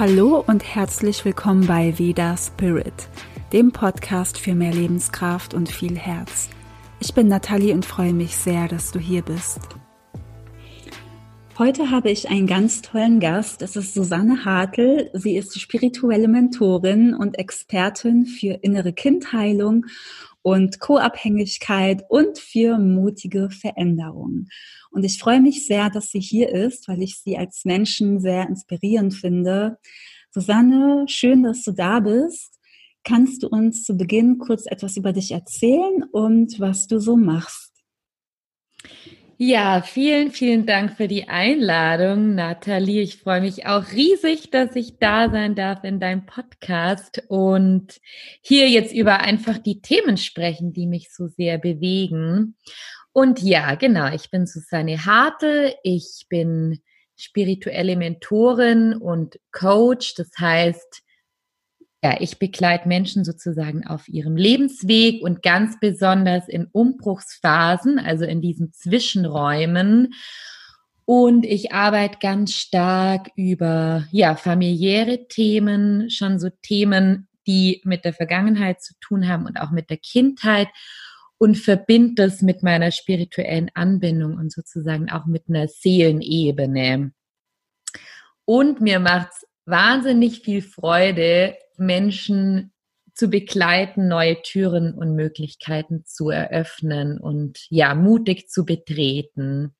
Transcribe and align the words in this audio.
Hallo 0.00 0.42
und 0.46 0.64
herzlich 0.64 1.26
willkommen 1.26 1.66
bei 1.66 1.98
Veda 1.98 2.34
Spirit, 2.34 3.10
dem 3.52 3.70
Podcast 3.70 4.38
für 4.38 4.54
mehr 4.54 4.72
Lebenskraft 4.72 5.52
und 5.52 5.70
viel 5.70 5.94
Herz. 5.98 6.48
Ich 7.00 7.12
bin 7.12 7.28
Nathalie 7.28 7.74
und 7.74 7.84
freue 7.84 8.14
mich 8.14 8.34
sehr, 8.34 8.66
dass 8.66 8.92
du 8.92 8.98
hier 8.98 9.20
bist. 9.20 9.60
Heute 11.58 11.90
habe 11.90 12.10
ich 12.10 12.30
einen 12.30 12.46
ganz 12.46 12.80
tollen 12.80 13.20
Gast. 13.20 13.60
Es 13.60 13.76
ist 13.76 13.92
Susanne 13.92 14.46
Hartl. 14.46 15.10
Sie 15.12 15.36
ist 15.36 15.60
spirituelle 15.60 16.28
Mentorin 16.28 17.12
und 17.12 17.38
Expertin 17.38 18.24
für 18.24 18.54
innere 18.62 18.94
Kindheilung 18.94 19.84
und 20.40 20.80
Co-Abhängigkeit 20.80 22.06
und 22.08 22.38
für 22.38 22.78
mutige 22.78 23.50
Veränderungen. 23.50 24.48
Und 24.90 25.04
ich 25.04 25.18
freue 25.18 25.40
mich 25.40 25.66
sehr, 25.66 25.90
dass 25.90 26.10
sie 26.10 26.20
hier 26.20 26.50
ist, 26.50 26.88
weil 26.88 27.02
ich 27.02 27.20
sie 27.20 27.38
als 27.38 27.64
Menschen 27.64 28.20
sehr 28.20 28.48
inspirierend 28.48 29.14
finde. 29.14 29.78
Susanne, 30.30 31.04
schön, 31.08 31.42
dass 31.42 31.62
du 31.62 31.72
da 31.72 32.00
bist. 32.00 32.58
Kannst 33.02 33.42
du 33.42 33.48
uns 33.48 33.84
zu 33.84 33.96
Beginn 33.96 34.38
kurz 34.38 34.66
etwas 34.66 34.96
über 34.96 35.12
dich 35.12 35.32
erzählen 35.32 36.04
und 36.12 36.60
was 36.60 36.86
du 36.86 36.98
so 36.98 37.16
machst? 37.16 37.70
Ja, 39.42 39.80
vielen, 39.80 40.32
vielen 40.32 40.66
Dank 40.66 40.98
für 40.98 41.08
die 41.08 41.28
Einladung, 41.28 42.34
Nathalie. 42.34 43.00
Ich 43.00 43.16
freue 43.16 43.40
mich 43.40 43.64
auch 43.64 43.90
riesig, 43.92 44.50
dass 44.50 44.76
ich 44.76 44.98
da 44.98 45.30
sein 45.30 45.54
darf 45.54 45.82
in 45.82 45.98
deinem 45.98 46.26
Podcast 46.26 47.22
und 47.28 48.02
hier 48.42 48.68
jetzt 48.68 48.92
über 48.92 49.20
einfach 49.20 49.56
die 49.56 49.80
Themen 49.80 50.18
sprechen, 50.18 50.74
die 50.74 50.86
mich 50.86 51.10
so 51.10 51.26
sehr 51.26 51.56
bewegen. 51.56 52.54
Und 53.12 53.40
ja, 53.40 53.74
genau, 53.74 54.12
ich 54.12 54.30
bin 54.30 54.46
Susanne 54.46 55.04
Harte. 55.04 55.74
Ich 55.82 56.26
bin 56.28 56.80
spirituelle 57.16 57.96
Mentorin 57.96 58.94
und 58.94 59.38
Coach. 59.52 60.14
Das 60.14 60.30
heißt, 60.38 61.02
ja, 62.02 62.16
ich 62.18 62.38
begleite 62.38 62.88
Menschen 62.88 63.24
sozusagen 63.24 63.86
auf 63.86 64.08
ihrem 64.08 64.36
Lebensweg 64.36 65.22
und 65.22 65.42
ganz 65.42 65.78
besonders 65.80 66.48
in 66.48 66.66
Umbruchsphasen, 66.72 67.98
also 67.98 68.24
in 68.24 68.40
diesen 68.40 68.72
Zwischenräumen. 68.72 70.14
Und 71.04 71.44
ich 71.44 71.72
arbeite 71.72 72.18
ganz 72.20 72.54
stark 72.54 73.30
über 73.36 74.06
ja, 74.12 74.36
familiäre 74.36 75.26
Themen, 75.28 76.08
schon 76.08 76.38
so 76.38 76.48
Themen, 76.62 77.28
die 77.46 77.82
mit 77.84 78.04
der 78.04 78.14
Vergangenheit 78.14 78.80
zu 78.80 78.94
tun 79.00 79.28
haben 79.28 79.44
und 79.44 79.60
auch 79.60 79.70
mit 79.70 79.90
der 79.90 79.98
Kindheit 79.98 80.68
und 81.40 81.56
verbinde 81.56 82.22
das 82.22 82.42
mit 82.42 82.62
meiner 82.62 82.92
spirituellen 82.92 83.70
Anbindung 83.72 84.36
und 84.36 84.52
sozusagen 84.52 85.10
auch 85.10 85.24
mit 85.24 85.44
einer 85.48 85.68
Seelenebene. 85.68 87.12
Und 88.44 88.82
mir 88.82 89.00
macht 89.00 89.30
es 89.32 89.46
wahnsinnig 89.64 90.40
viel 90.40 90.60
Freude, 90.60 91.56
Menschen 91.78 92.74
zu 93.14 93.28
begleiten, 93.28 94.06
neue 94.06 94.42
Türen 94.42 94.92
und 94.92 95.16
Möglichkeiten 95.16 96.04
zu 96.04 96.28
eröffnen 96.28 97.18
und 97.18 97.66
ja, 97.70 97.94
mutig 97.94 98.50
zu 98.50 98.66
betreten. 98.66 99.74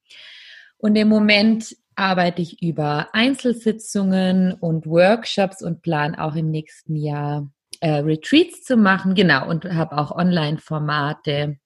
Und 0.79 0.97
im 0.97 1.09
Moment 1.09 1.77
arbeite 1.95 2.41
ich 2.41 2.63
über 2.63 3.09
Einzelsitzungen 3.13 4.55
und 4.55 4.87
Workshops 4.87 5.63
und 5.63 5.83
plane 5.83 6.23
auch 6.25 6.37
im 6.37 6.51
nächsten 6.51 6.97
Jahr 6.97 7.53
äh, 7.81 7.99
Retreats 7.99 8.63
zu 8.63 8.77
machen. 8.77 9.15
Genau, 9.15 9.49
und 9.49 9.65
habe 9.65 9.99
auch 9.99 10.13
Online-Formate 10.13 11.59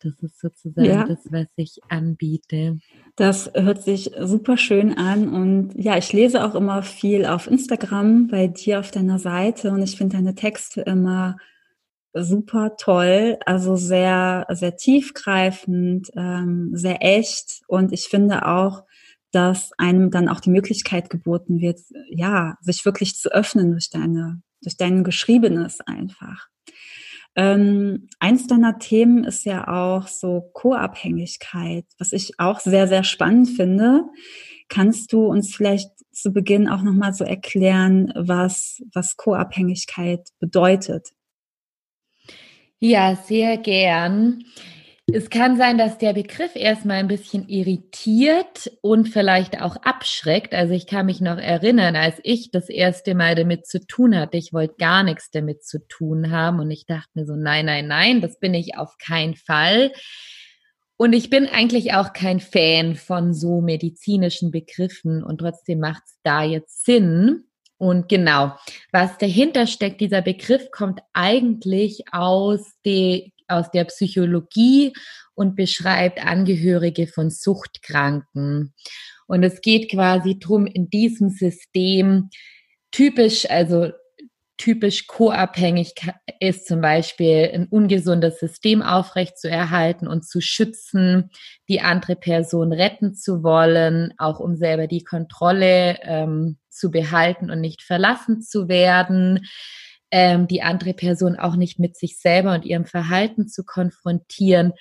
das 0.00 0.12
ist 0.22 0.40
sozusagen 0.40 0.86
ja. 0.86 1.04
das, 1.04 1.20
was 1.30 1.46
ich 1.56 1.80
anbiete. 1.88 2.78
Das 3.16 3.50
hört 3.54 3.82
sich 3.82 4.12
super 4.20 4.56
schön 4.56 4.96
an 4.96 5.28
und 5.28 5.72
ja, 5.74 5.96
ich 5.96 6.12
lese 6.12 6.44
auch 6.44 6.54
immer 6.54 6.82
viel 6.82 7.26
auf 7.26 7.46
Instagram 7.48 8.28
bei 8.28 8.46
dir 8.46 8.80
auf 8.80 8.90
deiner 8.90 9.18
Seite 9.18 9.72
und 9.72 9.82
ich 9.82 9.96
finde 9.96 10.16
deine 10.16 10.34
Texte 10.34 10.82
immer 10.82 11.36
super 12.14 12.76
toll, 12.76 13.38
also 13.44 13.76
sehr, 13.76 14.46
sehr 14.50 14.76
tiefgreifend, 14.76 16.10
ähm, 16.16 16.70
sehr 16.72 16.98
echt 17.00 17.62
und 17.66 17.92
ich 17.92 18.04
finde 18.04 18.46
auch, 18.46 18.84
dass 19.30 19.72
einem 19.78 20.10
dann 20.10 20.28
auch 20.28 20.40
die 20.40 20.50
Möglichkeit 20.50 21.10
geboten 21.10 21.60
wird, 21.60 21.80
ja, 22.08 22.56
sich 22.60 22.84
wirklich 22.84 23.16
zu 23.16 23.30
öffnen 23.30 23.72
durch 23.72 23.90
deine, 23.90 24.40
durch 24.62 24.76
dein 24.76 25.04
Geschriebenes 25.04 25.80
einfach. 25.80 26.48
Ähm, 27.36 28.08
eins 28.18 28.46
deiner 28.46 28.78
Themen 28.78 29.24
ist 29.24 29.44
ja 29.44 29.68
auch 29.68 30.08
so 30.08 30.50
Co-Abhängigkeit, 30.54 31.84
was 31.98 32.12
ich 32.12 32.32
auch 32.38 32.58
sehr, 32.60 32.88
sehr 32.88 33.04
spannend 33.04 33.50
finde. 33.50 34.02
Kannst 34.68 35.12
du 35.12 35.26
uns 35.26 35.54
vielleicht 35.54 35.90
zu 36.10 36.32
Beginn 36.32 36.68
auch 36.68 36.82
nochmal 36.82 37.12
so 37.12 37.24
erklären, 37.24 38.12
was, 38.16 38.82
was 38.92 39.16
Co-Abhängigkeit 39.16 40.28
bedeutet? 40.40 41.10
Ja, 42.80 43.16
sehr 43.16 43.56
gern. 43.56 44.44
Es 45.10 45.30
kann 45.30 45.56
sein, 45.56 45.78
dass 45.78 45.96
der 45.96 46.12
Begriff 46.12 46.54
erstmal 46.54 46.98
ein 46.98 47.08
bisschen 47.08 47.48
irritiert 47.48 48.70
und 48.82 49.08
vielleicht 49.08 49.58
auch 49.58 49.76
abschreckt. 49.76 50.52
Also 50.52 50.74
ich 50.74 50.86
kann 50.86 51.06
mich 51.06 51.22
noch 51.22 51.38
erinnern, 51.38 51.96
als 51.96 52.20
ich 52.24 52.50
das 52.50 52.68
erste 52.68 53.14
Mal 53.14 53.34
damit 53.34 53.66
zu 53.66 53.86
tun 53.86 54.14
hatte, 54.14 54.36
ich 54.36 54.52
wollte 54.52 54.74
gar 54.76 55.02
nichts 55.02 55.30
damit 55.30 55.64
zu 55.64 55.78
tun 55.88 56.30
haben 56.30 56.60
und 56.60 56.70
ich 56.70 56.84
dachte 56.84 57.08
mir 57.14 57.24
so, 57.24 57.36
nein, 57.36 57.64
nein, 57.64 57.86
nein, 57.86 58.20
das 58.20 58.38
bin 58.38 58.52
ich 58.52 58.76
auf 58.76 58.98
keinen 58.98 59.34
Fall. 59.34 59.92
Und 60.98 61.14
ich 61.14 61.30
bin 61.30 61.46
eigentlich 61.46 61.94
auch 61.94 62.12
kein 62.12 62.40
Fan 62.40 62.94
von 62.94 63.32
so 63.32 63.62
medizinischen 63.62 64.50
Begriffen 64.50 65.22
und 65.22 65.38
trotzdem 65.38 65.80
macht 65.80 66.02
es 66.04 66.18
da 66.22 66.42
jetzt 66.42 66.84
Sinn. 66.84 67.44
Und 67.78 68.10
genau, 68.10 68.56
was 68.92 69.16
dahinter 69.16 69.66
steckt, 69.66 70.02
dieser 70.02 70.20
Begriff 70.20 70.70
kommt 70.70 71.00
eigentlich 71.14 72.12
aus 72.12 72.72
der 72.84 73.22
aus 73.48 73.70
der 73.70 73.84
Psychologie 73.84 74.92
und 75.34 75.56
beschreibt 75.56 76.24
Angehörige 76.24 77.06
von 77.06 77.30
Suchtkranken. 77.30 78.74
Und 79.26 79.42
es 79.42 79.60
geht 79.60 79.90
quasi 79.90 80.38
drum 80.38 80.66
in 80.66 80.90
diesem 80.90 81.30
System 81.30 82.30
typisch, 82.90 83.48
also 83.48 83.90
typisch 84.56 85.06
co-abhängig 85.06 85.94
ist 86.40 86.66
zum 86.66 86.80
Beispiel 86.80 87.50
ein 87.54 87.68
ungesundes 87.68 88.40
System 88.40 88.82
aufrechtzuerhalten 88.82 90.08
und 90.08 90.26
zu 90.26 90.40
schützen, 90.40 91.30
die 91.68 91.80
andere 91.80 92.16
Person 92.16 92.72
retten 92.72 93.14
zu 93.14 93.44
wollen, 93.44 94.12
auch 94.18 94.40
um 94.40 94.56
selber 94.56 94.88
die 94.88 95.04
Kontrolle 95.04 95.98
ähm, 96.02 96.58
zu 96.68 96.90
behalten 96.90 97.50
und 97.50 97.60
nicht 97.60 97.82
verlassen 97.82 98.42
zu 98.42 98.68
werden 98.68 99.46
ähm, 100.10 100.46
die 100.46 100.62
andere 100.62 100.94
Person 100.94 101.36
auch 101.36 101.56
nicht 101.56 101.78
mit 101.78 101.96
sich 101.96 102.18
selber 102.18 102.54
und 102.54 102.64
ihrem 102.64 102.86
Verhalten 102.86 103.48
zu 103.48 103.64
konfrontieren 103.64 104.72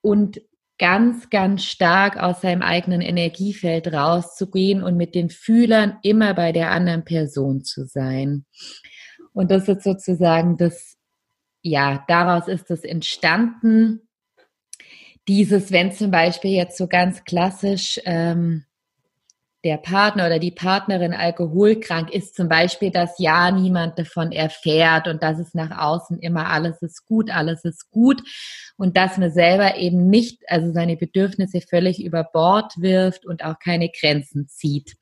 und 0.00 0.40
ganz, 0.78 1.30
ganz 1.30 1.64
stark 1.64 2.16
aus 2.16 2.40
seinem 2.40 2.62
eigenen 2.62 3.02
Energiefeld 3.02 3.92
rauszugehen 3.92 4.82
und 4.82 4.96
mit 4.96 5.14
den 5.14 5.30
Fühlern 5.30 5.98
immer 6.02 6.34
bei 6.34 6.52
der 6.52 6.70
anderen 6.70 7.04
Person 7.04 7.62
zu 7.62 7.86
sein. 7.86 8.46
Und 9.32 9.50
das 9.50 9.68
ist 9.68 9.84
sozusagen 9.84 10.56
das, 10.56 10.96
ja, 11.62 12.04
daraus 12.08 12.48
ist 12.48 12.70
es 12.70 12.82
entstanden. 12.82 14.08
Dieses, 15.28 15.70
wenn 15.70 15.92
zum 15.92 16.10
Beispiel 16.10 16.50
jetzt 16.50 16.76
so 16.76 16.88
ganz 16.88 17.22
klassisch 17.24 18.00
ähm, 18.04 18.64
der 19.64 19.76
Partner 19.76 20.26
oder 20.26 20.38
die 20.38 20.50
Partnerin 20.50 21.14
alkoholkrank 21.14 22.10
ist, 22.12 22.34
zum 22.34 22.48
Beispiel, 22.48 22.90
dass 22.90 23.18
ja 23.18 23.50
niemand 23.50 23.98
davon 23.98 24.32
erfährt 24.32 25.06
und 25.06 25.22
dass 25.22 25.38
es 25.38 25.54
nach 25.54 25.78
außen 25.78 26.18
immer 26.18 26.50
alles 26.50 26.82
ist 26.82 27.06
gut, 27.06 27.30
alles 27.30 27.64
ist 27.64 27.90
gut 27.90 28.22
und 28.76 28.96
dass 28.96 29.18
man 29.18 29.30
selber 29.30 29.76
eben 29.76 30.08
nicht, 30.08 30.42
also 30.48 30.72
seine 30.72 30.96
Bedürfnisse 30.96 31.60
völlig 31.60 32.02
über 32.02 32.24
Bord 32.24 32.72
wirft 32.78 33.24
und 33.24 33.44
auch 33.44 33.58
keine 33.58 33.88
Grenzen 33.88 34.48
zieht. 34.48 34.94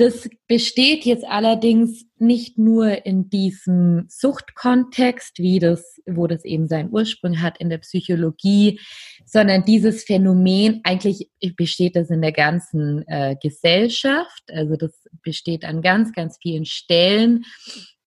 Das 0.00 0.30
besteht 0.48 1.04
jetzt 1.04 1.26
allerdings 1.26 2.06
nicht 2.16 2.56
nur 2.56 3.04
in 3.04 3.28
diesem 3.28 4.06
Suchtkontext, 4.08 5.38
wie 5.40 5.58
das, 5.58 6.00
wo 6.06 6.26
das 6.26 6.46
eben 6.46 6.68
seinen 6.68 6.90
Ursprung 6.90 7.42
hat 7.42 7.58
in 7.60 7.68
der 7.68 7.76
Psychologie, 7.76 8.80
sondern 9.26 9.62
dieses 9.66 10.04
Phänomen, 10.04 10.80
eigentlich 10.84 11.28
besteht 11.54 11.96
das 11.96 12.08
in 12.08 12.22
der 12.22 12.32
ganzen 12.32 13.06
äh, 13.08 13.36
Gesellschaft, 13.42 14.42
also 14.50 14.76
das 14.76 15.06
besteht 15.22 15.66
an 15.66 15.82
ganz, 15.82 16.14
ganz 16.14 16.38
vielen 16.40 16.64
Stellen. 16.64 17.44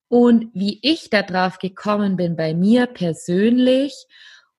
Und 0.08 0.48
wie 0.56 0.80
ich 0.82 1.12
darauf 1.12 1.60
gekommen 1.60 2.16
bin 2.16 2.36
bei 2.36 2.56
mir 2.56 2.88
persönlich 2.88 3.94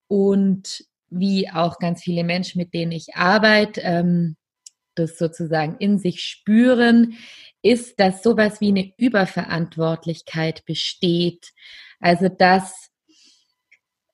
und 0.07 0.85
wie 1.09 1.49
auch 1.51 1.79
ganz 1.79 2.01
viele 2.01 2.23
Menschen, 2.23 2.59
mit 2.59 2.73
denen 2.73 2.93
ich 2.93 3.13
arbeite, 3.15 3.81
ähm, 3.83 4.37
das 4.95 5.17
sozusagen 5.17 5.77
in 5.77 5.99
sich 5.99 6.21
spüren, 6.21 7.15
ist, 7.61 7.99
dass 7.99 8.21
sowas 8.21 8.61
wie 8.61 8.69
eine 8.69 8.93
Überverantwortlichkeit 8.97 10.65
besteht. 10.65 11.51
Also 11.99 12.29
dass, 12.29 12.91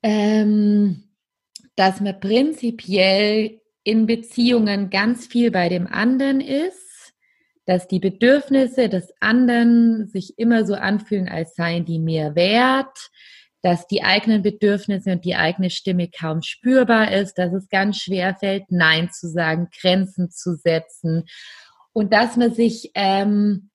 ähm, 0.03 1.09
dass 1.75 1.99
man 1.99 2.19
prinzipiell 2.19 3.59
in 3.83 4.05
Beziehungen 4.05 4.89
ganz 4.89 5.27
viel 5.27 5.51
bei 5.51 5.69
dem 5.69 5.87
anderen 5.87 6.39
ist, 6.39 7.13
dass 7.65 7.87
die 7.87 7.99
Bedürfnisse 7.99 8.89
des 8.89 9.13
anderen 9.19 10.07
sich 10.07 10.37
immer 10.37 10.65
so 10.65 10.73
anfühlen, 10.73 11.29
als 11.29 11.55
seien 11.55 11.85
die 11.85 11.99
mehr 11.99 12.35
wert, 12.35 13.11
dass 13.61 13.87
die 13.87 14.03
eigenen 14.03 14.41
Bedürfnisse 14.41 15.11
und 15.11 15.25
die 15.25 15.35
eigene 15.35 15.69
Stimme 15.69 16.09
kaum 16.09 16.41
spürbar 16.41 17.11
ist, 17.11 17.37
dass 17.37 17.53
es 17.53 17.69
ganz 17.69 17.97
schwer 17.97 18.35
fällt, 18.35 18.65
Nein 18.69 19.09
zu 19.11 19.29
sagen, 19.29 19.69
Grenzen 19.79 20.31
zu 20.31 20.55
setzen 20.55 21.25
und 21.93 22.13
dass 22.13 22.37
man 22.37 22.53
sich 22.53 22.91
ähm, 22.95 23.71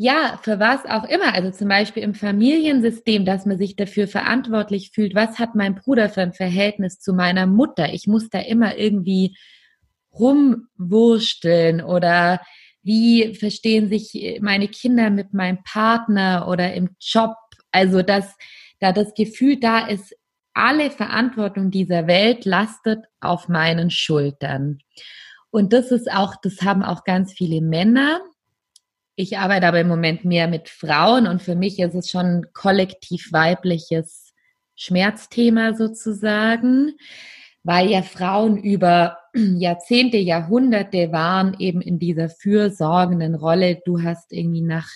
ja, 0.00 0.38
für 0.42 0.60
was 0.60 0.86
auch 0.86 1.02
immer. 1.04 1.34
Also 1.34 1.50
zum 1.50 1.68
Beispiel 1.68 2.04
im 2.04 2.14
Familiensystem, 2.14 3.24
dass 3.24 3.46
man 3.46 3.58
sich 3.58 3.74
dafür 3.74 4.06
verantwortlich 4.06 4.92
fühlt. 4.94 5.16
Was 5.16 5.40
hat 5.40 5.56
mein 5.56 5.74
Bruder 5.74 6.08
für 6.08 6.22
ein 6.22 6.32
Verhältnis 6.32 7.00
zu 7.00 7.12
meiner 7.12 7.46
Mutter? 7.46 7.92
Ich 7.92 8.06
muss 8.06 8.30
da 8.30 8.38
immer 8.38 8.76
irgendwie 8.76 9.36
rumwursteln 10.12 11.82
oder 11.82 12.40
wie 12.84 13.34
verstehen 13.34 13.88
sich 13.88 14.38
meine 14.40 14.68
Kinder 14.68 15.10
mit 15.10 15.34
meinem 15.34 15.64
Partner 15.64 16.46
oder 16.48 16.72
im 16.74 16.90
Job? 17.00 17.34
Also, 17.72 18.02
dass 18.02 18.36
da 18.80 18.92
das 18.92 19.14
Gefühl 19.14 19.58
da 19.58 19.86
ist, 19.86 20.14
alle 20.54 20.90
Verantwortung 20.90 21.70
dieser 21.70 22.06
Welt 22.06 22.44
lastet 22.44 23.04
auf 23.20 23.48
meinen 23.48 23.90
Schultern. 23.90 24.80
Und 25.50 25.72
das 25.72 25.90
ist 25.92 26.10
auch, 26.10 26.34
das 26.42 26.62
haben 26.62 26.82
auch 26.82 27.04
ganz 27.04 27.32
viele 27.32 27.60
Männer. 27.60 28.20
Ich 29.14 29.38
arbeite 29.38 29.66
aber 29.66 29.80
im 29.80 29.88
Moment 29.88 30.24
mehr 30.24 30.48
mit 30.48 30.68
Frauen 30.68 31.26
und 31.26 31.42
für 31.42 31.54
mich 31.54 31.78
ist 31.78 31.94
es 31.94 32.10
schon 32.10 32.26
ein 32.26 32.46
kollektiv 32.52 33.32
weibliches 33.32 34.32
Schmerzthema 34.76 35.74
sozusagen, 35.74 36.92
weil 37.64 37.90
ja 37.90 38.02
Frauen 38.02 38.56
über 38.56 39.18
Jahrzehnte, 39.34 40.18
Jahrhunderte 40.18 41.10
waren 41.12 41.56
eben 41.58 41.80
in 41.80 41.98
dieser 41.98 42.28
fürsorgenden 42.28 43.34
Rolle. 43.34 43.80
Du 43.84 44.02
hast 44.02 44.32
irgendwie 44.32 44.62
nach 44.62 44.88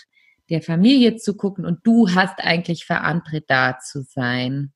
der 0.51 0.63
Familie 0.63 1.17
zu 1.17 1.37
gucken 1.37 1.65
und 1.65 1.81
du 1.85 2.11
hast 2.11 2.39
eigentlich 2.39 2.85
andere 3.03 3.41
da 3.41 3.79
zu 3.79 4.03
sein. 4.03 4.73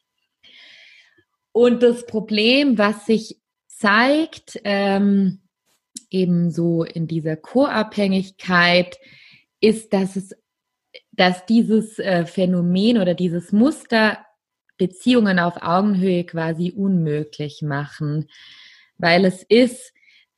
Und 1.53 1.83
das 1.83 2.07
Problem, 2.07 2.79
was 2.79 3.07
sich 3.07 3.41
zeigt, 3.67 4.61
ähm, 4.65 5.41
eben 6.11 6.51
so 6.51 6.85
in 6.85 7.07
dieser 7.07 7.37
Co-Abhängigkeit, 7.37 8.99
ist, 9.61 9.93
dass 9.93 10.17
es, 10.17 10.37
dass 11.13 11.47
dieses 11.47 11.99
äh, 11.99 12.27
Phänomen 12.27 12.99
oder 12.99 13.15
dieses 13.15 13.53
Muster 13.53 14.19
Beziehungen 14.79 15.39
auf 15.39 15.63
Augenhöhe 15.63 16.25
quasi 16.25 16.71
unmöglich 16.71 17.63
machen, 17.63 18.29
weil 18.99 19.25
es 19.25 19.43
ist, 19.43 19.93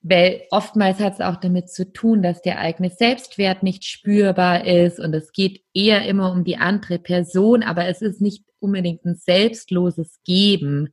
weil 0.08 0.42
oftmals 0.50 1.00
hat 1.00 1.14
es 1.14 1.20
auch 1.20 1.36
damit 1.36 1.70
zu 1.70 1.92
tun, 1.92 2.22
dass 2.22 2.40
der 2.42 2.58
eigene 2.58 2.90
Selbstwert 2.90 3.62
nicht 3.62 3.84
spürbar 3.84 4.66
ist 4.66 4.98
und 5.00 5.14
es 5.14 5.32
geht 5.32 5.62
eher 5.74 6.06
immer 6.06 6.32
um 6.32 6.44
die 6.44 6.56
andere 6.56 6.98
Person, 6.98 7.62
aber 7.62 7.86
es 7.86 8.02
ist 8.02 8.20
nicht 8.20 8.44
unbedingt 8.60 9.04
ein 9.04 9.16
selbstloses 9.16 10.20
Geben. 10.24 10.90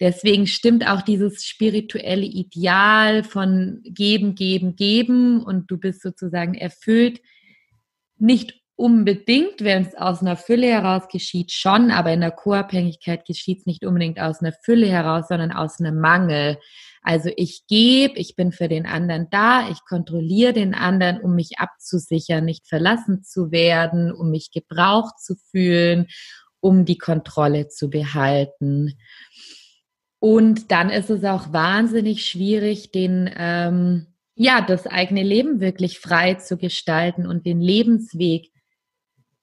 Deswegen 0.00 0.46
stimmt 0.46 0.86
auch 0.86 1.02
dieses 1.02 1.44
spirituelle 1.44 2.26
Ideal 2.26 3.24
von 3.24 3.80
geben, 3.84 4.34
geben, 4.34 4.76
geben 4.76 5.42
und 5.42 5.70
du 5.70 5.76
bist 5.76 6.02
sozusagen 6.02 6.54
erfüllt 6.54 7.20
nicht 8.18 8.60
unbedingt, 8.76 9.64
wenn 9.64 9.82
es 9.82 9.96
aus 9.96 10.20
einer 10.20 10.36
Fülle 10.36 10.68
heraus 10.68 11.08
geschieht, 11.08 11.50
schon, 11.50 11.90
aber 11.90 12.12
in 12.12 12.20
der 12.20 12.30
Co-Abhängigkeit 12.30 13.24
geschieht 13.26 13.60
es 13.60 13.66
nicht 13.66 13.84
unbedingt 13.84 14.20
aus 14.20 14.40
einer 14.40 14.52
Fülle 14.52 14.86
heraus, 14.86 15.26
sondern 15.28 15.50
aus 15.50 15.80
einem 15.80 16.00
Mangel. 16.00 16.58
Also 17.02 17.30
ich 17.36 17.66
gebe, 17.68 18.18
ich 18.18 18.36
bin 18.36 18.52
für 18.52 18.68
den 18.68 18.86
anderen 18.86 19.28
da, 19.30 19.68
ich 19.70 19.84
kontrolliere 19.84 20.52
den 20.52 20.74
anderen, 20.74 21.20
um 21.20 21.34
mich 21.34 21.58
abzusichern, 21.58 22.44
nicht 22.44 22.66
verlassen 22.66 23.22
zu 23.22 23.50
werden, 23.50 24.12
um 24.12 24.30
mich 24.30 24.50
gebraucht 24.50 25.18
zu 25.20 25.36
fühlen, 25.50 26.06
um 26.60 26.84
die 26.84 26.98
Kontrolle 26.98 27.68
zu 27.68 27.88
behalten. 27.90 28.98
Und 30.20 30.72
dann 30.72 30.90
ist 30.90 31.10
es 31.10 31.24
auch 31.24 31.52
wahnsinnig 31.52 32.26
schwierig, 32.26 32.90
den 32.90 33.30
ähm, 33.36 34.06
ja 34.34 34.60
das 34.60 34.86
eigene 34.86 35.22
Leben 35.22 35.60
wirklich 35.60 36.00
frei 36.00 36.34
zu 36.34 36.56
gestalten 36.56 37.26
und 37.26 37.46
den 37.46 37.60
Lebensweg 37.60 38.50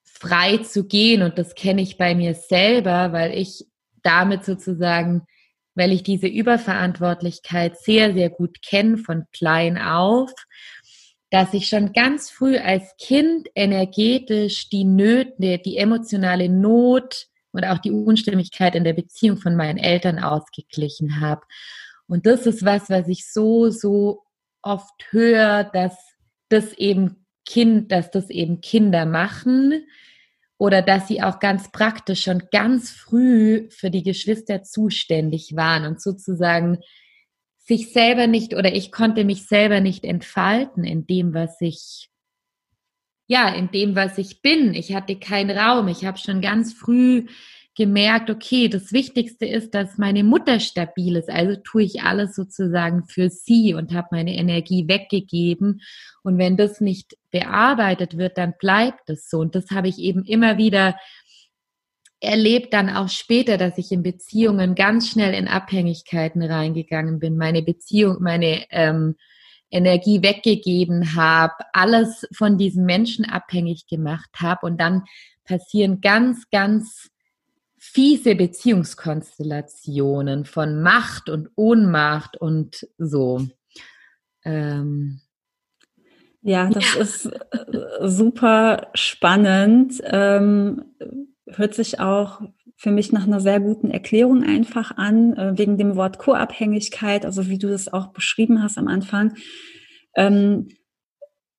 frei 0.04 0.58
zu 0.58 0.86
gehen. 0.86 1.22
Und 1.22 1.38
das 1.38 1.56
kenne 1.56 1.82
ich 1.82 1.98
bei 1.98 2.16
mir 2.16 2.34
selber, 2.34 3.14
weil 3.14 3.38
ich 3.38 3.66
damit 4.04 4.46
sozusagen, 4.46 5.26
weil 5.76 5.92
ich 5.92 6.04
diese 6.04 6.28
Überverantwortlichkeit 6.28 7.78
sehr, 7.78 8.14
sehr 8.14 8.30
gut 8.30 8.62
kenne 8.62 8.98
von 8.98 9.26
klein 9.32 9.78
auf, 9.78 10.32
dass 11.30 11.54
ich 11.54 11.68
schon 11.68 11.92
ganz 11.92 12.30
früh 12.30 12.58
als 12.58 12.96
Kind 12.98 13.50
energetisch 13.56 14.70
die 14.70 14.86
Nöte, 14.86 15.60
die 15.60 15.78
emotionale 15.78 16.50
Not 16.50 17.28
und 17.52 17.66
auch 17.66 17.80
die 17.80 17.92
Unstimmigkeit 17.92 18.76
in 18.76 18.84
der 18.84 18.94
Beziehung 18.94 19.38
von 19.38 19.56
meinen 19.56 19.78
Eltern 19.78 20.20
ausgeglichen 20.20 21.20
habe. 21.20 21.42
Und 22.08 22.26
das 22.26 22.46
ist 22.46 22.64
was, 22.64 22.90
was 22.90 23.08
ich 23.08 23.32
so, 23.32 23.70
so 23.70 24.24
oft 24.62 24.94
höre, 25.12 25.64
dass 25.64 25.98
das 26.50 26.74
eben 26.74 27.26
Kind, 27.46 27.92
dass 27.92 28.12
das 28.12 28.30
eben 28.30 28.62
Kinder 28.62 29.06
machen 29.06 29.86
oder 30.58 30.82
dass 30.82 31.08
sie 31.08 31.22
auch 31.22 31.40
ganz 31.40 31.72
praktisch 31.72 32.24
schon 32.24 32.44
ganz 32.52 32.92
früh 32.92 33.70
für 33.70 33.92
die 33.92 34.04
Geschwister 34.04 34.64
zuständig 34.64 35.56
waren 35.56 35.86
und 35.86 36.02
sozusagen 36.02 36.80
sich 37.58 37.92
selber 37.92 38.28
nicht 38.28 38.54
oder 38.54 38.74
ich 38.74 38.92
konnte 38.92 39.26
mich 39.26 39.48
selber 39.48 39.82
nicht 39.82 40.06
entfalten 40.06 40.84
in 40.84 41.08
dem, 41.08 41.34
was 41.34 41.60
ich 41.62 42.10
ja, 43.28 43.50
in 43.50 43.72
dem, 43.72 43.96
was 43.96 44.18
ich 44.20 44.42
bin. 44.44 44.76
Ich 44.76 44.94
hatte 44.94 45.16
keinen 45.16 45.58
Raum. 45.58 45.88
Ich 45.88 46.06
habe 46.06 46.20
schon 46.20 46.42
ganz 46.42 46.74
früh 46.74 47.26
gemerkt, 47.76 48.30
okay, 48.30 48.70
das 48.70 48.94
Wichtigste 48.94 49.46
ist, 49.46 49.76
dass 49.76 49.98
meine 49.98 50.24
Mutter 50.24 50.60
stabil 50.60 51.18
ist. 51.18 51.30
Also 51.30 51.58
tue 51.64 51.84
ich 51.84 52.02
alles 52.04 52.36
sozusagen 52.36 53.06
für 53.06 53.30
sie 53.30 53.74
und 53.74 53.94
habe 53.94 54.08
meine 54.12 54.36
Energie 54.36 54.88
weggegeben. 54.88 55.82
Und 56.24 56.38
wenn 56.38 56.56
das 56.56 56.80
nicht 56.80 57.18
bearbeitet 57.32 58.18
wird, 58.18 58.38
dann 58.38 58.54
bleibt 58.58 59.10
es 59.10 59.30
so. 59.30 59.40
Und 59.40 59.56
das 59.56 59.72
habe 59.72 59.90
ich 59.90 60.00
eben 60.00 60.24
immer 60.24 60.58
wieder 60.58 60.96
erlebt 62.22 62.74
dann 62.74 62.90
auch 62.90 63.10
später, 63.10 63.58
dass 63.58 63.78
ich 63.78 63.92
in 63.92 64.02
Beziehungen 64.02 64.76
ganz 64.76 65.10
schnell 65.10 65.34
in 65.34 65.48
Abhängigkeiten 65.48 66.42
reingegangen 66.42 67.20
bin, 67.20 67.38
meine 67.38 67.62
Beziehung, 67.62 68.18
meine 68.22 68.66
ähm, 68.72 69.16
Energie 69.70 70.24
weggegeben 70.24 71.16
habe, 71.16 71.54
alles 71.74 72.26
von 72.34 72.58
diesen 72.58 72.86
Menschen 72.86 73.26
abhängig 73.26 73.88
gemacht 73.88 74.30
habe 74.42 74.66
und 74.66 74.80
dann 74.80 75.04
passieren 75.44 76.02
ganz, 76.02 76.50
ganz 76.50 77.10
fiese 77.92 78.36
Beziehungskonstellationen 78.36 80.46
von 80.46 80.82
Macht 80.82 81.30
und 81.30 81.50
Ohnmacht 81.56 82.38
und 82.38 82.88
so. 82.98 83.46
Ähm, 84.44 85.22
ja, 86.42 86.70
das 86.70 86.96
ja. 86.96 87.02
ist 87.02 87.26
äh, 87.26 87.42
super 88.02 88.90
spannend. 88.94 90.02
Ähm, 90.04 90.84
hört 91.48 91.74
sich 91.74 92.00
auch 92.00 92.42
für 92.76 92.92
mich 92.92 93.12
nach 93.12 93.26
einer 93.26 93.40
sehr 93.40 93.60
guten 93.60 93.90
Erklärung 93.90 94.44
einfach 94.44 94.98
an, 94.98 95.36
äh, 95.38 95.58
wegen 95.58 95.78
dem 95.78 95.96
Wort 95.96 96.20
Co-Abhängigkeit, 96.20 97.26
also 97.26 97.48
wie 97.48 97.58
du 97.58 97.70
das 97.70 97.92
auch 97.92 98.08
beschrieben 98.08 98.62
hast 98.62 98.78
am 98.78 98.88
Anfang. 98.88 99.36
Ähm, 100.16 100.68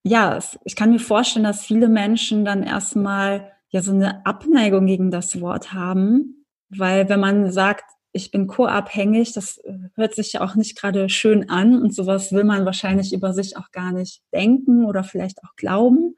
ja, 0.03 0.39
ich 0.65 0.77
kann 0.77 0.91
mir 0.91 1.01
vorstellen, 1.01 1.45
dass 1.45 1.67
viele 1.67 1.89
Menschen 1.89 2.45
dann 2.45 2.63
erstmal 2.63 3.56
ja 3.71 3.83
so 3.83 3.93
eine 3.93 4.25
Abneigung 4.27 4.87
gegen 4.87 5.11
das 5.11 5.41
Wort 5.41 5.73
haben, 5.73 6.47
weil 6.69 7.09
wenn 7.09 7.21
man 7.21 7.51
sagt, 7.51 7.85
ich 8.13 8.31
bin 8.31 8.47
co-abhängig, 8.47 9.33
das 9.33 9.59
äh, 9.59 9.75
hört 9.95 10.15
sich 10.15 10.33
ja 10.33 10.41
auch 10.41 10.55
nicht 10.55 10.77
gerade 10.79 11.09
schön 11.09 11.51
an 11.51 11.81
und 11.81 11.95
sowas 11.95 12.33
will 12.33 12.45
man 12.45 12.65
wahrscheinlich 12.65 13.13
über 13.13 13.33
sich 13.33 13.57
auch 13.57 13.71
gar 13.73 13.93
nicht 13.93 14.23
denken 14.33 14.87
oder 14.87 15.05
vielleicht 15.05 15.45
auch 15.45 15.55
glauben. 15.57 16.17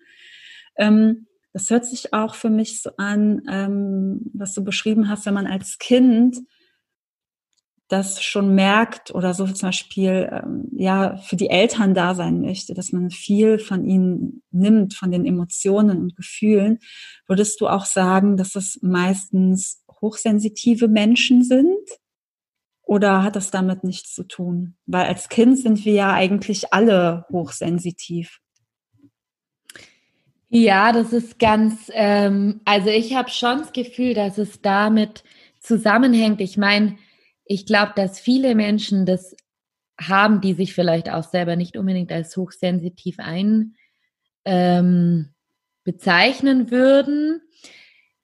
Ähm, 0.77 1.27
das 1.53 1.71
hört 1.71 1.85
sich 1.85 2.15
auch 2.15 2.35
für 2.37 2.51
mich 2.51 2.83
so 2.83 2.91
an, 2.99 3.43
ähm, 3.51 4.31
was 4.33 4.55
du 4.55 4.63
beschrieben 4.63 5.09
hast, 5.09 5.27
wenn 5.27 5.35
man 5.35 5.47
als 5.47 5.79
Kind 5.79 6.39
das 7.89 8.23
schon 8.23 8.55
merkt 8.55 9.15
oder 9.15 9.33
so 9.33 9.47
zum 9.47 9.69
Beispiel 9.69 10.29
ähm, 10.31 10.69
ja 10.77 11.17
für 11.17 11.37
die 11.37 11.49
Eltern 11.49 11.95
da 11.95 12.15
sein 12.15 12.41
möchte, 12.41 12.75
dass 12.75 12.93
man 12.93 13.11
viel 13.11 13.59
von 13.59 13.85
ihnen 13.85 14.43
nimmt, 14.51 14.95
von 14.95 15.11
den 15.11 15.25
Emotionen 15.25 15.99
und 15.99 16.17
Gefühlen, 16.17 16.79
würdest 17.27 17.61
du 17.61 17.67
auch 17.67 17.87
sagen, 17.87 18.37
dass 18.37 18.53
das 18.53 18.79
meistens 18.83 19.83
hochsensitive 20.01 20.89
Menschen 20.89 21.43
sind? 21.43 21.67
Oder 22.83 23.23
hat 23.23 23.37
das 23.37 23.51
damit 23.51 23.85
nichts 23.85 24.15
zu 24.15 24.23
tun? 24.25 24.75
Weil 24.87 25.07
als 25.07 25.29
Kind 25.29 25.59
sind 25.59 25.85
wir 25.85 25.93
ja 25.93 26.13
eigentlich 26.13 26.73
alle 26.73 27.27
hochsensitiv. 27.31 28.41
Ja, 30.49 30.93
das 30.93 31.13
ist 31.13 31.39
ganz, 31.39 31.91
ähm, 31.93 32.63
also 32.65 32.89
ich 32.89 33.15
habe 33.15 33.29
schon 33.29 33.59
das 33.59 33.75
Gefühl, 33.75 34.15
dass 34.15 34.39
es 34.39 34.63
damit 34.63 35.23
zusammenhängt. 35.61 36.41
Ich 36.41 36.57
meine, 36.57 36.97
ich 37.49 37.65
glaube, 37.67 37.93
dass 37.97 38.21
viele 38.21 38.55
Menschen 38.55 39.07
das 39.07 39.35
haben, 40.01 40.41
die 40.41 40.53
sich 40.53 40.75
vielleicht 40.75 41.11
auch 41.11 41.25
selber 41.25 41.57
nicht 41.57 41.77
unbedingt 41.77 42.13
als 42.13 42.37
hochsensitiv 42.37 43.17
ähm, 44.45 45.31
bezeichnen 45.83 46.71
würden. 46.71 47.41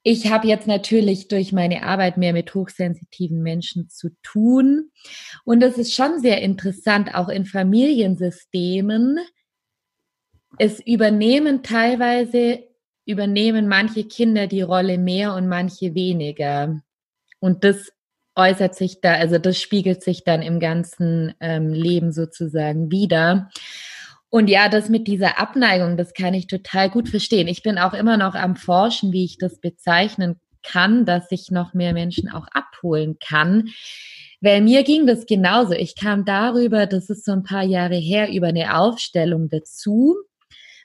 Ich 0.02 0.30
habe 0.30 0.46
jetzt 0.46 0.66
natürlich 0.66 1.28
durch 1.28 1.52
meine 1.52 1.84
Arbeit 1.84 2.18
mehr 2.18 2.34
mit 2.34 2.54
hochsensitiven 2.54 3.42
Menschen 3.42 3.88
zu 3.88 4.10
tun. 4.22 4.90
Und 5.44 5.62
es 5.62 5.78
ist 5.78 5.94
schon 5.94 6.20
sehr 6.20 6.42
interessant, 6.42 7.14
auch 7.14 7.30
in 7.30 7.46
Familiensystemen. 7.46 9.18
Es 10.58 10.78
übernehmen 10.80 11.62
teilweise, 11.62 12.62
übernehmen 13.06 13.66
manche 13.66 14.04
Kinder 14.04 14.46
die 14.46 14.62
Rolle 14.62 14.98
mehr 14.98 15.34
und 15.34 15.48
manche 15.48 15.94
weniger. 15.94 16.82
Und 17.40 17.64
das 17.64 17.90
äußert 18.36 18.74
sich 18.74 19.00
da, 19.00 19.14
also 19.14 19.38
das 19.38 19.60
spiegelt 19.60 20.02
sich 20.02 20.24
dann 20.24 20.42
im 20.42 20.60
ganzen 20.60 21.34
ähm, 21.40 21.72
Leben 21.72 22.12
sozusagen 22.12 22.90
wieder. 22.90 23.50
Und 24.28 24.48
ja, 24.48 24.68
das 24.68 24.88
mit 24.88 25.06
dieser 25.06 25.38
Abneigung, 25.38 25.96
das 25.96 26.12
kann 26.12 26.34
ich 26.34 26.48
total 26.48 26.90
gut 26.90 27.08
verstehen. 27.08 27.46
Ich 27.46 27.62
bin 27.62 27.78
auch 27.78 27.94
immer 27.94 28.16
noch 28.16 28.34
am 28.34 28.56
Forschen, 28.56 29.12
wie 29.12 29.24
ich 29.24 29.38
das 29.38 29.60
bezeichnen 29.60 30.40
kann, 30.64 31.04
dass 31.04 31.30
ich 31.30 31.50
noch 31.50 31.74
mehr 31.74 31.92
Menschen 31.92 32.28
auch 32.28 32.48
abholen 32.48 33.18
kann. 33.24 33.68
Weil 34.40 34.60
mir 34.60 34.82
ging 34.82 35.06
das 35.06 35.26
genauso. 35.26 35.72
Ich 35.72 35.94
kam 35.94 36.24
darüber, 36.24 36.86
das 36.86 37.08
ist 37.10 37.24
so 37.24 37.32
ein 37.32 37.44
paar 37.44 37.62
Jahre 37.62 37.96
her, 37.96 38.30
über 38.32 38.48
eine 38.48 38.76
Aufstellung 38.76 39.48
dazu, 39.48 40.16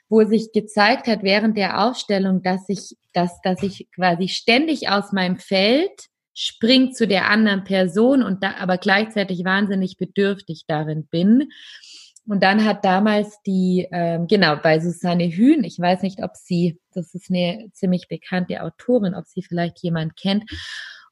wo 0.08 0.24
sich 0.24 0.52
gezeigt 0.52 1.08
hat 1.08 1.22
während 1.22 1.58
der 1.58 1.84
Aufstellung, 1.84 2.42
dass 2.42 2.68
ich, 2.68 2.96
dass, 3.12 3.40
dass 3.42 3.62
ich 3.62 3.88
quasi 3.94 4.28
ständig 4.28 4.88
aus 4.88 5.12
meinem 5.12 5.38
Feld 5.38 6.06
spring 6.34 6.92
zu 6.92 7.06
der 7.06 7.28
anderen 7.28 7.64
Person 7.64 8.22
und 8.22 8.42
da 8.42 8.54
aber 8.58 8.78
gleichzeitig 8.78 9.44
wahnsinnig 9.44 9.96
bedürftig 9.96 10.64
darin 10.66 11.06
bin. 11.06 11.50
Und 12.26 12.42
dann 12.42 12.64
hat 12.64 12.84
damals 12.84 13.40
die, 13.46 13.88
ähm, 13.90 14.26
genau, 14.26 14.56
bei 14.56 14.78
Susanne 14.78 15.28
Hühn, 15.28 15.64
ich 15.64 15.78
weiß 15.78 16.02
nicht, 16.02 16.22
ob 16.22 16.36
sie, 16.36 16.78
das 16.92 17.14
ist 17.14 17.30
eine 17.30 17.70
ziemlich 17.72 18.08
bekannte 18.08 18.62
Autorin, 18.62 19.14
ob 19.14 19.26
sie 19.26 19.42
vielleicht 19.42 19.82
jemand 19.82 20.16
kennt. 20.16 20.44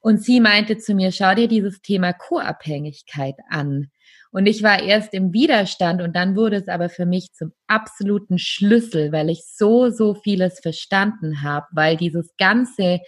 Und 0.00 0.22
sie 0.22 0.40
meinte 0.40 0.78
zu 0.78 0.94
mir, 0.94 1.10
schau 1.10 1.34
dir 1.34 1.48
dieses 1.48 1.80
Thema 1.80 2.12
Co-Abhängigkeit 2.12 3.34
an. 3.50 3.90
Und 4.30 4.46
ich 4.46 4.62
war 4.62 4.82
erst 4.82 5.14
im 5.14 5.32
Widerstand 5.32 6.02
und 6.02 6.14
dann 6.14 6.36
wurde 6.36 6.56
es 6.56 6.68
aber 6.68 6.88
für 6.88 7.06
mich 7.06 7.32
zum 7.32 7.52
absoluten 7.66 8.38
Schlüssel, 8.38 9.10
weil 9.10 9.30
ich 9.30 9.44
so, 9.46 9.90
so 9.90 10.14
vieles 10.14 10.60
verstanden 10.60 11.42
habe, 11.42 11.66
weil 11.72 11.96
dieses 11.96 12.34
ganze 12.36 13.00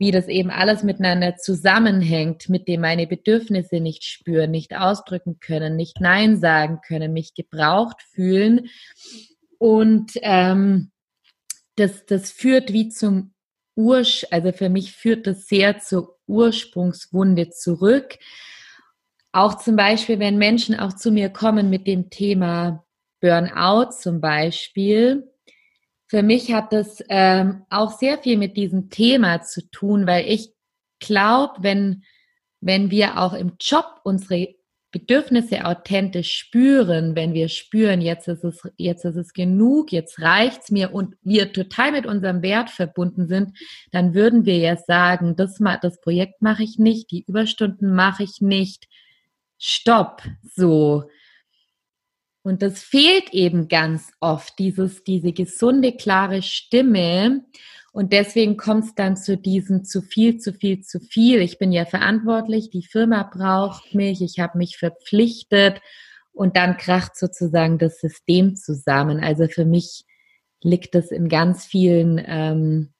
wie 0.00 0.12
das 0.12 0.28
eben 0.28 0.50
alles 0.50 0.82
miteinander 0.82 1.36
zusammenhängt, 1.36 2.48
mit 2.48 2.66
dem 2.68 2.80
meine 2.80 3.06
Bedürfnisse 3.06 3.80
nicht 3.80 4.02
spüren, 4.02 4.50
nicht 4.50 4.74
ausdrücken 4.74 5.40
können, 5.40 5.76
nicht 5.76 6.00
Nein 6.00 6.40
sagen 6.40 6.80
können, 6.80 7.12
mich 7.12 7.34
gebraucht 7.34 8.00
fühlen. 8.14 8.70
Und 9.58 10.12
ähm, 10.22 10.90
das, 11.76 12.06
das 12.06 12.30
führt 12.30 12.72
wie 12.72 12.88
zum 12.88 13.34
Ursch, 13.76 14.26
also 14.30 14.52
für 14.52 14.70
mich 14.70 14.92
führt 14.92 15.26
das 15.26 15.46
sehr 15.46 15.80
zur 15.80 16.18
Ursprungswunde 16.26 17.50
zurück. 17.50 18.16
Auch 19.32 19.58
zum 19.58 19.76
Beispiel, 19.76 20.18
wenn 20.18 20.38
Menschen 20.38 20.80
auch 20.80 20.94
zu 20.94 21.12
mir 21.12 21.28
kommen 21.28 21.68
mit 21.68 21.86
dem 21.86 22.08
Thema 22.08 22.86
Burnout 23.20 23.92
zum 23.92 24.22
Beispiel, 24.22 25.29
für 26.10 26.24
mich 26.24 26.52
hat 26.52 26.72
das 26.72 27.04
ähm, 27.08 27.62
auch 27.70 27.96
sehr 27.96 28.18
viel 28.18 28.36
mit 28.36 28.56
diesem 28.56 28.90
Thema 28.90 29.42
zu 29.42 29.70
tun, 29.70 30.08
weil 30.08 30.28
ich 30.28 30.52
glaube, 30.98 31.54
wenn, 31.60 32.02
wenn 32.60 32.90
wir 32.90 33.20
auch 33.20 33.32
im 33.32 33.52
Job 33.60 34.00
unsere 34.02 34.56
Bedürfnisse 34.90 35.64
authentisch 35.64 36.34
spüren, 36.34 37.14
wenn 37.14 37.32
wir 37.32 37.48
spüren, 37.48 38.00
jetzt 38.00 38.26
ist 38.26 38.42
es, 38.42 38.60
jetzt 38.76 39.04
ist 39.04 39.14
es 39.14 39.32
genug, 39.32 39.92
jetzt 39.92 40.20
reicht's 40.20 40.72
mir 40.72 40.92
und 40.92 41.14
wir 41.22 41.52
total 41.52 41.92
mit 41.92 42.06
unserem 42.06 42.42
Wert 42.42 42.70
verbunden 42.70 43.28
sind, 43.28 43.56
dann 43.92 44.12
würden 44.12 44.44
wir 44.44 44.58
ja 44.58 44.76
sagen, 44.76 45.36
das, 45.36 45.60
das 45.80 46.00
Projekt 46.00 46.42
mache 46.42 46.64
ich 46.64 46.76
nicht, 46.80 47.12
die 47.12 47.22
Überstunden 47.22 47.94
mache 47.94 48.24
ich 48.24 48.40
nicht. 48.40 48.88
Stopp, 49.58 50.22
so. 50.42 51.04
Und 52.42 52.62
das 52.62 52.82
fehlt 52.82 53.32
eben 53.32 53.68
ganz 53.68 54.12
oft, 54.20 54.58
dieses, 54.58 55.04
diese 55.04 55.32
gesunde, 55.32 55.92
klare 55.92 56.42
Stimme. 56.42 57.44
Und 57.92 58.12
deswegen 58.12 58.56
kommt 58.56 58.84
es 58.84 58.94
dann 58.94 59.16
zu 59.16 59.36
diesem 59.36 59.84
zu 59.84 60.00
viel, 60.00 60.38
zu 60.38 60.52
viel, 60.52 60.80
zu 60.80 61.00
viel. 61.00 61.40
Ich 61.40 61.58
bin 61.58 61.72
ja 61.72 61.84
verantwortlich, 61.84 62.70
die 62.70 62.84
Firma 62.84 63.24
braucht 63.24 63.94
mich, 63.94 64.22
ich 64.22 64.38
habe 64.38 64.58
mich 64.58 64.78
verpflichtet 64.78 65.80
und 66.32 66.56
dann 66.56 66.76
kracht 66.76 67.16
sozusagen 67.16 67.78
das 67.78 68.00
System 68.00 68.56
zusammen. 68.56 69.20
Also 69.20 69.48
für 69.48 69.64
mich 69.64 70.04
liegt 70.62 70.94
es 70.94 71.10
in 71.10 71.28
ganz 71.28 71.66
vielen, 71.66 72.22
ähm, 72.24 72.92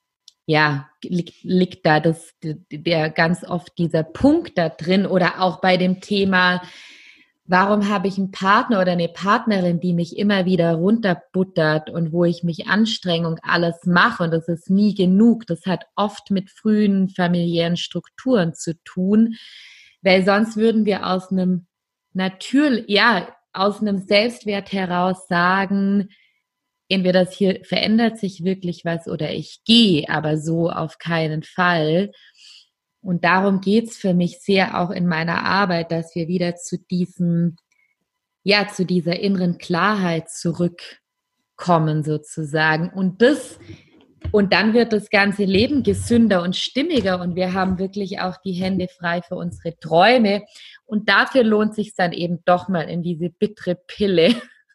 ja, 0.47 0.89
liegt, 1.05 1.45
liegt 1.45 1.87
da 1.87 2.01
das, 2.01 2.35
der 2.43 3.11
ganz 3.11 3.45
oft 3.45 3.79
dieser 3.79 4.03
Punkt 4.03 4.59
da 4.59 4.69
drin 4.69 5.07
oder 5.07 5.41
auch 5.41 5.61
bei 5.61 5.77
dem 5.77 6.01
Thema, 6.01 6.63
Warum 7.51 7.89
habe 7.89 8.07
ich 8.07 8.17
einen 8.17 8.31
Partner 8.31 8.81
oder 8.81 8.93
eine 8.93 9.09
Partnerin, 9.09 9.81
die 9.81 9.93
mich 9.93 10.17
immer 10.17 10.45
wieder 10.45 10.75
runterbuttert 10.75 11.91
und 11.91 12.13
wo 12.13 12.25
ich 12.25 12.45
mich 12.45 12.69
anstrenge 12.69 13.27
und 13.27 13.41
alles 13.43 13.87
mache 13.87 14.23
und 14.23 14.31
das 14.31 14.47
ist 14.47 14.71
nie 14.71 14.95
genug? 14.95 15.49
Das 15.49 15.67
hat 15.67 15.87
oft 15.97 16.31
mit 16.31 16.49
frühen 16.49 17.09
familiären 17.09 17.77
Strukturen 17.77 18.55
zu 18.55 18.81
tun, 18.85 19.35
weil 20.01 20.25
sonst 20.25 20.57
würden 20.59 20.85
wir 20.85 21.05
aus 21.09 21.33
einem 21.33 21.67
natürlich, 22.13 22.85
ja, 22.87 23.35
aus 23.53 23.81
einem 23.81 23.99
Selbstwert 23.99 24.71
heraus 24.71 25.27
sagen, 25.27 26.11
entweder 26.89 27.25
das 27.25 27.35
hier 27.35 27.65
verändert 27.65 28.19
sich 28.19 28.45
wirklich 28.45 28.85
was 28.85 29.09
oder 29.09 29.33
ich 29.33 29.65
gehe, 29.65 30.09
aber 30.09 30.39
so 30.39 30.71
auf 30.71 30.99
keinen 30.99 31.43
Fall. 31.43 32.13
Und 33.03 33.25
darum 33.25 33.61
geht's 33.61 33.97
für 33.97 34.15
mich 34.15 34.41
sehr 34.41 34.79
auch 34.79 34.91
in 34.91 35.07
meiner 35.07 35.45
Arbeit, 35.45 35.91
dass 35.91 36.15
wir 36.15 36.29
wieder 36.29 36.57
zu 36.57 36.79
diesem, 36.79 37.57
ja, 38.43 38.69
zu 38.69 38.85
dieser 38.85 39.19
inneren 39.21 39.59
Klarheit 39.59 40.31
zurückkommen 40.31 42.05
sozusagen. 42.05 42.91
Und 42.91 43.23
das, 43.23 43.59
und 44.33 44.53
dann 44.53 44.75
wird 44.75 44.93
das 44.93 45.09
ganze 45.09 45.45
Leben 45.45 45.83
gesünder 45.83 46.43
und 46.43 46.57
stimmiger 46.57 47.21
und 47.21 47.37
wir 47.37 47.55
haben 47.55 47.79
wirklich 47.79 48.21
auch 48.21 48.37
die 48.45 48.53
Hände 48.53 48.89
frei 48.89 49.23
für 49.23 49.37
unsere 49.37 49.79
Träume. 49.79 50.43
Und 50.85 51.09
dafür 51.09 51.43
lohnt 51.43 51.75
sich 51.75 51.95
dann 51.95 52.13
eben 52.13 52.41
doch 52.45 52.69
mal 52.69 52.83
in 52.83 53.03
diese 53.03 53.31
bittere 53.31 53.77
Pille 53.77 54.35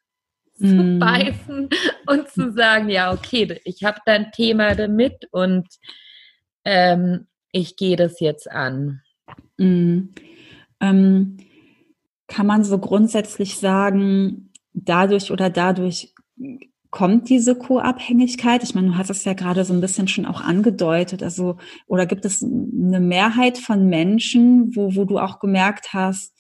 zu 0.56 0.66
mm. 0.66 1.00
beißen 1.00 1.70
und 2.08 2.30
zu 2.30 2.52
sagen, 2.54 2.90
ja, 2.90 3.14
okay, 3.14 3.62
ich 3.66 3.84
habe 3.84 4.00
da 4.06 4.14
ein 4.14 4.32
Thema 4.32 4.74
damit 4.74 5.28
und 5.32 5.68
ähm, 6.64 7.28
ich 7.56 7.78
gehe 7.78 7.96
das 7.96 8.20
jetzt 8.20 8.52
an. 8.52 9.02
Mhm. 9.58 10.14
Ähm, 10.82 11.38
kann 12.28 12.48
man 12.48 12.66
so 12.66 12.78
grundsätzlich 12.80 13.58
sagen, 13.58 14.52
dadurch 14.74 15.32
oder 15.32 15.50
dadurch 15.50 16.14
kommt 16.92 17.30
diese 17.30 17.56
Co-Abhängigkeit? 17.56 18.62
Ich 18.64 18.76
meine, 18.76 18.88
du 18.88 18.98
hast 18.98 19.10
es 19.10 19.24
ja 19.24 19.34
gerade 19.34 19.64
so 19.64 19.74
ein 19.74 19.80
bisschen 19.80 20.10
schon 20.10 20.26
auch 20.26 20.42
angedeutet. 20.42 21.24
Also, 21.24 21.58
oder 21.88 22.06
gibt 22.06 22.26
es 22.26 22.44
eine 22.44 23.00
Mehrheit 23.00 23.58
von 23.58 23.88
Menschen, 23.88 24.76
wo, 24.76 24.94
wo 24.96 25.06
du 25.06 25.18
auch 25.18 25.40
gemerkt 25.40 25.94
hast, 25.94 26.34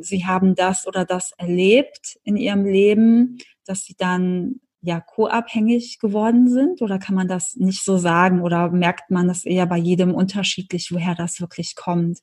sie 0.00 0.26
haben 0.26 0.54
das 0.54 0.86
oder 0.86 1.04
das 1.04 1.32
erlebt 1.38 2.18
in 2.22 2.36
ihrem 2.36 2.64
Leben, 2.64 3.38
dass 3.66 3.84
sie 3.84 3.94
dann 3.98 4.60
ja 4.82 5.00
co-abhängig 5.00 5.98
geworden 5.98 6.48
sind? 6.48 6.82
Oder 6.82 6.98
kann 6.98 7.14
man 7.14 7.28
das 7.28 7.56
nicht 7.56 7.84
so 7.84 7.98
sagen? 7.98 8.42
Oder 8.42 8.70
merkt 8.70 9.10
man 9.10 9.28
das 9.28 9.44
eher 9.44 9.66
bei 9.66 9.76
jedem 9.76 10.14
unterschiedlich, 10.14 10.90
woher 10.92 11.14
das 11.14 11.40
wirklich 11.40 11.74
kommt? 11.76 12.18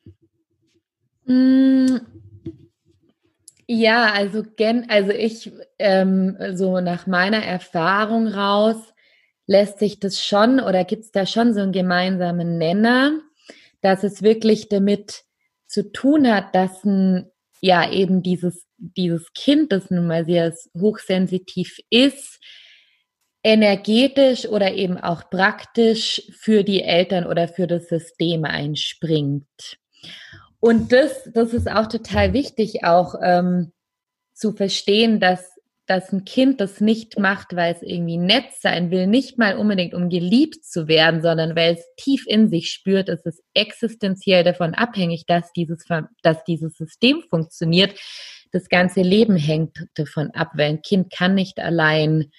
Mm, 1.26 1.98
ja, 3.68 4.12
also, 4.14 4.44
gen, 4.56 4.90
also 4.90 5.12
ich, 5.12 5.52
ähm, 5.78 6.38
so 6.54 6.80
nach 6.80 7.06
meiner 7.06 7.44
Erfahrung 7.44 8.28
raus, 8.28 8.78
lässt 9.46 9.80
sich 9.80 10.00
das 10.00 10.24
schon 10.24 10.60
oder 10.60 10.84
gibt 10.84 11.06
es 11.06 11.12
da 11.12 11.26
schon 11.26 11.54
so 11.54 11.62
einen 11.62 11.72
gemeinsamen 11.72 12.58
Nenner, 12.58 13.20
dass 13.82 14.04
es 14.04 14.22
wirklich 14.22 14.70
damit 14.70 15.24
zu 15.68 15.92
tun 15.92 16.28
hat, 16.28 16.54
dass 16.54 16.84
ein, 16.84 17.32
ja 17.62 17.92
eben 17.92 18.22
dieses 18.22 18.68
dieses 18.78 19.34
Kind, 19.34 19.72
das 19.72 19.90
nun 19.90 20.08
mal 20.08 20.26
sehr 20.26 20.54
hochsensitiv 20.80 21.80
ist, 21.90 22.40
energetisch 23.44 24.48
oder 24.48 24.74
eben 24.74 24.98
auch 24.98 25.30
praktisch 25.30 26.22
für 26.40 26.64
die 26.64 26.84
Eltern 26.84 27.26
oder 27.26 27.48
für 27.48 27.68
das 27.68 27.88
System 27.88 28.46
einspringt. 28.46 29.78
Und 30.60 30.92
das, 30.92 31.30
das 31.34 31.54
ist 31.54 31.70
auch 31.70 31.88
total 31.88 32.34
wichtig, 32.34 32.84
auch 32.84 33.16
ähm, 33.22 33.72
zu 34.34 34.54
verstehen, 34.54 35.20
dass, 35.20 35.57
dass 35.88 36.12
ein 36.12 36.26
Kind 36.26 36.62
das 36.62 36.82
nicht 36.82 37.18
macht, 37.18 37.56
weil 37.56 37.74
es 37.74 37.82
irgendwie 37.82 38.18
nett 38.18 38.46
sein 38.60 38.92
will, 38.92 39.08
nicht 39.08 39.38
mal 39.38 39.58
unbedingt 39.58 39.94
um 39.94 40.10
geliebt 40.10 40.66
zu 40.66 40.88
werden, 40.88 41.22
sondern 41.22 41.56
weil 41.56 41.76
es 41.76 41.86
tief 41.96 42.26
in 42.28 42.50
sich 42.50 42.72
spürt, 42.72 43.10
es 43.10 43.26
ist 43.26 43.42
existenziell 43.54 44.44
davon 44.44 44.74
abhängig, 44.74 45.26
dass 45.26 45.52
dieses, 45.54 45.86
dass 46.22 46.44
dieses 46.44 46.76
System 46.78 47.24
funktioniert 47.30 47.96
das 48.52 48.70
ganze 48.70 49.02
Leben 49.02 49.36
hängt 49.36 49.86
davon 49.96 50.32
ab, 50.32 50.52
weil 50.56 50.70
ein 50.70 50.82
Kind 50.82 51.12
kann 51.12 51.36
nicht 51.36 51.60
allein 51.60 52.32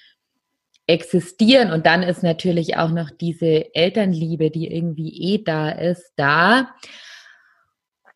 existieren. 0.87 1.71
Und 1.71 1.87
dann 1.87 2.03
ist 2.03 2.23
natürlich 2.23 2.77
auch 2.77 2.91
noch 2.91 3.11
diese 3.11 3.75
Elternliebe, 3.75 4.51
die 4.51 4.73
irgendwie 4.73 5.35
eh 5.35 5.45
da 5.45 5.71
ist, 5.71 6.13
da. 6.17 6.75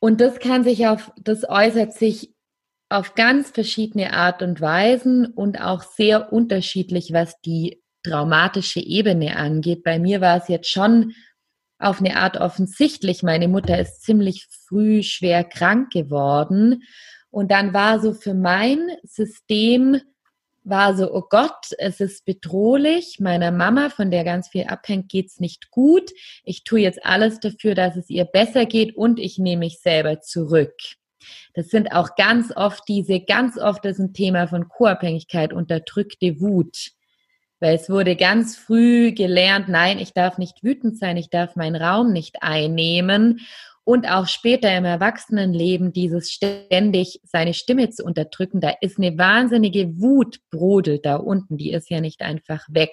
Und 0.01 0.21
das 0.21 0.41
kann 0.41 0.65
sich 0.65 0.87
auf, 0.87 1.13
das 1.23 1.49
äußert 1.49 1.93
sich 1.93 2.32
auf 2.93 3.15
ganz 3.15 3.51
verschiedene 3.51 4.13
Art 4.13 4.43
und 4.43 4.61
Weisen 4.61 5.27
und 5.27 5.61
auch 5.61 5.83
sehr 5.83 6.33
unterschiedlich, 6.33 7.13
was 7.13 7.41
die 7.41 7.83
traumatische 8.03 8.81
Ebene 8.81 9.37
angeht. 9.37 9.83
Bei 9.83 9.99
mir 9.99 10.21
war 10.21 10.37
es 10.37 10.49
jetzt 10.49 10.69
schon 10.69 11.13
auf 11.79 12.01
eine 12.01 12.17
Art 12.17 12.37
offensichtlich. 12.37 13.23
Meine 13.23 13.49
Mutter 13.49 13.79
ist 13.79 14.03
ziemlich 14.03 14.47
früh 14.69 15.03
schwer 15.03 15.45
krank 15.45 15.93
geworden. 15.93 16.83
Und 17.31 17.51
dann 17.51 17.73
war 17.73 18.01
so 18.01 18.13
für 18.13 18.35
mein 18.35 18.91
System, 19.05 20.01
war 20.65 20.97
so, 20.97 21.13
oh 21.13 21.25
Gott, 21.29 21.73
es 21.79 21.99
ist 21.99 22.25
bedrohlich. 22.25 23.19
Meiner 23.19 23.51
Mama, 23.51 23.91
von 23.91 24.11
der 24.11 24.23
ganz 24.23 24.49
viel 24.49 24.65
abhängt, 24.65 25.09
geht's 25.09 25.41
nicht 25.41 25.71
gut. 25.71 26.11
Ich 26.45 26.63
tue 26.63 26.81
jetzt 26.81 27.05
alles 27.05 27.41
dafür, 27.41 27.75
dass 27.75 27.97
es 27.97 28.11
ihr 28.11 28.25
besser 28.25 28.67
geht 28.67 28.97
und 28.97 29.19
ich 29.19 29.39
nehme 29.39 29.61
mich 29.61 29.81
selber 29.81 30.21
zurück. 30.21 30.75
Das 31.55 31.69
sind 31.69 31.93
auch 31.93 32.15
ganz 32.17 32.53
oft 32.55 32.83
diese, 32.89 33.21
ganz 33.21 33.59
oft 33.59 33.85
ist 33.85 33.99
ein 33.99 34.13
Thema 34.13 34.47
von 34.47 34.69
Co-Abhängigkeit, 34.69 35.53
unterdrückte 35.53 36.41
Wut. 36.41 36.93
Weil 37.61 37.77
es 37.77 37.89
wurde 37.89 38.17
ganz 38.17 38.57
früh 38.57 39.13
gelernt, 39.13 39.69
nein, 39.69 39.99
ich 39.99 40.13
darf 40.13 40.37
nicht 40.37 40.65
wütend 40.65 40.99
sein, 40.99 41.17
ich 41.17 41.31
darf 41.31 41.55
meinen 41.55 41.77
Raum 41.77 42.13
nicht 42.13 42.43
einnehmen. 42.43 43.41
Und 43.85 44.09
auch 44.09 44.29
später 44.29 44.75
im 44.77 44.85
Erwachsenenleben 44.85 45.93
dieses 45.93 46.31
ständig 46.31 47.21
seine 47.25 47.53
Stimme 47.53 47.91
zu 47.91 48.05
unterdrücken, 48.05 48.61
da 48.61 48.73
ist 48.81 48.99
eine 48.99 49.19
wahnsinnige 49.19 50.01
Wut 50.01 50.39
brodelt 50.51 51.05
da 51.05 51.17
unten, 51.17 51.57
die 51.57 51.73
ist 51.73 51.91
ja 51.91 52.01
nicht 52.01 52.23
einfach 52.23 52.65
weg. 52.69 52.93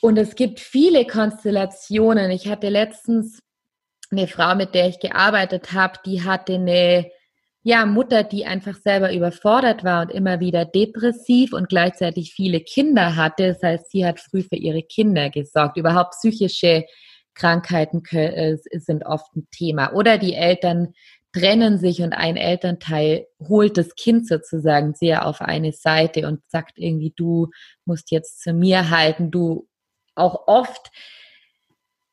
Und 0.00 0.18
es 0.18 0.34
gibt 0.34 0.60
viele 0.60 1.06
Konstellationen. 1.06 2.30
Ich 2.30 2.48
hatte 2.48 2.68
letztens 2.68 3.40
eine 4.16 4.28
Frau, 4.28 4.54
mit 4.54 4.74
der 4.74 4.88
ich 4.88 5.00
gearbeitet 5.00 5.72
habe, 5.72 5.98
die 6.04 6.22
hatte 6.22 6.54
eine 6.54 7.10
ja, 7.66 7.86
Mutter, 7.86 8.24
die 8.24 8.44
einfach 8.44 8.76
selber 8.76 9.12
überfordert 9.14 9.84
war 9.84 10.02
und 10.02 10.10
immer 10.10 10.38
wieder 10.38 10.66
depressiv 10.66 11.54
und 11.54 11.70
gleichzeitig 11.70 12.34
viele 12.34 12.60
Kinder 12.60 13.16
hatte. 13.16 13.48
Das 13.48 13.62
heißt, 13.62 13.90
sie 13.90 14.04
hat 14.04 14.20
früh 14.20 14.42
für 14.42 14.56
ihre 14.56 14.82
Kinder 14.82 15.30
gesorgt. 15.30 15.78
Überhaupt 15.78 16.12
psychische 16.12 16.84
Krankheiten 17.34 18.02
äh, 18.14 18.58
sind 18.72 19.06
oft 19.06 19.34
ein 19.34 19.48
Thema. 19.50 19.94
Oder 19.94 20.18
die 20.18 20.34
Eltern 20.34 20.92
trennen 21.32 21.78
sich 21.78 22.02
und 22.02 22.12
ein 22.12 22.36
Elternteil 22.36 23.26
holt 23.40 23.78
das 23.78 23.94
Kind 23.96 24.28
sozusagen 24.28 24.92
sehr 24.92 25.26
auf 25.26 25.40
eine 25.40 25.72
Seite 25.72 26.28
und 26.28 26.42
sagt 26.48 26.74
irgendwie, 26.76 27.14
du 27.16 27.48
musst 27.86 28.10
jetzt 28.10 28.42
zu 28.42 28.52
mir 28.52 28.90
halten. 28.90 29.30
Du 29.30 29.66
auch 30.14 30.46
oft 30.46 30.90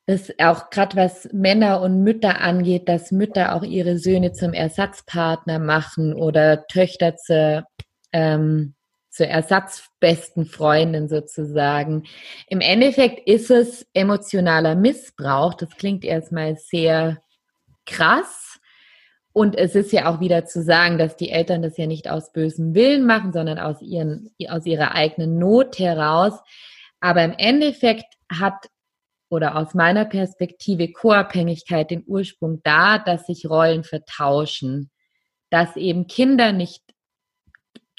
das 0.06 0.32
auch 0.40 0.70
gerade 0.70 0.98
was 0.98 1.30
Männer 1.32 1.82
und 1.82 2.04
Mütter 2.04 2.42
angeht, 2.42 2.90
dass 2.90 3.12
Mütter 3.12 3.56
auch 3.56 3.64
ihre 3.64 3.98
Söhne 3.98 4.34
zum 4.34 4.54
Ersatzpartner 4.54 5.60
machen 5.60 6.14
oder 6.14 6.66
Töchter 6.68 7.16
zur, 7.16 7.66
ähm, 8.12 8.74
zur 9.10 9.28
ersatzbesten 9.28 10.46
Freundin 10.46 11.08
sozusagen. 11.08 12.04
Im 12.48 12.62
Endeffekt 12.62 13.28
ist 13.28 13.52
es 13.52 13.86
emotionaler 13.94 14.76
Missbrauch. 14.76 15.54
Das 15.54 15.70
klingt 15.78 16.04
erstmal 16.04 16.58
sehr 16.58 17.22
krass. 17.86 18.60
Und 19.34 19.56
es 19.58 19.76
ist 19.76 19.94
ja 19.94 20.12
auch 20.12 20.20
wieder 20.20 20.46
zu 20.46 20.62
sagen, 20.62 20.98
dass 20.98 21.16
die 21.16 21.30
Eltern 21.30 21.62
das 21.62 21.78
ja 21.78 21.88
nicht 21.88 22.10
aus 22.10 22.34
bösem 22.34 22.76
Willen 22.76 23.06
machen, 23.06 23.32
sondern 23.32 23.60
aus, 23.60 23.82
ihren, 23.82 24.32
aus 24.50 24.66
ihrer 24.66 24.94
eigenen 24.94 25.38
Not 25.38 25.80
heraus. 25.80 26.34
Aber 27.00 27.24
im 27.24 27.34
Endeffekt 27.38 28.14
hat 28.30 28.68
oder 29.32 29.56
aus 29.56 29.74
meiner 29.74 30.04
Perspektive 30.04 30.92
Co-Abhängigkeit 30.92 31.90
den 31.90 32.04
Ursprung 32.06 32.60
da, 32.64 33.00
dass 33.00 33.28
sich 33.28 33.50
Rollen 33.50 33.86
vertauschen, 33.86 34.92
dass 35.50 35.78
eben 35.78 36.06
Kinder 36.08 36.52
nicht 36.52 36.84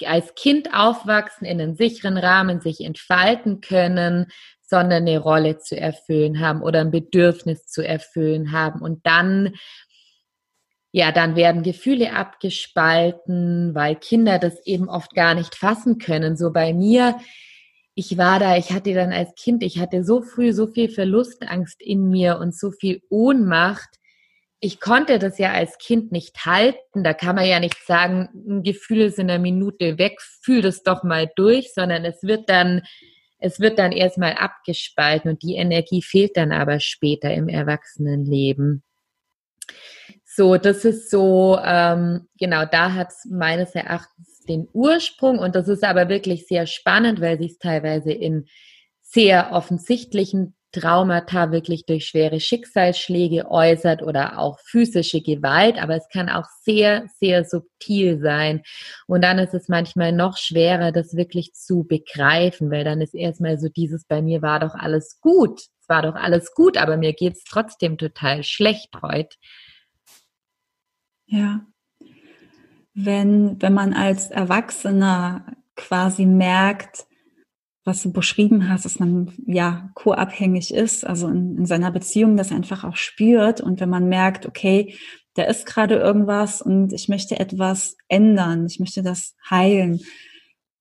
als 0.05 0.35
Kind 0.35 0.73
aufwachsen, 0.73 1.45
in 1.45 1.59
einem 1.59 1.75
sicheren 1.75 2.17
Rahmen 2.17 2.61
sich 2.61 2.81
entfalten 2.81 3.61
können, 3.61 4.27
sondern 4.61 5.07
eine 5.07 5.17
Rolle 5.17 5.57
zu 5.57 5.79
erfüllen 5.79 6.39
haben 6.39 6.61
oder 6.61 6.81
ein 6.81 6.91
Bedürfnis 6.91 7.65
zu 7.65 7.85
erfüllen 7.85 8.51
haben. 8.51 8.81
Und 8.81 9.05
dann, 9.05 9.55
ja, 10.91 11.11
dann 11.11 11.35
werden 11.35 11.63
Gefühle 11.63 12.13
abgespalten, 12.13 13.73
weil 13.73 13.95
Kinder 13.95 14.37
das 14.37 14.63
eben 14.65 14.87
oft 14.87 15.15
gar 15.15 15.33
nicht 15.33 15.55
fassen 15.55 15.97
können. 15.97 16.37
So 16.37 16.51
bei 16.51 16.73
mir, 16.73 17.17
ich 17.95 18.17
war 18.17 18.39
da, 18.39 18.57
ich 18.57 18.71
hatte 18.71 18.93
dann 18.93 19.11
als 19.11 19.35
Kind, 19.35 19.63
ich 19.63 19.79
hatte 19.79 20.03
so 20.03 20.21
früh 20.21 20.53
so 20.53 20.67
viel 20.67 20.89
Verlustangst 20.89 21.81
in 21.81 22.09
mir 22.09 22.39
und 22.39 22.55
so 22.55 22.71
viel 22.71 23.01
Ohnmacht. 23.09 23.89
Ich 24.59 24.79
konnte 24.79 25.19
das 25.19 25.37
ja 25.37 25.51
als 25.51 25.77
Kind 25.77 26.11
nicht 26.11 26.45
halten. 26.45 27.03
Da 27.03 27.13
kann 27.13 27.35
man 27.35 27.45
ja 27.45 27.59
nicht 27.59 27.85
sagen, 27.85 28.63
Gefühle 28.63 29.11
sind 29.11 29.29
eine 29.29 29.41
Minute 29.41 29.97
weg, 29.97 30.21
fühl 30.21 30.61
das 30.61 30.83
doch 30.83 31.03
mal 31.03 31.29
durch, 31.35 31.73
sondern 31.73 32.05
es 32.05 32.23
wird 32.23 32.49
dann, 32.49 32.81
es 33.37 33.59
wird 33.59 33.77
dann 33.77 33.91
erstmal 33.91 34.33
abgespalten 34.33 35.29
und 35.29 35.43
die 35.43 35.55
Energie 35.55 36.01
fehlt 36.01 36.37
dann 36.37 36.51
aber 36.51 36.79
später 36.79 37.31
im 37.33 37.49
Erwachsenenleben. 37.49 38.83
So, 40.35 40.57
das 40.57 40.83
ist 40.83 41.11
so, 41.11 41.59
ähm, 41.63 42.27
genau, 42.39 42.65
da 42.65 42.93
hat 42.93 43.09
es 43.09 43.25
meines 43.29 43.75
Erachtens 43.75 44.39
den 44.49 44.67
Ursprung 44.73 45.37
und 45.37 45.53
das 45.53 45.67
ist 45.67 45.83
aber 45.83 46.09
wirklich 46.09 46.47
sehr 46.47 46.65
spannend, 46.65 47.21
weil 47.21 47.37
sich 47.37 47.51
es 47.51 47.57
teilweise 47.59 48.11
in 48.11 48.47
sehr 49.01 49.51
offensichtlichen 49.51 50.55
Traumata 50.71 51.51
wirklich 51.51 51.85
durch 51.85 52.07
schwere 52.07 52.39
Schicksalsschläge 52.39 53.51
äußert 53.51 54.01
oder 54.01 54.39
auch 54.39 54.57
physische 54.59 55.21
Gewalt, 55.21 55.79
aber 55.79 55.97
es 55.97 56.07
kann 56.11 56.29
auch 56.29 56.47
sehr, 56.63 57.05
sehr 57.19 57.45
subtil 57.45 58.19
sein. 58.19 58.63
Und 59.05 59.23
dann 59.23 59.37
ist 59.37 59.53
es 59.53 59.69
manchmal 59.69 60.13
noch 60.13 60.37
schwerer, 60.37 60.91
das 60.91 61.15
wirklich 61.15 61.53
zu 61.53 61.83
begreifen, 61.83 62.71
weil 62.71 62.83
dann 62.83 63.01
ist 63.01 63.13
erstmal 63.13 63.59
so 63.59 63.69
dieses, 63.69 64.05
bei 64.05 64.23
mir 64.23 64.41
war 64.41 64.59
doch 64.59 64.73
alles 64.73 65.19
gut, 65.21 65.59
es 65.79 65.87
war 65.87 66.01
doch 66.01 66.15
alles 66.15 66.55
gut, 66.55 66.77
aber 66.77 66.97
mir 66.97 67.13
geht 67.13 67.33
es 67.33 67.43
trotzdem 67.43 67.99
total 67.99 68.41
schlecht 68.41 68.89
heute. 69.03 69.37
Ja, 71.33 71.65
wenn, 72.93 73.59
wenn 73.59 73.73
man 73.73 73.93
als 73.93 74.29
Erwachsener 74.29 75.47
quasi 75.75 76.27
merkt, 76.27 77.07
was 77.83 78.03
du 78.03 78.13
beschrieben 78.13 78.69
hast, 78.69 78.85
dass 78.85 78.99
man 78.99 79.33
ja 79.47 79.89
co-abhängig 79.95 80.71
ist, 80.71 81.03
also 81.07 81.27
in, 81.27 81.57
in 81.57 81.65
seiner 81.65 81.89
Beziehung 81.89 82.37
das 82.37 82.51
einfach 82.51 82.83
auch 82.83 82.97
spürt 82.97 83.61
und 83.61 83.79
wenn 83.79 83.89
man 83.89 84.07
merkt, 84.09 84.45
okay, 84.45 84.95
da 85.33 85.41
ist 85.45 85.65
gerade 85.65 85.95
irgendwas 85.95 86.61
und 86.61 86.93
ich 86.93 87.09
möchte 87.09 87.39
etwas 87.39 87.97
ändern, 88.09 88.67
ich 88.67 88.79
möchte 88.79 89.01
das 89.01 89.35
heilen. 89.49 90.01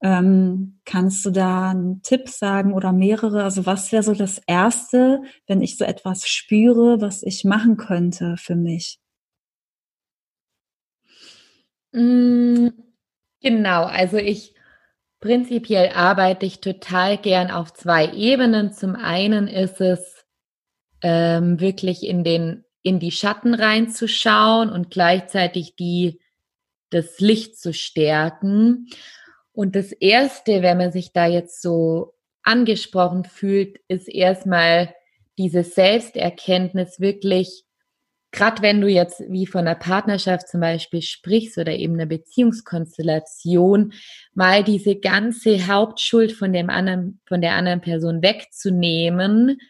Ähm, 0.02 0.80
kannst 0.84 1.24
du 1.24 1.30
da 1.30 1.70
einen 1.70 2.02
Tipp 2.02 2.28
sagen 2.28 2.74
oder 2.74 2.92
mehrere? 2.92 3.44
Also 3.44 3.64
was 3.64 3.90
wäre 3.90 4.02
so 4.02 4.12
das 4.12 4.38
Erste, 4.46 5.22
wenn 5.46 5.62
ich 5.62 5.78
so 5.78 5.84
etwas 5.86 6.28
spüre, 6.28 7.00
was 7.00 7.22
ich 7.22 7.44
machen 7.44 7.78
könnte 7.78 8.36
für 8.36 8.54
mich? 8.54 9.01
Mm, 11.92 12.68
genau, 13.40 13.84
also 13.84 14.16
ich 14.16 14.54
prinzipiell 15.20 15.90
arbeite 15.94 16.46
ich 16.46 16.60
total 16.60 17.16
gern 17.18 17.50
auf 17.50 17.72
zwei 17.72 18.12
Ebenen. 18.12 18.72
Zum 18.72 18.96
einen 18.96 19.46
ist 19.48 19.80
es 19.80 20.24
ähm, 21.02 21.60
wirklich 21.60 22.06
in 22.06 22.24
den 22.24 22.64
in 22.82 22.98
die 22.98 23.12
Schatten 23.12 23.54
reinzuschauen 23.54 24.68
und 24.68 24.90
gleichzeitig 24.90 25.76
die 25.76 26.20
das 26.90 27.20
Licht 27.20 27.58
zu 27.58 27.72
stärken. 27.72 28.88
Und 29.52 29.76
das 29.76 29.92
erste, 29.92 30.62
wenn 30.62 30.78
man 30.78 30.92
sich 30.92 31.12
da 31.12 31.26
jetzt 31.26 31.62
so 31.62 32.14
angesprochen 32.42 33.24
fühlt, 33.24 33.78
ist 33.88 34.08
erstmal 34.08 34.94
diese 35.38 35.62
Selbsterkenntnis 35.62 37.00
wirklich 37.00 37.64
gerade 38.32 38.62
wenn 38.62 38.80
du 38.80 38.88
jetzt 38.88 39.22
wie 39.28 39.46
von 39.46 39.60
einer 39.60 39.74
Partnerschaft 39.74 40.48
zum 40.48 40.60
Beispiel 40.60 41.02
sprichst 41.02 41.58
oder 41.58 41.72
eben 41.72 41.94
einer 41.94 42.06
Beziehungskonstellation, 42.06 43.92
mal 44.34 44.64
diese 44.64 44.96
ganze 44.96 45.66
Hauptschuld 45.66 46.32
von 46.32 46.52
dem 46.52 46.70
anderen, 46.70 47.20
von 47.26 47.42
der 47.42 47.52
anderen 47.52 47.82
Person 47.82 48.22
wegzunehmen, 48.22 49.60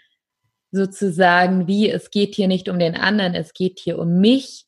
sozusagen 0.71 1.67
wie 1.67 1.91
es 1.91 2.11
geht 2.11 2.37
hier 2.37 2.49
nicht 2.49 2.69
um 2.69 2.79
den 2.79 2.95
anderen, 2.95 3.35
es 3.35 3.53
geht 3.53 3.81
hier 3.81 3.99
um 3.99 4.21
mich 4.21 4.65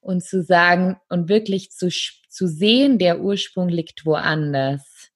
und 0.00 0.24
zu 0.24 0.42
sagen 0.42 0.96
und 1.08 1.28
wirklich 1.28 1.70
zu, 1.70 1.90
zu 1.90 2.48
sehen, 2.48 2.98
der 2.98 3.20
Ursprung 3.20 3.68
liegt 3.68 4.06
woanders. 4.06 5.10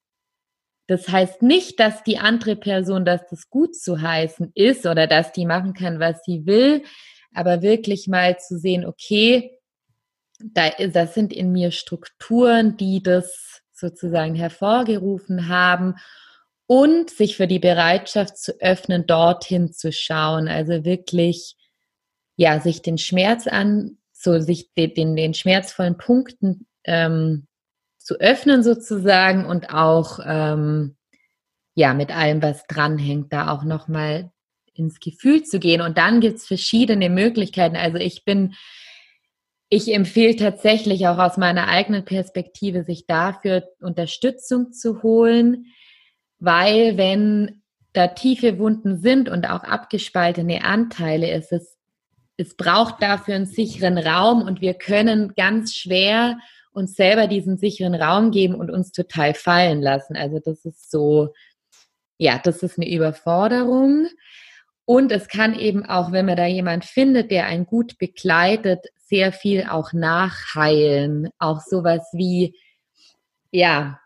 Das 0.87 1.07
heißt 1.07 1.41
nicht, 1.41 1.79
dass 1.79 2.03
die 2.03 2.17
andere 2.17 2.55
Person, 2.55 3.05
dass 3.05 3.25
das 3.29 3.49
gut 3.49 3.75
zu 3.75 4.01
heißen 4.01 4.51
ist 4.53 4.85
oder 4.85 5.07
dass 5.07 5.31
die 5.31 5.45
machen 5.45 5.73
kann, 5.73 5.99
was 5.99 6.23
sie 6.23 6.45
will, 6.45 6.83
aber 7.33 7.61
wirklich 7.61 8.07
mal 8.07 8.37
zu 8.39 8.57
sehen, 8.57 8.85
okay, 8.85 9.57
da, 10.39 10.69
das 10.69 11.13
sind 11.13 11.33
in 11.33 11.51
mir 11.51 11.71
Strukturen, 11.71 12.77
die 12.77 13.03
das 13.03 13.61
sozusagen 13.73 14.35
hervorgerufen 14.35 15.47
haben 15.47 15.95
und 16.67 17.09
sich 17.09 17.35
für 17.35 17.47
die 17.47 17.59
Bereitschaft 17.59 18.37
zu 18.37 18.53
öffnen, 18.61 19.05
dorthin 19.05 19.73
zu 19.73 19.91
schauen. 19.91 20.47
Also 20.47 20.85
wirklich, 20.85 21.57
ja, 22.37 22.59
sich 22.59 22.81
den 22.81 22.97
Schmerz 22.97 23.47
an, 23.47 23.97
so 24.13 24.39
sich 24.39 24.73
den, 24.73 24.93
den, 24.93 25.15
den 25.15 25.33
schmerzvollen 25.33 25.97
Punkten 25.97 26.67
ähm, 26.85 27.47
zu 27.97 28.19
öffnen 28.19 28.63
sozusagen 28.63 29.45
und 29.45 29.73
auch 29.73 30.19
ähm, 30.25 30.95
ja 31.75 31.93
mit 31.93 32.15
allem, 32.15 32.41
was 32.41 32.65
dranhängt, 32.67 33.33
da 33.33 33.51
auch 33.51 33.63
nochmal 33.63 34.31
ins 34.81 34.99
Gefühl 34.99 35.43
zu 35.43 35.59
gehen. 35.59 35.81
Und 35.81 35.97
dann 35.97 36.19
gibt 36.19 36.37
es 36.37 36.47
verschiedene 36.47 37.09
Möglichkeiten. 37.09 37.75
Also 37.75 37.97
ich 37.97 38.25
bin, 38.25 38.55
ich 39.69 39.93
empfehle 39.93 40.35
tatsächlich 40.35 41.07
auch 41.07 41.17
aus 41.17 41.37
meiner 41.37 41.67
eigenen 41.67 42.03
Perspektive, 42.03 42.83
sich 42.83 43.05
dafür 43.05 43.69
Unterstützung 43.79 44.73
zu 44.73 45.01
holen, 45.03 45.67
weil 46.39 46.97
wenn 46.97 47.61
da 47.93 48.07
tiefe 48.07 48.57
Wunden 48.57 48.97
sind 48.97 49.29
und 49.29 49.49
auch 49.49 49.63
abgespaltene 49.63 50.63
Anteile, 50.63 51.31
ist 51.31 51.51
es, 51.51 51.77
es 52.37 52.55
braucht 52.55 53.01
dafür 53.01 53.35
einen 53.35 53.45
sicheren 53.45 53.97
Raum 53.97 54.41
und 54.41 54.61
wir 54.61 54.73
können 54.73 55.33
ganz 55.35 55.75
schwer 55.75 56.37
uns 56.73 56.95
selber 56.95 57.27
diesen 57.27 57.57
sicheren 57.57 57.95
Raum 57.95 58.31
geben 58.31 58.55
und 58.55 58.71
uns 58.71 58.91
total 58.91 59.33
fallen 59.33 59.81
lassen. 59.81 60.15
Also 60.15 60.39
das 60.39 60.63
ist 60.65 60.89
so, 60.89 61.33
ja, 62.17 62.39
das 62.41 62.63
ist 62.63 62.77
eine 62.77 62.89
Überforderung. 62.89 64.07
Und 64.91 65.13
es 65.13 65.29
kann 65.29 65.57
eben 65.57 65.85
auch, 65.85 66.11
wenn 66.11 66.25
man 66.25 66.35
da 66.35 66.45
jemand 66.45 66.83
findet, 66.83 67.31
der 67.31 67.45
einen 67.45 67.65
gut 67.65 67.97
begleitet, 67.97 68.87
sehr 68.97 69.31
viel 69.31 69.67
auch 69.69 69.93
nachheilen. 69.93 71.29
Auch 71.39 71.61
sowas 71.61 72.09
wie, 72.11 72.57
ja, 73.51 74.01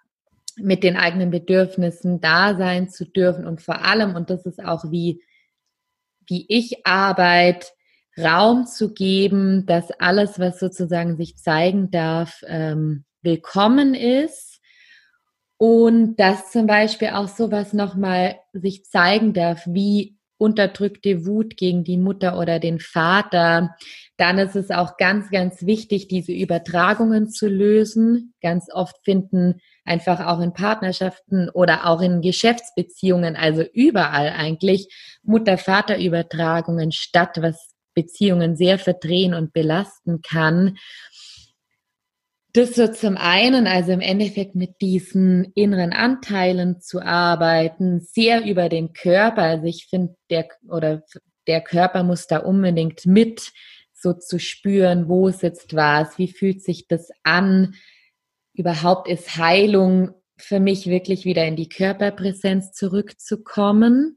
mit 0.57 0.83
den 0.83 0.95
eigenen 0.95 1.31
Bedürfnissen 1.31 2.21
da 2.21 2.55
sein 2.55 2.87
zu 2.87 3.03
dürfen 3.03 3.47
und 3.47 3.63
vor 3.63 3.83
allem, 3.83 4.13
und 4.13 4.29
das 4.29 4.45
ist 4.45 4.63
auch 4.63 4.91
wie, 4.91 5.23
wie 6.27 6.45
ich 6.49 6.85
arbeite, 6.85 7.65
Raum 8.15 8.67
zu 8.67 8.93
geben, 8.93 9.65
dass 9.65 9.89
alles, 9.89 10.37
was 10.37 10.59
sozusagen 10.59 11.17
sich 11.17 11.35
zeigen 11.39 11.89
darf, 11.89 12.43
ähm, 12.45 13.05
willkommen 13.23 13.95
ist 13.95 14.61
und 15.57 16.17
dass 16.17 16.51
zum 16.51 16.67
Beispiel 16.67 17.09
auch 17.09 17.27
sowas 17.27 17.73
nochmal 17.73 18.35
sich 18.53 18.85
zeigen 18.85 19.33
darf, 19.33 19.63
wie 19.65 20.14
unterdrückte 20.37 21.25
Wut 21.25 21.57
gegen 21.57 21.83
die 21.83 21.97
Mutter 21.97 22.37
oder 22.37 22.59
den 22.59 22.79
Vater, 22.79 23.75
dann 24.17 24.37
ist 24.37 24.55
es 24.55 24.71
auch 24.71 24.97
ganz, 24.97 25.29
ganz 25.29 25.65
wichtig, 25.65 26.07
diese 26.07 26.31
Übertragungen 26.31 27.29
zu 27.29 27.47
lösen. 27.47 28.33
Ganz 28.41 28.67
oft 28.71 28.95
finden 29.03 29.61
einfach 29.83 30.25
auch 30.25 30.39
in 30.39 30.53
Partnerschaften 30.53 31.49
oder 31.49 31.85
auch 31.87 32.01
in 32.01 32.21
Geschäftsbeziehungen, 32.21 33.35
also 33.35 33.63
überall 33.73 34.29
eigentlich 34.29 34.87
Mutter-Vater-Übertragungen 35.23 36.91
statt, 36.91 37.37
was 37.41 37.71
Beziehungen 37.93 38.55
sehr 38.55 38.77
verdrehen 38.77 39.33
und 39.33 39.53
belasten 39.53 40.21
kann. 40.21 40.77
Das 42.55 42.75
so 42.75 42.87
zum 42.87 43.17
einen, 43.17 43.67
also 43.67 43.91
im 43.91 43.99
Endeffekt 43.99 44.55
mit 44.55 44.79
diesen 44.79 45.51
inneren 45.55 45.91
Anteilen 45.91 46.79
zu 46.79 47.01
arbeiten, 47.01 47.99
sehr 47.99 48.45
über 48.45 48.69
den 48.69 48.93
Körper. 48.93 49.41
Also 49.41 49.65
ich 49.65 49.87
finde, 49.89 50.15
der 50.29 50.47
oder 50.69 51.03
der 51.47 51.59
Körper 51.59 52.03
muss 52.03 52.27
da 52.27 52.37
unbedingt 52.37 53.05
mit 53.05 53.51
so 53.91 54.13
zu 54.13 54.39
spüren, 54.39 55.09
wo 55.09 55.31
sitzt 55.31 55.75
was, 55.75 56.17
wie 56.17 56.29
fühlt 56.29 56.63
sich 56.63 56.87
das 56.87 57.09
an. 57.23 57.75
Überhaupt 58.53 59.09
ist 59.09 59.35
Heilung 59.35 60.13
für 60.37 60.61
mich 60.61 60.87
wirklich 60.87 61.25
wieder 61.25 61.45
in 61.45 61.57
die 61.57 61.67
Körperpräsenz 61.67 62.71
zurückzukommen. 62.71 64.15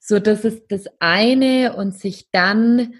So, 0.00 0.18
das 0.18 0.44
ist 0.44 0.64
das 0.70 0.86
eine 0.98 1.76
und 1.76 1.96
sich 1.96 2.28
dann 2.32 2.94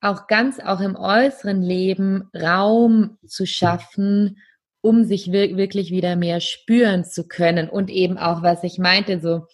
auch 0.00 0.26
ganz 0.26 0.58
auch 0.60 0.80
im 0.80 0.96
äußeren 0.96 1.62
Leben 1.62 2.30
Raum 2.34 3.18
zu 3.26 3.46
schaffen, 3.46 4.38
um 4.80 5.04
sich 5.04 5.30
wirklich 5.30 5.90
wieder 5.90 6.16
mehr 6.16 6.40
spüren 6.40 7.04
zu 7.04 7.28
können 7.28 7.68
und 7.68 7.90
eben 7.90 8.16
auch, 8.16 8.42
was 8.42 8.64
ich 8.64 8.78
meinte, 8.78 9.20
so 9.20 9.46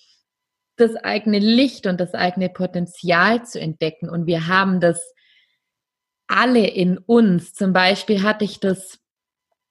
das 0.76 0.94
eigene 0.94 1.38
Licht 1.38 1.86
und 1.86 2.00
das 2.00 2.14
eigene 2.14 2.48
Potenzial 2.48 3.44
zu 3.44 3.60
entdecken. 3.60 4.08
Und 4.08 4.26
wir 4.26 4.46
haben 4.46 4.78
das 4.80 5.00
alle 6.28 6.66
in 6.66 6.98
uns. 6.98 7.54
Zum 7.54 7.72
Beispiel 7.72 8.22
hatte 8.22 8.44
ich 8.44 8.60
das 8.60 8.98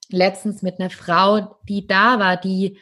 letztens 0.09 0.61
mit 0.61 0.79
einer 0.79 0.89
Frau, 0.89 1.57
die 1.69 1.87
da 1.87 2.19
war, 2.19 2.37
die 2.37 2.79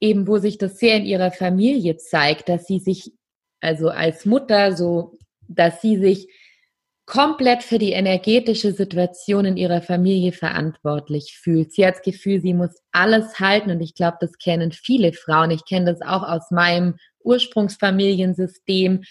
eben, 0.00 0.26
wo 0.26 0.38
sich 0.38 0.56
das 0.56 0.78
sehr 0.78 0.96
in 0.96 1.04
ihrer 1.04 1.30
Familie 1.30 1.96
zeigt, 1.96 2.48
dass 2.48 2.66
sie 2.66 2.78
sich 2.78 3.12
also 3.60 3.88
als 3.88 4.24
Mutter 4.24 4.76
so, 4.76 5.18
dass 5.48 5.80
sie 5.80 5.96
sich 5.96 6.28
komplett 7.06 7.62
für 7.62 7.78
die 7.78 7.92
energetische 7.92 8.72
Situation 8.72 9.44
in 9.44 9.56
ihrer 9.56 9.82
Familie 9.82 10.32
verantwortlich 10.32 11.38
fühlt. 11.38 11.72
Sie 11.72 11.86
hat 11.86 11.96
das 11.96 12.02
Gefühl, 12.02 12.40
sie 12.40 12.54
muss 12.54 12.70
alles 12.92 13.38
halten 13.40 13.70
und 13.70 13.80
ich 13.80 13.94
glaube, 13.94 14.16
das 14.20 14.38
kennen 14.38 14.72
viele 14.72 15.12
Frauen. 15.12 15.50
Ich 15.50 15.66
kenne 15.66 15.92
das 15.92 16.00
auch 16.00 16.22
aus 16.22 16.50
meinem 16.50 16.96
Ursprungsfamiliensystem. 17.22 19.02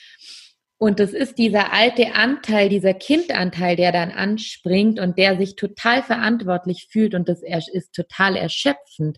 Und 0.77 0.99
das 0.99 1.13
ist 1.13 1.37
dieser 1.37 1.71
alte 1.71 2.13
Anteil, 2.13 2.67
dieser 2.67 2.93
Kindanteil, 2.93 3.75
der 3.75 3.91
dann 3.91 4.11
anspringt 4.11 4.99
und 4.99 5.17
der 5.17 5.37
sich 5.37 5.55
total 5.55 6.03
verantwortlich 6.03 6.87
fühlt 6.91 7.13
und 7.15 7.29
das 7.29 7.41
ist 7.41 7.93
total 7.93 8.35
erschöpfend. 8.35 9.17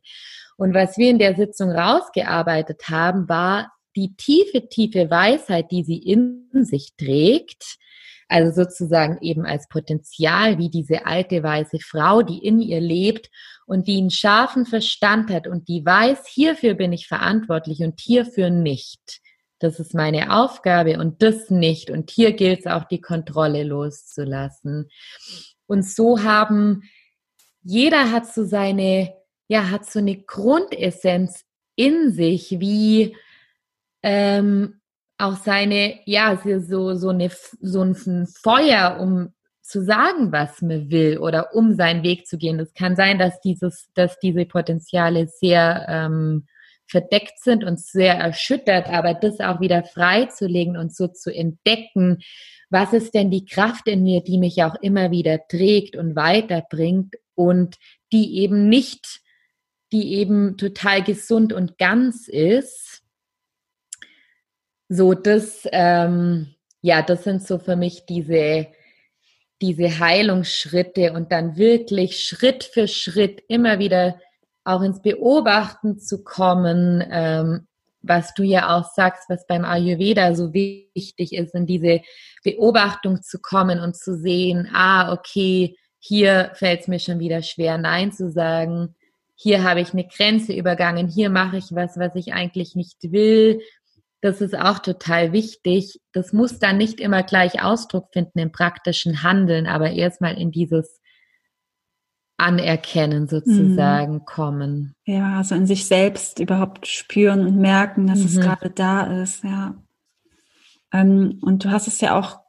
Und 0.58 0.74
was 0.74 0.98
wir 0.98 1.10
in 1.10 1.18
der 1.18 1.36
Sitzung 1.36 1.72
rausgearbeitet 1.72 2.84
haben, 2.90 3.28
war 3.30 3.72
die 3.96 4.16
tiefe, 4.16 4.68
tiefe 4.68 5.10
Weisheit, 5.10 5.72
die 5.72 5.84
sie 5.84 5.98
in 5.98 6.50
sich 6.52 6.92
trägt, 6.98 7.78
also 8.28 8.64
sozusagen 8.64 9.20
eben 9.22 9.46
als 9.46 9.68
Potenzial, 9.68 10.58
wie 10.58 10.70
diese 10.70 11.06
alte 11.06 11.44
weiße 11.44 11.80
Frau, 11.80 12.22
die 12.22 12.40
in 12.40 12.60
ihr 12.60 12.82
lebt 12.82 13.30
und 13.68 13.88
die 13.88 13.98
einen 13.98 14.10
scharfen 14.10 14.66
Verstand 14.66 15.30
hat 15.30 15.48
und 15.48 15.68
die 15.68 15.86
weiß, 15.86 16.28
hierfür 16.28 16.74
bin 16.74 16.92
ich 16.92 17.08
verantwortlich 17.08 17.80
und 17.80 18.00
hierfür 18.00 18.50
nicht. 18.50 19.22
Das 19.60 19.80
ist 19.80 19.94
meine 19.94 20.36
Aufgabe 20.36 21.00
und 21.00 21.22
das 21.22 21.50
nicht. 21.50 21.90
Und 21.90 22.12
hier 22.12 22.34
gilt 22.34 22.62
es 22.62 22.66
auch, 22.68 22.84
die 22.86 23.02
Kontrolle 23.02 23.64
loszulassen. 23.64 24.90
Und 25.66 25.86
so 25.86 26.24
haben, 26.24 26.84
jeder 27.62 28.12
hat 28.12 28.28
so 28.28 28.44
seine, 28.44 29.14
ja, 29.48 29.70
hat 29.70 29.86
so 29.86 30.00
eine 30.00 30.18
Grundessenz 30.18 31.46
in 31.76 32.12
sich, 32.12 32.60
wie 32.60 33.16
ähm, 34.04 34.82
auch 35.18 35.38
seine, 35.38 36.00
ja, 36.06 36.38
so, 36.44 36.96
so, 36.96 37.10
eine, 37.10 37.32
so 37.62 37.82
ein 37.82 38.28
Feuer, 38.28 38.98
um 39.00 39.34
zu 39.62 39.84
sagen, 39.84 40.32
was 40.32 40.62
man 40.62 40.92
will 40.92 41.18
oder 41.18 41.56
um 41.56 41.74
seinen 41.74 42.04
Weg 42.04 42.28
zu 42.28 42.38
gehen. 42.38 42.60
Es 42.60 42.74
kann 42.74 42.96
sein, 42.96 43.18
dass 43.18 43.40
dieses, 43.42 43.90
dass 43.96 44.20
diese 44.20 44.46
Potenziale 44.46 45.28
sehr 45.28 45.86
ähm, 45.90 46.46
verdeckt 46.88 47.40
sind 47.40 47.64
und 47.64 47.80
sehr 47.80 48.14
erschüttert, 48.14 48.88
aber 48.88 49.16
das 49.16 49.40
auch 49.40 49.60
wieder 49.60 49.84
freizulegen 49.84 50.78
und 50.78 50.96
so 50.96 51.08
zu 51.08 51.34
entdecken, 51.34 52.20
was 52.70 52.94
ist 52.94 53.14
denn 53.16 53.32
die 53.32 53.46
Kraft 53.46 53.88
in 53.88 54.04
mir, 54.04 54.22
die 54.22 54.38
mich 54.38 54.64
auch 54.64 54.76
immer 54.82 55.10
wieder 55.10 55.48
trägt 55.48 55.96
und 55.96 56.16
weiterbringt 56.16 57.16
und 57.34 57.78
die 58.12 58.38
eben 58.40 58.70
nicht, 58.70 59.22
die 59.92 60.14
eben 60.16 60.58
total 60.58 61.04
gesund 61.04 61.54
und 61.54 61.78
ganz 61.78 62.28
ist 62.28 63.05
so, 64.90 65.14
das, 65.14 65.68
ähm, 65.72 66.56
ja, 66.82 67.02
das 67.02 67.24
sind 67.24 67.46
so 67.46 67.58
für 67.58 67.76
mich 67.76 68.06
diese, 68.06 68.68
diese 69.62 70.00
Heilungsschritte 70.00 71.14
und 71.14 71.32
dann 71.32 71.58
wirklich 71.58 72.20
Schritt 72.24 72.64
für 72.64 72.88
Schritt 72.88 73.42
immer 73.48 73.80
wieder 73.80 74.20
auch 74.64 74.82
ins 74.82 75.02
Beobachten 75.02 76.00
zu 76.00 76.24
kommen, 76.24 77.04
ähm, 77.10 77.68
was 78.02 78.34
du 78.34 78.44
ja 78.44 78.78
auch 78.78 78.86
sagst, 78.94 79.30
was 79.30 79.48
beim 79.48 79.66
Ayurveda 79.66 80.36
so 80.36 80.54
wichtig 80.54 81.34
ist, 81.34 81.56
in 81.56 81.66
diese 81.66 82.02
Beobachtung 82.44 83.22
zu 83.24 83.40
kommen 83.40 83.80
und 83.80 83.96
zu 83.96 84.16
sehen, 84.16 84.70
ah, 84.74 85.12
okay, 85.14 85.76
hier 86.00 86.52
fällt 86.54 86.82
es 86.82 86.88
mir 86.88 87.00
schon 87.00 87.20
wieder 87.20 87.42
schwer, 87.42 87.78
Nein 87.78 88.12
zu 88.12 88.30
sagen. 88.30 88.96
Hier 89.36 89.64
habe 89.64 89.82
ich 89.82 89.92
eine 89.92 90.08
Grenze 90.08 90.54
übergangen, 90.54 91.08
hier 91.08 91.30
mache 91.30 91.58
ich 91.58 91.72
was, 91.72 91.98
was 91.98 92.16
ich 92.16 92.34
eigentlich 92.34 92.76
nicht 92.76 93.12
will. 93.12 93.60
Das 94.26 94.42
ist 94.42 94.58
auch 94.58 94.80
total 94.80 95.34
wichtig. 95.34 96.02
Das 96.12 96.34
muss 96.34 96.58
dann 96.58 96.78
nicht 96.78 97.00
immer 97.00 97.22
gleich 97.22 97.62
Ausdruck 97.62 98.08
finden 98.12 98.40
im 98.40 98.52
praktischen 98.52 99.22
Handeln, 99.22 99.68
aber 99.68 99.92
erstmal 99.92 100.42
in 100.42 100.50
dieses 100.50 101.00
Anerkennen 102.36 103.28
sozusagen 103.28 104.14
mhm. 104.14 104.26
kommen. 104.26 104.96
Ja, 105.06 105.38
also 105.38 105.54
in 105.54 105.68
sich 105.68 105.86
selbst 105.86 106.40
überhaupt 106.40 106.88
spüren 106.88 107.46
und 107.46 107.58
merken, 107.58 108.08
dass 108.08 108.18
mhm. 108.18 108.26
es 108.26 108.40
gerade 108.40 108.72
da 108.72 109.22
ist, 109.22 109.44
ja. 109.44 109.76
Ähm, 110.92 111.38
und 111.44 111.64
du 111.64 111.70
hast 111.70 111.88
es 111.88 112.02
ja 112.02 112.18
auch 112.18 112.40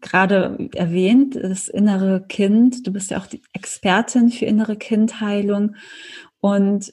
gerade 0.00 0.68
erwähnt, 0.74 1.36
das 1.36 1.68
innere 1.68 2.26
Kind. 2.26 2.88
Du 2.88 2.92
bist 2.92 3.12
ja 3.12 3.18
auch 3.18 3.26
die 3.26 3.42
Expertin 3.52 4.30
für 4.30 4.46
innere 4.46 4.74
Kindheilung. 4.74 5.76
Und 6.40 6.92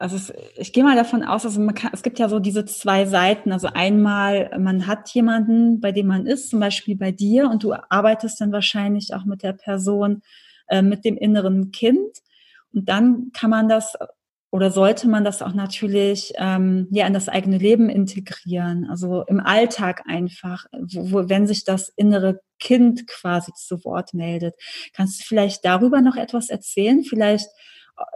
also 0.00 0.16
es, 0.16 0.32
ich 0.56 0.72
gehe 0.72 0.82
mal 0.82 0.96
davon 0.96 1.22
aus, 1.22 1.44
also 1.44 1.60
man 1.60 1.74
kann, 1.74 1.90
es 1.92 2.02
gibt 2.02 2.18
ja 2.18 2.28
so 2.30 2.38
diese 2.38 2.64
zwei 2.64 3.04
Seiten. 3.04 3.52
Also 3.52 3.68
einmal, 3.68 4.50
man 4.58 4.86
hat 4.86 5.10
jemanden, 5.10 5.78
bei 5.78 5.92
dem 5.92 6.06
man 6.06 6.26
ist, 6.26 6.48
zum 6.48 6.58
Beispiel 6.58 6.96
bei 6.96 7.12
dir, 7.12 7.50
und 7.50 7.62
du 7.62 7.74
arbeitest 7.74 8.40
dann 8.40 8.50
wahrscheinlich 8.50 9.12
auch 9.14 9.26
mit 9.26 9.42
der 9.42 9.52
Person, 9.52 10.22
äh, 10.68 10.80
mit 10.80 11.04
dem 11.04 11.18
inneren 11.18 11.70
Kind. 11.70 12.18
Und 12.72 12.88
dann 12.88 13.30
kann 13.32 13.50
man 13.50 13.68
das 13.68 13.94
oder 14.52 14.72
sollte 14.72 15.06
man 15.06 15.22
das 15.22 15.42
auch 15.42 15.52
natürlich 15.52 16.32
ähm, 16.36 16.88
ja 16.90 17.06
in 17.06 17.12
das 17.12 17.28
eigene 17.28 17.58
Leben 17.58 17.88
integrieren, 17.88 18.88
also 18.90 19.22
im 19.28 19.38
Alltag 19.38 20.02
einfach, 20.06 20.66
wo, 20.72 21.12
wo, 21.12 21.28
wenn 21.28 21.46
sich 21.46 21.64
das 21.64 21.88
innere 21.90 22.40
Kind 22.58 23.06
quasi 23.06 23.52
zu 23.54 23.84
Wort 23.84 24.12
meldet. 24.12 24.54
Kannst 24.92 25.20
du 25.20 25.24
vielleicht 25.24 25.64
darüber 25.64 26.00
noch 26.00 26.16
etwas 26.16 26.48
erzählen? 26.48 27.04
Vielleicht 27.04 27.48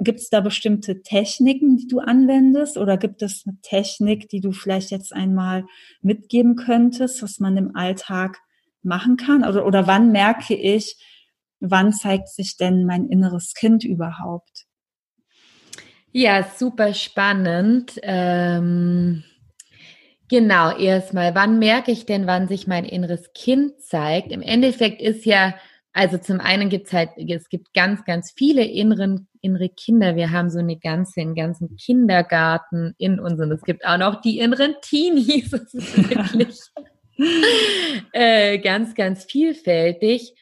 Gibt 0.01 0.21
es 0.21 0.31
da 0.31 0.41
bestimmte 0.41 1.03
Techniken, 1.03 1.77
die 1.77 1.87
du 1.87 2.01
anwendest 2.01 2.79
oder 2.79 2.97
gibt 2.97 3.23
es 3.23 3.45
eine 3.47 3.59
Technik, 3.63 4.29
die 4.29 4.41
du 4.41 4.53
vielleicht 4.53 4.91
jetzt 4.91 5.13
einmal 5.13 5.65
mitgeben 6.01 6.57
könntest, 6.57 7.23
was 7.23 7.39
man 7.39 7.57
im 7.57 7.77
Alltag 7.77 8.39
machen 8.83 9.17
kann? 9.17 9.45
Oder, 9.45 9.67
oder 9.67 9.87
wann 9.87 10.13
merke 10.13 10.55
ich, 10.55 10.97
wann 11.61 11.93
zeigt 11.93 12.29
sich 12.29 12.57
denn 12.57 12.85
mein 12.85 13.09
inneres 13.09 13.55
Kind 13.55 13.85
überhaupt? 13.85 14.67
Ja, 16.13 16.45
super 16.45 16.95
spannend. 16.95 17.99
Ähm, 18.03 19.25
genau, 20.29 20.77
erstmal, 20.77 21.35
wann 21.35 21.59
merke 21.59 21.91
ich 21.91 22.07
denn, 22.07 22.27
wann 22.27 22.47
sich 22.47 22.67
mein 22.67 22.85
inneres 22.85 23.33
Kind 23.33 23.81
zeigt? 23.83 24.31
Im 24.31 24.41
Endeffekt 24.41 25.03
ist 25.03 25.25
ja 25.25 25.55
also 25.97 26.19
zum 26.19 26.41
einen 26.41 26.71
gibt 26.71 26.89
es 26.89 26.93
halt, 26.93 27.11
es 27.17 27.49
gibt 27.49 27.73
ganz, 27.73 28.05
ganz 28.05 28.33
viele 28.37 28.65
inneren, 28.65 29.29
innere 29.41 29.69
Kinder. 29.69 30.17
Wir 30.17 30.33
haben 30.33 30.51
so 30.51 30.59
eine 30.59 30.77
ganze, 30.77 31.21
einen 31.21 31.37
ganzen 31.37 31.77
Kindergarten 31.77 32.95
in 32.99 33.21
uns 33.21 33.41
und 33.41 33.53
es 33.53 33.63
gibt 33.63 33.87
auch 33.87 33.97
noch 33.97 34.21
die 34.21 34.41
inneren 34.41 34.75
Teenies. 34.83 35.51
Das 35.55 35.73
ist 35.73 36.11
wirklich 36.11 36.59
äh, 38.13 38.59
ganz, 38.59 38.97
ganz 38.97 39.25
vielfältig. 39.25 40.35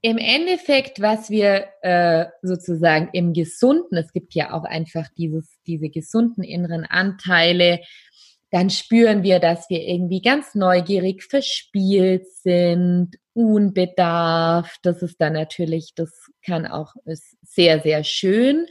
Im 0.00 0.16
Endeffekt, 0.16 1.02
was 1.02 1.28
wir 1.28 1.66
äh, 1.82 2.26
sozusagen 2.40 3.10
im 3.12 3.34
Gesunden, 3.34 3.98
es 3.98 4.12
gibt 4.12 4.34
ja 4.34 4.54
auch 4.54 4.64
einfach 4.64 5.06
dieses, 5.18 5.60
diese 5.66 5.90
gesunden 5.90 6.42
inneren 6.42 6.86
Anteile, 6.86 7.78
dann 8.52 8.68
spüren 8.68 9.22
wir, 9.22 9.40
dass 9.40 9.70
wir 9.70 9.80
irgendwie 9.80 10.20
ganz 10.20 10.54
neugierig 10.54 11.24
verspielt 11.24 12.26
sind, 12.28 13.16
unbedarft. 13.32 14.78
Das 14.82 15.00
ist 15.00 15.18
dann 15.22 15.32
natürlich, 15.32 15.94
das 15.96 16.30
kann 16.44 16.66
auch 16.66 16.94
ist 17.06 17.34
sehr, 17.42 17.80
sehr 17.80 18.04
schön. 18.04 18.66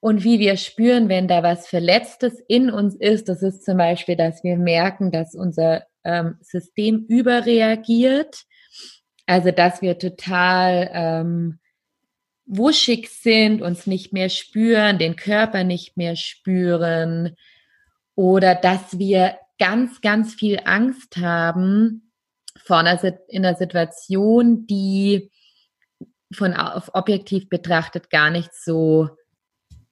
Und 0.00 0.24
wie 0.24 0.38
wir 0.38 0.56
spüren, 0.56 1.10
wenn 1.10 1.28
da 1.28 1.42
was 1.42 1.68
Verletztes 1.68 2.40
in 2.48 2.70
uns 2.70 2.94
ist, 2.94 3.28
das 3.28 3.42
ist 3.42 3.66
zum 3.66 3.76
Beispiel, 3.76 4.16
dass 4.16 4.42
wir 4.42 4.56
merken, 4.56 5.12
dass 5.12 5.34
unser 5.34 5.84
ähm, 6.02 6.38
System 6.40 7.04
überreagiert. 7.06 8.44
Also, 9.26 9.50
dass 9.50 9.82
wir 9.82 9.98
total 9.98 10.90
ähm, 10.94 11.58
wuschig 12.46 13.10
sind, 13.10 13.60
uns 13.60 13.86
nicht 13.86 14.14
mehr 14.14 14.30
spüren, 14.30 14.98
den 14.98 15.16
Körper 15.16 15.64
nicht 15.64 15.98
mehr 15.98 16.16
spüren, 16.16 17.36
oder 18.16 18.56
dass 18.56 18.98
wir 18.98 19.38
ganz, 19.58 20.00
ganz 20.00 20.34
viel 20.34 20.58
Angst 20.64 21.16
haben 21.18 22.10
vor 22.64 22.78
einer, 22.78 23.00
in 23.28 23.46
einer 23.46 23.56
Situation, 23.56 24.66
die 24.66 25.30
von 26.32 26.54
auf 26.54 26.90
objektiv 26.94 27.48
betrachtet 27.48 28.10
gar 28.10 28.30
nicht 28.30 28.52
so 28.52 29.08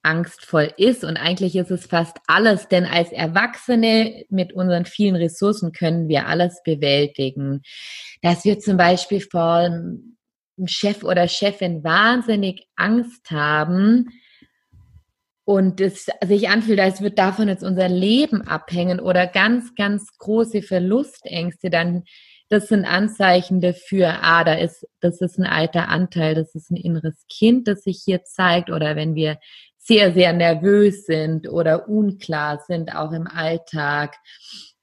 angstvoll 0.02 0.72
ist. 0.76 1.04
Und 1.04 1.16
eigentlich 1.16 1.56
ist 1.56 1.70
es 1.70 1.86
fast 1.86 2.18
alles, 2.26 2.68
denn 2.68 2.84
als 2.84 3.12
Erwachsene 3.12 4.24
mit 4.28 4.52
unseren 4.52 4.84
vielen 4.84 5.16
Ressourcen 5.16 5.72
können 5.72 6.08
wir 6.08 6.26
alles 6.26 6.60
bewältigen. 6.64 7.62
Dass 8.20 8.44
wir 8.44 8.58
zum 8.58 8.76
Beispiel 8.76 9.20
vor 9.20 9.54
einem 9.54 10.16
Chef 10.66 11.02
oder 11.04 11.28
Chefin 11.28 11.84
wahnsinnig 11.84 12.66
Angst 12.76 13.30
haben, 13.30 14.08
und 15.44 15.80
es 15.80 16.06
sich 16.24 16.48
anfühlt, 16.48 16.80
als 16.80 17.00
würde 17.00 17.16
davon 17.16 17.48
jetzt 17.48 17.62
unser 17.62 17.88
Leben 17.88 18.42
abhängen 18.42 19.00
oder 19.00 19.26
ganz, 19.26 19.74
ganz 19.74 20.16
große 20.18 20.62
Verlustängste, 20.62 21.70
dann 21.70 22.04
das 22.50 22.68
sind 22.68 22.84
Anzeichen 22.84 23.60
dafür, 23.60 24.22
ah, 24.22 24.44
da 24.44 24.54
ist, 24.54 24.86
das 25.00 25.20
ist 25.20 25.38
ein 25.38 25.46
alter 25.46 25.88
Anteil, 25.88 26.34
das 26.34 26.54
ist 26.54 26.70
ein 26.70 26.76
inneres 26.76 27.24
Kind, 27.28 27.66
das 27.66 27.82
sich 27.82 28.02
hier 28.04 28.22
zeigt 28.24 28.70
oder 28.70 28.96
wenn 28.96 29.14
wir 29.14 29.38
sehr, 29.78 30.12
sehr 30.12 30.32
nervös 30.32 31.04
sind 31.04 31.48
oder 31.48 31.88
unklar 31.88 32.62
sind, 32.66 32.94
auch 32.94 33.12
im 33.12 33.26
Alltag 33.26 34.16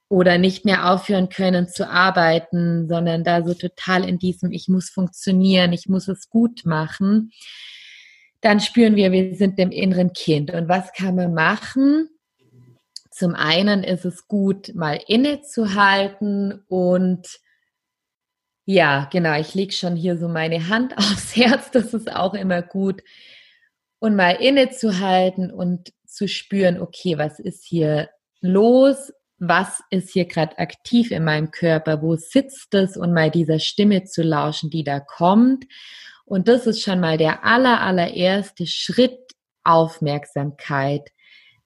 oder 0.08 0.38
nicht 0.38 0.64
mehr 0.64 0.92
aufhören 0.92 1.28
können 1.28 1.68
zu 1.68 1.88
arbeiten, 1.88 2.88
sondern 2.88 3.24
da 3.24 3.42
so 3.42 3.54
total 3.54 4.04
in 4.04 4.18
diesem, 4.18 4.50
ich 4.50 4.68
muss 4.68 4.90
funktionieren, 4.90 5.72
ich 5.72 5.88
muss 5.88 6.08
es 6.08 6.28
gut 6.28 6.66
machen 6.66 7.30
dann 8.42 8.60
spüren 8.60 8.96
wir, 8.96 9.12
wir 9.12 9.34
sind 9.34 9.58
dem 9.58 9.70
inneren 9.70 10.12
Kind. 10.12 10.52
Und 10.52 10.68
was 10.68 10.92
kann 10.92 11.14
man 11.14 11.32
machen? 11.32 12.08
Zum 13.10 13.34
einen 13.34 13.84
ist 13.84 14.04
es 14.04 14.26
gut, 14.26 14.74
mal 14.74 15.00
innezuhalten 15.06 16.64
und 16.68 17.26
ja, 18.64 19.08
genau, 19.10 19.38
ich 19.38 19.54
lege 19.54 19.72
schon 19.72 19.96
hier 19.96 20.16
so 20.18 20.28
meine 20.28 20.68
Hand 20.68 20.94
aufs 20.98 21.36
Herz, 21.36 21.70
das 21.70 21.94
ist 21.94 22.12
auch 22.12 22.34
immer 22.34 22.62
gut. 22.62 23.02
Und 23.98 24.16
mal 24.16 24.32
innezuhalten 24.32 25.52
und 25.52 25.92
zu 26.06 26.26
spüren, 26.26 26.80
okay, 26.80 27.18
was 27.18 27.38
ist 27.38 27.64
hier 27.64 28.10
los? 28.40 29.12
Was 29.38 29.82
ist 29.90 30.10
hier 30.10 30.24
gerade 30.24 30.58
aktiv 30.58 31.10
in 31.10 31.24
meinem 31.24 31.50
Körper? 31.50 32.02
Wo 32.02 32.16
sitzt 32.16 32.74
es? 32.74 32.96
Und 32.96 33.12
mal 33.12 33.30
dieser 33.30 33.58
Stimme 33.60 34.04
zu 34.04 34.22
lauschen, 34.22 34.70
die 34.70 34.84
da 34.84 34.98
kommt. 35.00 35.64
Und 36.24 36.48
das 36.48 36.66
ist 36.66 36.82
schon 36.82 37.00
mal 37.00 37.18
der 37.18 37.44
aller, 37.44 37.80
allererste 37.80 38.66
Schritt 38.66 39.18
Aufmerksamkeit. 39.64 41.10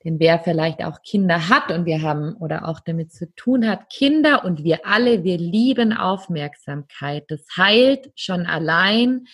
Denn 0.05 0.21
wer 0.21 0.38
vielleicht 0.38 0.85
auch 0.85 1.03
Kinder 1.03 1.49
hat 1.49 1.73
und 1.73 1.85
wir 1.85 2.03
haben 2.03 2.37
oder 2.37 2.69
auch 2.69 2.81
damit 2.81 3.12
zu 3.12 3.35
tun 3.35 3.69
hat, 3.69 3.90
Kinder 3.90 4.45
und 4.45 4.62
wir 4.62 4.87
alle, 4.87 5.25
wir 5.25 5.38
lieben 5.38 5.92
Aufmerksamkeit. 5.92 7.25
Das 7.29 7.45
heilt 7.57 8.12
schon 8.14 8.47
allein 8.47 9.27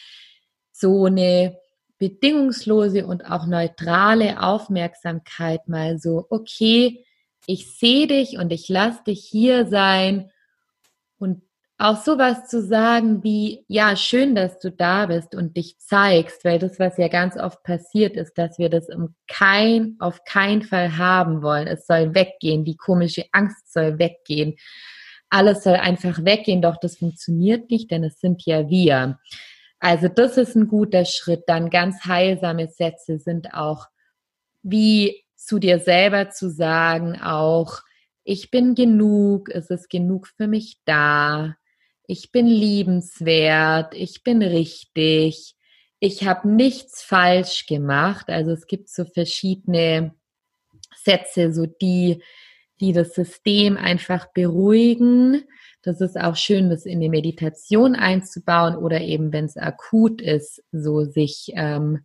so 0.73 1.05
eine 1.05 1.59
bedingungslose 1.99 3.07
und 3.07 3.31
auch 3.31 3.47
neutrale 3.47 4.43
Aufmerksamkeit 4.43 5.69
mal 5.69 5.99
so, 5.99 6.27
okay, 6.31 7.05
ich 7.47 7.77
sehe 7.77 8.07
dich 8.07 8.39
und 8.39 8.53
ich 8.53 8.69
lasse 8.69 9.05
dich 9.05 9.25
hier 9.25 9.67
sein 9.67 10.31
und 11.19 11.43
auch 11.83 12.01
sowas 12.05 12.47
zu 12.47 12.63
sagen 12.63 13.25
wie, 13.25 13.65
ja, 13.67 13.97
schön, 13.97 14.37
dass 14.37 14.61
du 14.61 14.71
da 14.71 15.07
bist 15.07 15.35
und 15.35 15.57
dich 15.57 15.79
zeigst, 15.81 16.45
weil 16.45 16.61
das, 16.61 16.79
was 16.79 16.97
ja 16.97 17.09
ganz 17.09 17.37
oft 17.37 17.65
passiert 17.65 18.17
ist, 18.17 18.39
dass 18.39 18.57
wir 18.59 18.69
das 18.69 18.89
um 18.89 19.17
kein, 19.27 19.97
auf 19.99 20.23
keinen 20.25 20.63
Fall 20.63 20.97
haben 20.97 21.43
wollen. 21.43 21.67
Es 21.67 21.87
soll 21.87 22.15
weggehen, 22.15 22.65
die 22.65 22.77
komische 22.77 23.25
Angst 23.33 23.73
soll 23.73 23.99
weggehen. 23.99 24.55
Alles 25.29 25.65
soll 25.65 25.75
einfach 25.75 26.25
weggehen, 26.25 26.63
doch 26.63 26.77
das 26.77 26.99
funktioniert 26.99 27.69
nicht, 27.69 27.91
denn 27.91 28.05
es 28.05 28.21
sind 28.21 28.47
ja 28.47 28.69
wir. 28.69 29.19
Also 29.81 30.07
das 30.07 30.37
ist 30.37 30.55
ein 30.55 30.69
guter 30.69 31.05
Schritt. 31.05 31.45
Dann 31.49 31.69
ganz 31.69 32.05
heilsame 32.05 32.69
Sätze 32.69 33.19
sind 33.19 33.55
auch, 33.55 33.89
wie 34.63 35.25
zu 35.35 35.59
dir 35.59 35.81
selber 35.81 36.31
zu 36.31 36.49
sagen, 36.49 37.21
auch, 37.21 37.81
ich 38.23 38.53
bin 38.53 38.77
genug, 38.77 39.49
es 39.49 39.69
ist 39.69 39.91
genug 39.91 40.29
für 40.29 40.47
mich 40.47 40.77
da 40.85 41.57
ich 42.07 42.33
bin 42.33 42.47
liebenswert, 42.47 43.95
ich 43.95 44.23
bin 44.23 44.43
richtig, 44.43 45.55
ich 46.01 46.27
habe 46.27 46.49
nichts 46.49 47.03
falsch 47.03 47.67
gemacht. 47.67 48.29
Also 48.29 48.51
es 48.51 48.67
gibt 48.67 48.89
so 48.89 49.05
verschiedene 49.05 50.15
Sätze, 50.97 51.53
so 51.53 51.67
die, 51.67 52.23
die 52.81 52.93
das 52.93 53.15
System 53.15 53.77
einfach 53.77 54.27
beruhigen. 54.33 55.45
Das 55.83 56.01
ist 56.01 56.19
auch 56.19 56.37
schön, 56.37 56.71
das 56.71 56.87
in 56.87 57.01
die 57.01 57.09
Meditation 57.09 57.95
einzubauen 57.95 58.77
oder 58.77 59.01
eben, 59.01 59.33
wenn 59.33 59.45
es 59.47 59.57
akut 59.57 60.21
ist, 60.21 60.63
so 60.71 61.05
sich 61.05 61.53
ähm, 61.55 62.05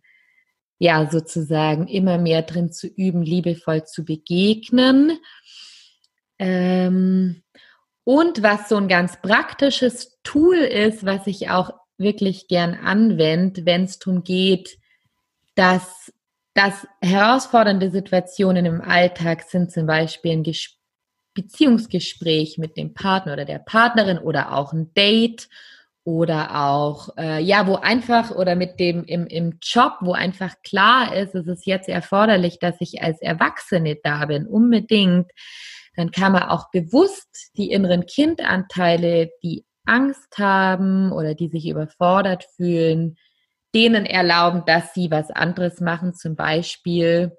ja 0.78 1.08
sozusagen 1.10 1.88
immer 1.88 2.18
mehr 2.18 2.42
drin 2.42 2.72
zu 2.72 2.86
üben, 2.86 3.22
liebevoll 3.22 3.84
zu 3.84 4.04
begegnen. 4.04 5.18
Ähm, 6.38 7.42
und 8.08 8.42
was 8.42 8.70
so 8.70 8.78
ein 8.78 8.88
ganz 8.88 9.20
praktisches 9.20 10.18
Tool 10.22 10.56
ist, 10.56 11.04
was 11.04 11.26
ich 11.26 11.50
auch 11.50 11.74
wirklich 11.98 12.48
gern 12.48 12.72
anwende, 12.72 13.66
wenn 13.66 13.84
es 13.84 13.98
darum 13.98 14.24
geht, 14.24 14.78
dass, 15.56 16.10
dass 16.54 16.86
herausfordernde 17.02 17.90
Situationen 17.90 18.64
im 18.64 18.80
Alltag 18.80 19.42
sind, 19.42 19.70
zum 19.70 19.84
Beispiel 19.84 20.38
ein 20.38 20.54
Beziehungsgespräch 21.34 22.56
mit 22.56 22.78
dem 22.78 22.94
Partner 22.94 23.34
oder 23.34 23.44
der 23.44 23.58
Partnerin 23.58 24.16
oder 24.16 24.56
auch 24.56 24.72
ein 24.72 24.94
Date 24.94 25.50
oder 26.02 26.64
auch, 26.64 27.10
äh, 27.18 27.42
ja, 27.42 27.66
wo 27.66 27.74
einfach 27.74 28.30
oder 28.30 28.56
mit 28.56 28.80
dem 28.80 29.04
im, 29.04 29.26
im 29.26 29.58
Job, 29.60 29.98
wo 30.00 30.12
einfach 30.12 30.54
klar 30.62 31.14
ist, 31.14 31.34
es 31.34 31.46
ist 31.46 31.66
jetzt 31.66 31.90
erforderlich, 31.90 32.58
dass 32.58 32.76
ich 32.80 33.02
als 33.02 33.20
Erwachsene 33.20 33.98
da 34.02 34.24
bin, 34.24 34.46
unbedingt, 34.46 35.30
dann 35.98 36.12
kann 36.12 36.30
man 36.30 36.44
auch 36.44 36.70
bewusst 36.70 37.50
die 37.56 37.72
inneren 37.72 38.06
Kindanteile, 38.06 39.30
die 39.42 39.64
Angst 39.84 40.38
haben 40.38 41.10
oder 41.10 41.34
die 41.34 41.48
sich 41.48 41.66
überfordert 41.66 42.44
fühlen, 42.54 43.16
denen 43.74 44.06
erlauben, 44.06 44.62
dass 44.64 44.94
sie 44.94 45.10
was 45.10 45.30
anderes 45.30 45.80
machen, 45.80 46.14
zum 46.14 46.36
Beispiel 46.36 47.36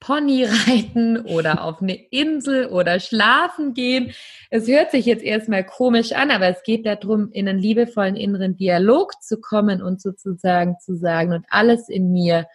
Pony 0.00 0.44
reiten 0.66 1.18
oder 1.26 1.62
auf 1.64 1.82
eine 1.82 1.94
Insel 2.10 2.68
oder 2.68 2.98
schlafen 2.98 3.74
gehen. 3.74 4.14
Es 4.48 4.68
hört 4.68 4.90
sich 4.90 5.04
jetzt 5.04 5.22
erstmal 5.22 5.64
komisch 5.64 6.12
an, 6.12 6.30
aber 6.30 6.48
es 6.48 6.62
geht 6.62 6.86
darum, 6.86 7.30
in 7.30 7.46
einen 7.46 7.58
liebevollen 7.58 8.16
inneren 8.16 8.56
Dialog 8.56 9.22
zu 9.22 9.38
kommen 9.38 9.82
und 9.82 10.00
sozusagen 10.00 10.76
zu 10.80 10.96
sagen, 10.96 11.34
und 11.34 11.44
alles 11.50 11.90
in 11.90 12.10
mir, 12.10 12.46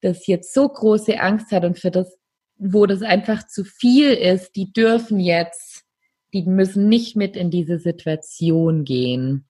das 0.00 0.26
jetzt 0.26 0.54
so 0.54 0.68
große 0.68 1.20
Angst 1.20 1.52
hat 1.52 1.64
und 1.64 1.78
für 1.78 1.90
das, 1.90 2.18
wo 2.60 2.86
das 2.86 3.02
einfach 3.02 3.46
zu 3.46 3.64
viel 3.64 4.10
ist, 4.10 4.54
die 4.54 4.72
dürfen 4.72 5.18
jetzt, 5.18 5.84
die 6.32 6.42
müssen 6.42 6.88
nicht 6.88 7.16
mit 7.16 7.36
in 7.36 7.50
diese 7.50 7.78
Situation 7.78 8.84
gehen. 8.84 9.48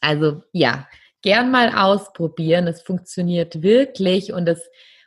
Also 0.00 0.42
ja, 0.52 0.88
gern 1.22 1.50
mal 1.50 1.70
ausprobieren. 1.74 2.66
Es 2.66 2.82
funktioniert 2.82 3.62
wirklich 3.62 4.32
und 4.32 4.48
es 4.48 4.62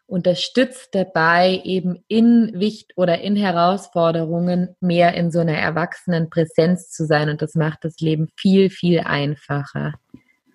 unterstützt 0.05 0.89
dabei, 0.91 1.61
eben 1.63 2.03
in 2.07 2.51
Wicht 2.53 2.91
oder 2.97 3.21
in 3.21 3.35
Herausforderungen 3.35 4.75
mehr 4.81 5.13
in 5.15 5.31
so 5.31 5.39
einer 5.39 5.57
erwachsenen 5.57 6.29
Präsenz 6.29 6.91
zu 6.91 7.05
sein. 7.05 7.29
Und 7.29 7.41
das 7.41 7.55
macht 7.55 7.85
das 7.85 7.99
Leben 7.99 8.27
viel, 8.35 8.69
viel 8.69 8.99
einfacher. 8.99 9.93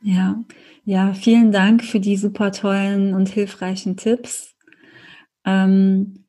Ja, 0.03 0.37
ja, 0.85 1.15
vielen 1.15 1.51
Dank 1.51 1.83
für 1.83 1.99
die 1.99 2.17
super 2.17 2.53
tollen 2.53 3.15
und 3.15 3.29
hilfreichen 3.31 3.97
Tipps. 3.97 4.55
Ähm, 5.45 6.28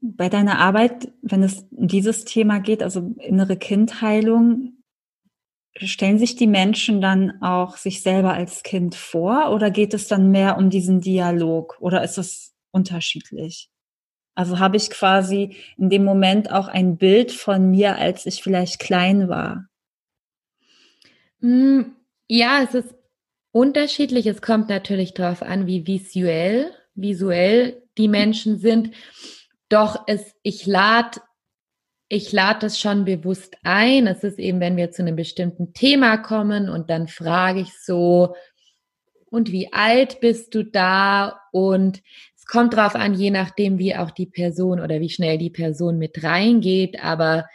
bei 0.00 0.28
deiner 0.28 0.58
Arbeit, 0.58 1.12
wenn 1.22 1.42
es 1.42 1.66
um 1.70 1.86
dieses 1.86 2.24
Thema 2.24 2.60
geht, 2.60 2.82
also 2.82 3.14
innere 3.18 3.56
Kindheilung, 3.56 4.82
stellen 5.76 6.18
sich 6.18 6.36
die 6.36 6.46
Menschen 6.46 7.00
dann 7.00 7.40
auch 7.42 7.76
sich 7.76 8.02
selber 8.02 8.32
als 8.34 8.62
Kind 8.62 8.94
vor 8.94 9.52
oder 9.52 9.70
geht 9.70 9.94
es 9.94 10.08
dann 10.08 10.30
mehr 10.30 10.56
um 10.56 10.70
diesen 10.70 11.00
Dialog 11.00 11.76
oder 11.80 12.02
ist 12.02 12.18
es 12.18 12.54
unterschiedlich? 12.70 13.70
Also 14.34 14.58
habe 14.58 14.76
ich 14.76 14.90
quasi 14.90 15.56
in 15.76 15.90
dem 15.90 16.04
Moment 16.04 16.50
auch 16.50 16.68
ein 16.68 16.96
Bild 16.96 17.32
von 17.32 17.70
mir, 17.70 17.96
als 17.96 18.26
ich 18.26 18.42
vielleicht 18.42 18.78
klein 18.78 19.28
war? 19.28 19.66
Hm, 21.40 21.92
ja, 22.28 22.62
es 22.62 22.74
ist 22.74 22.94
unterschiedlich. 23.52 24.26
Es 24.26 24.40
kommt 24.40 24.68
natürlich 24.68 25.14
darauf 25.14 25.42
an, 25.42 25.66
wie 25.66 25.86
visuell, 25.86 26.70
visuell 26.94 27.82
die 27.98 28.08
Menschen 28.08 28.58
sind. 28.58 28.92
Doch 29.70 30.04
es, 30.06 30.34
ich 30.42 30.66
lade 30.66 31.20
ich 32.12 32.32
lade 32.32 32.58
das 32.62 32.78
schon 32.78 33.04
bewusst 33.04 33.56
ein. 33.62 34.08
Es 34.08 34.24
ist 34.24 34.40
eben, 34.40 34.58
wenn 34.58 34.76
wir 34.76 34.90
zu 34.90 35.02
einem 35.02 35.14
bestimmten 35.14 35.72
Thema 35.72 36.16
kommen 36.16 36.68
und 36.68 36.90
dann 36.90 37.06
frage 37.06 37.60
ich 37.60 37.78
so, 37.78 38.34
und 39.30 39.52
wie 39.52 39.72
alt 39.72 40.20
bist 40.20 40.54
du 40.56 40.64
da? 40.64 41.40
Und 41.52 42.02
es 42.36 42.46
kommt 42.46 42.74
drauf 42.74 42.96
an, 42.96 43.14
je 43.14 43.30
nachdem, 43.30 43.78
wie 43.78 43.94
auch 43.94 44.10
die 44.10 44.26
Person 44.26 44.80
oder 44.80 44.98
wie 44.98 45.08
schnell 45.08 45.38
die 45.38 45.50
Person 45.50 45.98
mit 45.98 46.24
reingeht. 46.24 47.02
Aber 47.02 47.46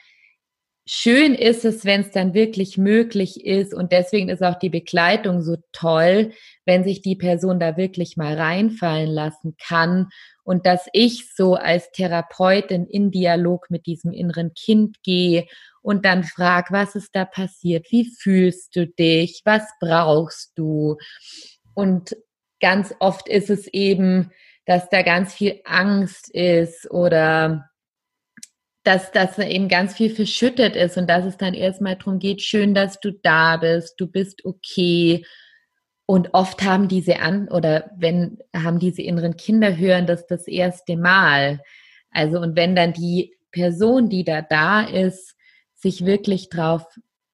schön 0.87 1.33
ist 1.33 1.65
es, 1.65 1.83
wenn 1.83 2.01
es 2.01 2.11
dann 2.11 2.33
wirklich 2.33 2.77
möglich 2.77 3.45
ist. 3.45 3.73
Und 3.73 3.91
deswegen 3.91 4.29
ist 4.29 4.43
auch 4.43 4.59
die 4.59 4.69
Begleitung 4.69 5.41
so 5.41 5.57
toll, 5.71 6.31
wenn 6.65 6.83
sich 6.83 7.01
die 7.01 7.15
Person 7.15 7.59
da 7.59 7.77
wirklich 7.77 8.17
mal 8.17 8.35
reinfallen 8.35 9.09
lassen 9.09 9.55
kann 9.57 10.09
und 10.43 10.65
dass 10.67 10.87
ich 10.93 11.33
so 11.33 11.55
als 11.55 11.91
Therapeutin 11.91 12.85
in 12.85 13.09
Dialog 13.09 13.69
mit 13.69 13.87
diesem 13.87 14.13
inneren 14.13 14.53
Kind 14.53 15.01
gehe 15.01 15.47
und 15.81 16.05
dann 16.05 16.23
frag, 16.23 16.71
was 16.71 16.95
ist 16.95 17.15
da 17.15 17.25
passiert? 17.25 17.87
Wie 17.89 18.05
fühlst 18.05 18.75
du 18.75 18.87
dich? 18.87 19.41
Was 19.43 19.63
brauchst 19.79 20.51
du? 20.55 20.97
Und 21.73 22.15
ganz 22.61 22.93
oft 22.99 23.27
ist 23.27 23.49
es 23.49 23.67
eben, 23.67 24.31
dass 24.65 24.89
da 24.89 25.01
ganz 25.01 25.33
viel 25.33 25.61
Angst 25.65 26.29
ist 26.29 26.89
oder 26.91 27.69
dass 28.85 29.11
das 29.11 29.37
eben 29.39 29.67
ganz 29.67 29.95
viel 29.95 30.09
verschüttet 30.09 30.75
ist 30.75 30.97
und 30.97 31.09
dass 31.09 31.25
es 31.25 31.37
dann 31.37 31.53
erstmal 31.53 31.95
darum 31.95 32.19
geht, 32.19 32.41
schön, 32.41 32.73
dass 32.73 32.99
du 32.99 33.11
da 33.11 33.57
bist, 33.57 33.99
du 33.99 34.07
bist 34.07 34.45
okay 34.45 35.25
und 36.05 36.33
oft 36.33 36.63
haben 36.63 36.87
diese 36.87 37.19
an 37.19 37.49
oder 37.49 37.89
wenn 37.97 38.37
haben 38.55 38.77
diese 38.79 39.01
inneren 39.01 39.37
Kinder 39.37 39.75
hören 39.75 40.05
das 40.05 40.27
das 40.27 40.47
erste 40.47 40.97
Mal. 40.97 41.61
Also 42.11 42.39
und 42.39 42.55
wenn 42.55 42.75
dann 42.75 42.93
die 42.93 43.35
Person, 43.51 44.07
die 44.09 44.23
da 44.23 44.43
da 44.43 44.81
ist, 44.81 45.35
sich 45.73 46.05
wirklich 46.05 46.49
drauf, 46.49 46.85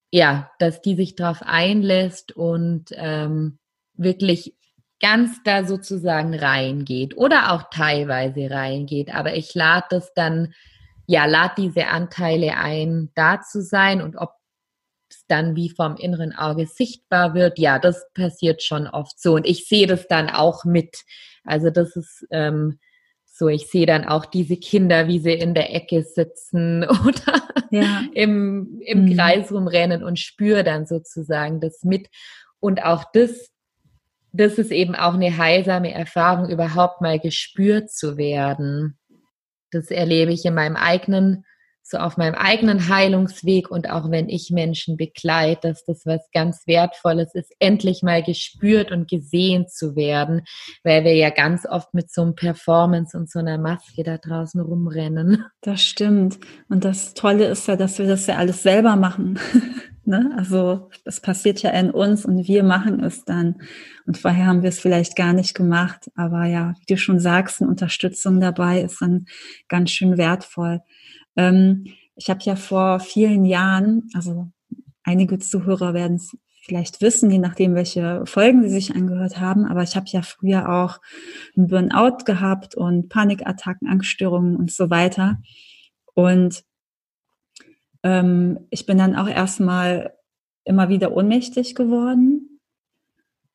ja, 0.10 0.52
dass 0.58 0.82
die 0.82 0.96
sich 0.96 1.16
drauf 1.16 1.42
einlässt 1.42 2.32
und 2.32 2.92
ähm, 2.94 3.60
wirklich 3.94 4.56
ganz 5.02 5.44
da 5.44 5.66
sozusagen 5.66 6.34
reingeht 6.34 7.18
oder 7.18 7.52
auch 7.52 7.64
teilweise 7.72 8.50
reingeht. 8.52 9.14
Aber 9.14 9.36
ich 9.36 9.54
lade 9.54 9.88
das 9.90 10.14
dann, 10.14 10.54
ja, 11.12 11.26
lade 11.26 11.56
diese 11.58 11.88
Anteile 11.88 12.56
ein, 12.56 13.10
da 13.16 13.42
zu 13.42 13.62
sein 13.62 14.02
und 14.02 14.16
ob 14.16 14.32
dann 15.28 15.58
wie 15.58 15.70
vom 15.70 15.98
inneren 15.98 16.34
Auge 16.34 16.68
sichtbar 16.68 17.34
wird, 17.34 17.60
ja, 17.60 17.80
das 17.80 18.06
passiert 18.14 18.64
schon 18.64 18.88
oft 18.88 19.20
so. 19.20 19.36
Und 19.36 19.46
ich 19.46 19.68
sehe 19.68 19.88
das 19.88 20.08
dann 20.08 20.30
auch 20.30 20.64
mit. 20.64 21.04
Also 21.44 21.70
das 21.70 21.98
ist 21.98 22.26
ähm, 22.32 22.80
so, 23.26 23.50
ich 23.50 23.68
sehe 23.68 23.86
dann 23.86 24.06
auch 24.06 24.26
diese 24.26 24.56
Kinder, 24.56 25.10
wie 25.10 25.20
sie 25.20 25.34
in 25.34 25.54
der 25.54 25.76
Ecke 25.76 26.02
sitzen 26.04 26.86
oder 27.06 27.42
ja. 27.72 28.04
im, 28.14 28.80
im 28.86 29.04
mhm. 29.04 29.18
Kreis 29.18 29.52
rumrennen 29.52 30.06
und 30.06 30.18
spüre 30.18 30.64
dann 30.64 30.86
sozusagen 30.86 31.60
das 31.60 31.84
mit. 31.84 32.08
Und 32.62 32.86
auch 32.86 33.04
das, 33.12 33.50
das 34.32 34.58
ist 34.58 34.72
eben 34.72 34.96
auch 34.96 35.16
eine 35.16 35.38
heilsame 35.38 35.94
Erfahrung, 35.94 36.48
überhaupt 36.48 37.02
mal 37.02 37.20
gespürt 37.20 37.92
zu 37.92 38.16
werden. 38.16 38.98
Das 39.72 39.90
erlebe 39.90 40.32
ich 40.32 40.46
in 40.46 40.54
meinem 40.54 40.76
eigenen 40.76 41.46
so 41.84 41.98
auf 41.98 42.18
meinem 42.18 42.36
eigenen 42.36 42.88
Heilungsweg 42.88 43.70
und 43.70 43.90
auch 43.90 44.10
wenn 44.10 44.30
ich 44.30 44.50
Menschen 44.52 44.98
begleite, 44.98 45.70
dass 45.70 45.86
das 45.86 46.06
was 46.06 46.22
ganz 46.34 46.66
Wertvolles 46.66 47.36
ist, 47.36 47.54
endlich 47.60 48.02
mal 48.04 48.24
gespürt 48.24 48.92
und 48.92 49.10
gesehen 49.10 49.68
zu 49.68 49.96
werden, 49.96 50.44
weil 50.84 51.04
wir 51.04 51.16
ja 51.16 51.30
ganz 51.30 51.66
oft 51.66 51.94
mit 51.94 52.12
so 52.12 52.22
einem 52.22 52.36
Performance 52.36 53.18
und 53.18 53.30
so 53.30 53.40
einer 53.40 53.58
Maske 53.58 54.04
da 54.04 54.18
draußen 54.18 54.62
rumrennen. 54.62 55.46
Das 55.62 55.82
stimmt. 55.82 56.40
Und 56.70 56.86
das 56.86 57.14
Tolle 57.14 57.46
ist 57.46 57.68
ja, 57.68 57.76
dass 57.76 58.00
wir 58.00 58.08
das 58.08 58.28
ja 58.28 58.38
alles 58.38 58.64
selber 58.64 58.96
machen. 58.96 59.40
ne? 60.06 60.34
Also 60.38 60.90
es 61.06 61.20
passiert 61.20 61.62
ja 61.62 61.72
in 61.72 61.92
uns 61.92 62.26
und 62.26 62.48
wir 62.48 62.64
machen 62.64 63.04
es 63.04 63.26
dann. 63.26 63.62
Und 64.06 64.18
vorher 64.18 64.46
haben 64.46 64.62
wir 64.62 64.70
es 64.70 64.80
vielleicht 64.80 65.16
gar 65.16 65.34
nicht 65.34 65.56
gemacht. 65.56 66.12
Aber 66.16 66.46
ja, 66.46 66.74
wie 66.80 66.94
du 66.94 66.98
schon 66.98 67.20
sagst, 67.20 67.62
eine 67.62 67.70
Unterstützung 67.70 68.40
dabei 68.40 68.82
ist 68.82 69.02
dann 69.02 69.26
ganz 69.68 69.92
schön 69.92 70.18
wertvoll. 70.18 70.82
Ähm, 71.36 71.86
ich 72.16 72.30
habe 72.30 72.42
ja 72.44 72.56
vor 72.56 73.00
vielen 73.00 73.46
Jahren, 73.46 74.10
also 74.14 74.48
einige 75.04 75.40
Zuhörer 75.40 75.94
werden 75.94 76.18
es 76.18 76.38
vielleicht 76.64 77.02
wissen, 77.02 77.32
je 77.32 77.40
nachdem, 77.40 77.74
welche 77.74 78.24
Folgen 78.26 78.62
sie 78.62 78.70
sich 78.70 78.96
angehört 78.96 79.40
haben, 79.40 79.66
aber 79.66 79.82
ich 79.82 79.96
habe 79.96 80.06
ja 80.10 80.22
früher 80.22 80.70
auch 80.70 81.00
einen 81.58 81.68
Burnout 81.68 82.24
gehabt 82.26 82.76
und 82.76 83.10
Panikattacken, 83.10 83.88
Angststörungen 83.88 84.56
und 84.56 84.72
so 84.72 84.90
weiter. 84.90 85.40
Und 86.14 86.64
ähm, 88.04 88.68
ich 88.70 88.86
bin 88.86 88.98
dann 89.00 89.16
auch 89.16 89.28
erstmal 89.28 90.14
immer 90.64 90.90
wieder 90.90 91.14
ohnmächtig 91.14 91.74
geworden 91.74 92.51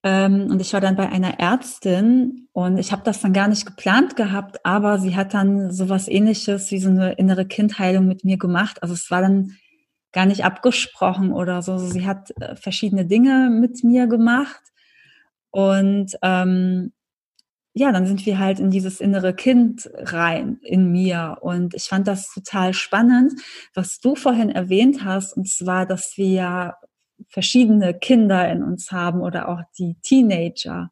und 0.06 0.60
ich 0.60 0.72
war 0.72 0.80
dann 0.80 0.94
bei 0.94 1.08
einer 1.08 1.40
Ärztin 1.40 2.48
und 2.52 2.78
ich 2.78 2.92
habe 2.92 3.02
das 3.02 3.20
dann 3.20 3.32
gar 3.32 3.48
nicht 3.48 3.66
geplant 3.66 4.14
gehabt, 4.14 4.64
aber 4.64 4.98
sie 4.98 5.16
hat 5.16 5.34
dann 5.34 5.72
sowas 5.72 6.06
ähnliches 6.06 6.70
wie 6.70 6.78
so 6.78 6.90
eine 6.90 7.14
innere 7.14 7.46
Kindheilung 7.46 8.06
mit 8.06 8.24
mir 8.24 8.36
gemacht. 8.36 8.82
Also 8.82 8.94
es 8.94 9.10
war 9.10 9.22
dann 9.22 9.56
gar 10.12 10.26
nicht 10.26 10.44
abgesprochen 10.44 11.32
oder 11.32 11.60
so. 11.60 11.72
Also 11.72 11.88
sie 11.88 12.06
hat 12.06 12.30
äh, 12.40 12.56
verschiedene 12.56 13.04
Dinge 13.04 13.50
mit 13.50 13.84
mir 13.84 14.06
gemacht. 14.06 14.62
Und 15.50 16.16
ähm, 16.22 16.92
ja, 17.74 17.92
dann 17.92 18.06
sind 18.06 18.24
wir 18.26 18.38
halt 18.38 18.60
in 18.60 18.70
dieses 18.70 19.00
innere 19.00 19.34
Kind 19.34 19.90
rein 19.94 20.58
in 20.62 20.92
mir. 20.92 21.38
Und 21.40 21.74
ich 21.74 21.84
fand 21.84 22.06
das 22.06 22.32
total 22.32 22.74
spannend, 22.74 23.32
was 23.74 23.98
du 24.00 24.14
vorhin 24.14 24.50
erwähnt 24.50 25.04
hast, 25.04 25.36
und 25.36 25.48
zwar, 25.48 25.84
dass 25.84 26.16
wir 26.16 26.74
verschiedene 27.28 27.94
Kinder 27.94 28.50
in 28.50 28.62
uns 28.62 28.92
haben 28.92 29.20
oder 29.20 29.48
auch 29.48 29.62
die 29.78 29.96
Teenager. 30.02 30.90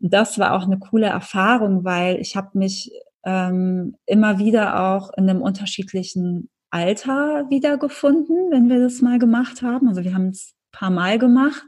Und 0.00 0.12
das 0.12 0.38
war 0.38 0.54
auch 0.54 0.64
eine 0.64 0.78
coole 0.78 1.06
Erfahrung, 1.06 1.84
weil 1.84 2.20
ich 2.20 2.36
habe 2.36 2.58
mich 2.58 2.90
ähm, 3.24 3.96
immer 4.06 4.38
wieder 4.38 4.80
auch 4.92 5.10
in 5.16 5.28
einem 5.28 5.40
unterschiedlichen 5.40 6.50
Alter 6.70 7.46
wiedergefunden, 7.50 8.50
wenn 8.50 8.68
wir 8.68 8.80
das 8.80 9.00
mal 9.00 9.18
gemacht 9.18 9.62
haben. 9.62 9.88
Also 9.88 10.04
wir 10.04 10.14
haben 10.14 10.28
es 10.28 10.54
paar 10.72 10.90
Mal 10.90 11.18
gemacht. 11.18 11.64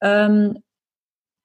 Ähm, 0.00 0.58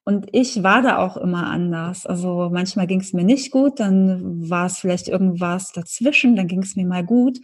und 0.04 0.28
ich 0.32 0.64
war 0.64 0.82
da 0.82 0.98
auch 0.98 1.18
immer 1.18 1.48
anders. 1.48 2.06
Also 2.06 2.50
manchmal 2.52 2.88
ging 2.88 3.02
es 3.02 3.14
mir 3.14 3.26
nicht 3.26 3.52
gut, 3.52 3.80
dann 3.80 4.50
war 4.50 4.66
es 4.68 4.80
vielleicht 4.80 5.08
irgendwas 5.08 5.74
dazwischen, 5.74 6.36
dann 6.36 6.48
ging 6.48 6.64
es 6.64 6.76
mir 6.76 6.86
mal 6.86 7.06
gut. 7.06 7.40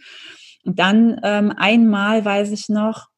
Und 0.64 0.78
dann 0.78 1.20
ähm, 1.22 1.52
einmal 1.54 2.24
weiß 2.24 2.50
ich 2.52 2.68
noch, 2.68 3.08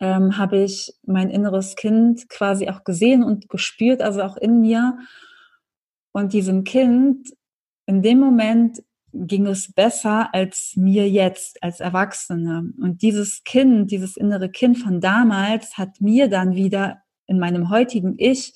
ähm, 0.00 0.36
habe 0.36 0.58
ich 0.58 0.92
mein 1.06 1.30
inneres 1.30 1.76
Kind 1.76 2.28
quasi 2.28 2.68
auch 2.68 2.84
gesehen 2.84 3.22
und 3.22 3.48
gespürt, 3.48 4.02
also 4.02 4.22
auch 4.22 4.36
in 4.36 4.60
mir. 4.60 4.98
Und 6.12 6.32
diesem 6.32 6.64
Kind, 6.64 7.30
in 7.86 8.02
dem 8.02 8.18
Moment 8.18 8.82
ging 9.12 9.46
es 9.46 9.72
besser 9.72 10.34
als 10.34 10.74
mir 10.76 11.08
jetzt 11.08 11.62
als 11.62 11.80
Erwachsene. 11.80 12.72
Und 12.80 13.02
dieses 13.02 13.44
Kind, 13.44 13.90
dieses 13.90 14.16
innere 14.16 14.50
Kind 14.50 14.78
von 14.78 15.00
damals 15.00 15.78
hat 15.78 16.00
mir 16.00 16.28
dann 16.28 16.54
wieder 16.54 17.02
in 17.26 17.38
meinem 17.38 17.70
heutigen 17.70 18.14
Ich 18.18 18.54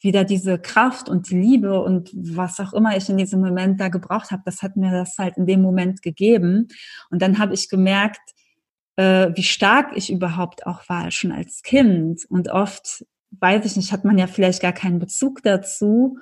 wieder 0.00 0.24
diese 0.24 0.58
Kraft 0.58 1.08
und 1.08 1.30
die 1.30 1.38
Liebe 1.38 1.80
und 1.80 2.10
was 2.12 2.58
auch 2.60 2.72
immer 2.72 2.96
ich 2.96 3.08
in 3.08 3.16
diesem 3.16 3.40
Moment 3.40 3.80
da 3.80 3.88
gebraucht 3.88 4.32
habe, 4.32 4.42
das 4.44 4.60
hat 4.60 4.76
mir 4.76 4.90
das 4.90 5.16
halt 5.16 5.36
in 5.36 5.46
dem 5.46 5.62
Moment 5.62 6.02
gegeben. 6.02 6.68
Und 7.10 7.22
dann 7.22 7.38
habe 7.38 7.54
ich 7.54 7.68
gemerkt, 7.68 8.20
äh, 8.96 9.30
wie 9.34 9.42
stark 9.42 9.96
ich 9.96 10.12
überhaupt 10.12 10.66
auch 10.66 10.88
war, 10.88 11.10
schon 11.10 11.32
als 11.32 11.62
Kind. 11.62 12.24
Und 12.28 12.48
oft, 12.48 13.04
weiß 13.30 13.64
ich 13.64 13.76
nicht, 13.76 13.92
hat 13.92 14.04
man 14.04 14.18
ja 14.18 14.26
vielleicht 14.26 14.62
gar 14.62 14.72
keinen 14.72 14.98
Bezug 14.98 15.42
dazu 15.42 16.18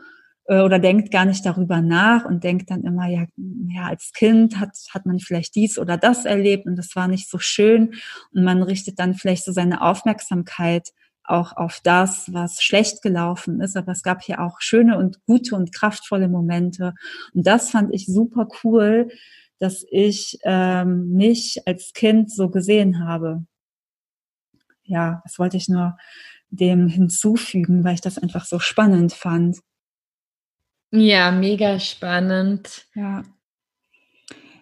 äh, 0.47 0.61
oder 0.61 0.79
denkt 0.79 1.11
gar 1.11 1.25
nicht 1.25 1.45
darüber 1.45 1.81
nach 1.81 2.25
und 2.25 2.45
denkt 2.45 2.71
dann 2.71 2.85
immer, 2.85 3.09
ja, 3.09 3.27
ja, 3.69 3.85
als 3.85 4.13
Kind 4.13 4.59
hat, 4.59 4.77
hat 4.91 5.07
man 5.07 5.19
vielleicht 5.19 5.55
dies 5.55 5.79
oder 5.79 5.97
das 5.97 6.25
erlebt 6.25 6.67
und 6.67 6.77
das 6.77 6.95
war 6.97 7.09
nicht 7.09 7.29
so 7.29 7.39
schön. 7.39 7.95
Und 8.33 8.45
man 8.45 8.63
richtet 8.63 8.99
dann 8.99 9.15
vielleicht 9.15 9.45
so 9.45 9.53
seine 9.53 9.83
Aufmerksamkeit 9.83 10.91
auch 11.25 11.57
auf 11.57 11.81
das, 11.83 12.33
was 12.33 12.63
schlecht 12.63 13.03
gelaufen 13.03 13.61
ist. 13.61 13.77
Aber 13.77 13.93
es 13.93 14.03
gab 14.03 14.23
hier 14.23 14.41
auch 14.41 14.61
schöne 14.61 14.99
und 14.99 15.25
gute 15.27 15.55
und 15.55 15.73
kraftvolle 15.73 16.29
Momente. 16.29 16.95
Und 17.35 17.47
das 17.47 17.71
fand 17.71 17.95
ich 17.95 18.07
super 18.07 18.49
cool, 18.65 19.09
dass 19.61 19.85
ich 19.91 20.39
ähm, 20.43 21.13
mich 21.13 21.61
als 21.67 21.93
Kind 21.93 22.33
so 22.33 22.49
gesehen 22.49 23.05
habe. 23.07 23.45
Ja, 24.83 25.21
das 25.25 25.39
wollte 25.39 25.57
ich 25.57 25.69
nur 25.69 25.97
dem 26.49 26.89
hinzufügen, 26.89 27.85
weil 27.85 27.95
ich 27.95 28.01
das 28.01 28.19
einfach 28.19 28.45
so 28.45 28.59
spannend 28.59 29.13
fand. 29.13 29.59
Ja, 30.91 31.31
mega 31.31 31.79
spannend. 31.79 32.87
Ja. 32.95 33.23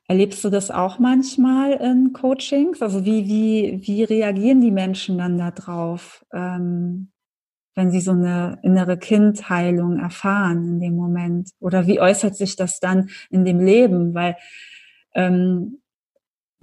Erlebst 0.06 0.42
du 0.44 0.50
das 0.50 0.70
auch 0.70 0.98
manchmal 0.98 1.72
in 1.72 2.12
Coachings? 2.12 2.82
Also 2.82 3.04
wie, 3.04 3.26
wie, 3.26 3.80
wie 3.86 4.04
reagieren 4.04 4.60
die 4.60 4.70
Menschen 4.70 5.18
dann 5.18 5.38
darauf, 5.38 6.24
ähm, 6.32 7.12
wenn 7.74 7.90
sie 7.90 8.00
so 8.00 8.10
eine 8.10 8.58
innere 8.62 8.98
Kindheilung 8.98 9.98
erfahren 9.98 10.66
in 10.66 10.80
dem 10.80 10.96
Moment? 10.96 11.50
Oder 11.60 11.86
wie 11.86 12.00
äußert 12.00 12.36
sich 12.36 12.56
das 12.56 12.80
dann 12.80 13.10
in 13.30 13.44
dem 13.44 13.60
Leben? 13.60 14.14
Weil 14.14 14.36
ähm, 15.18 15.82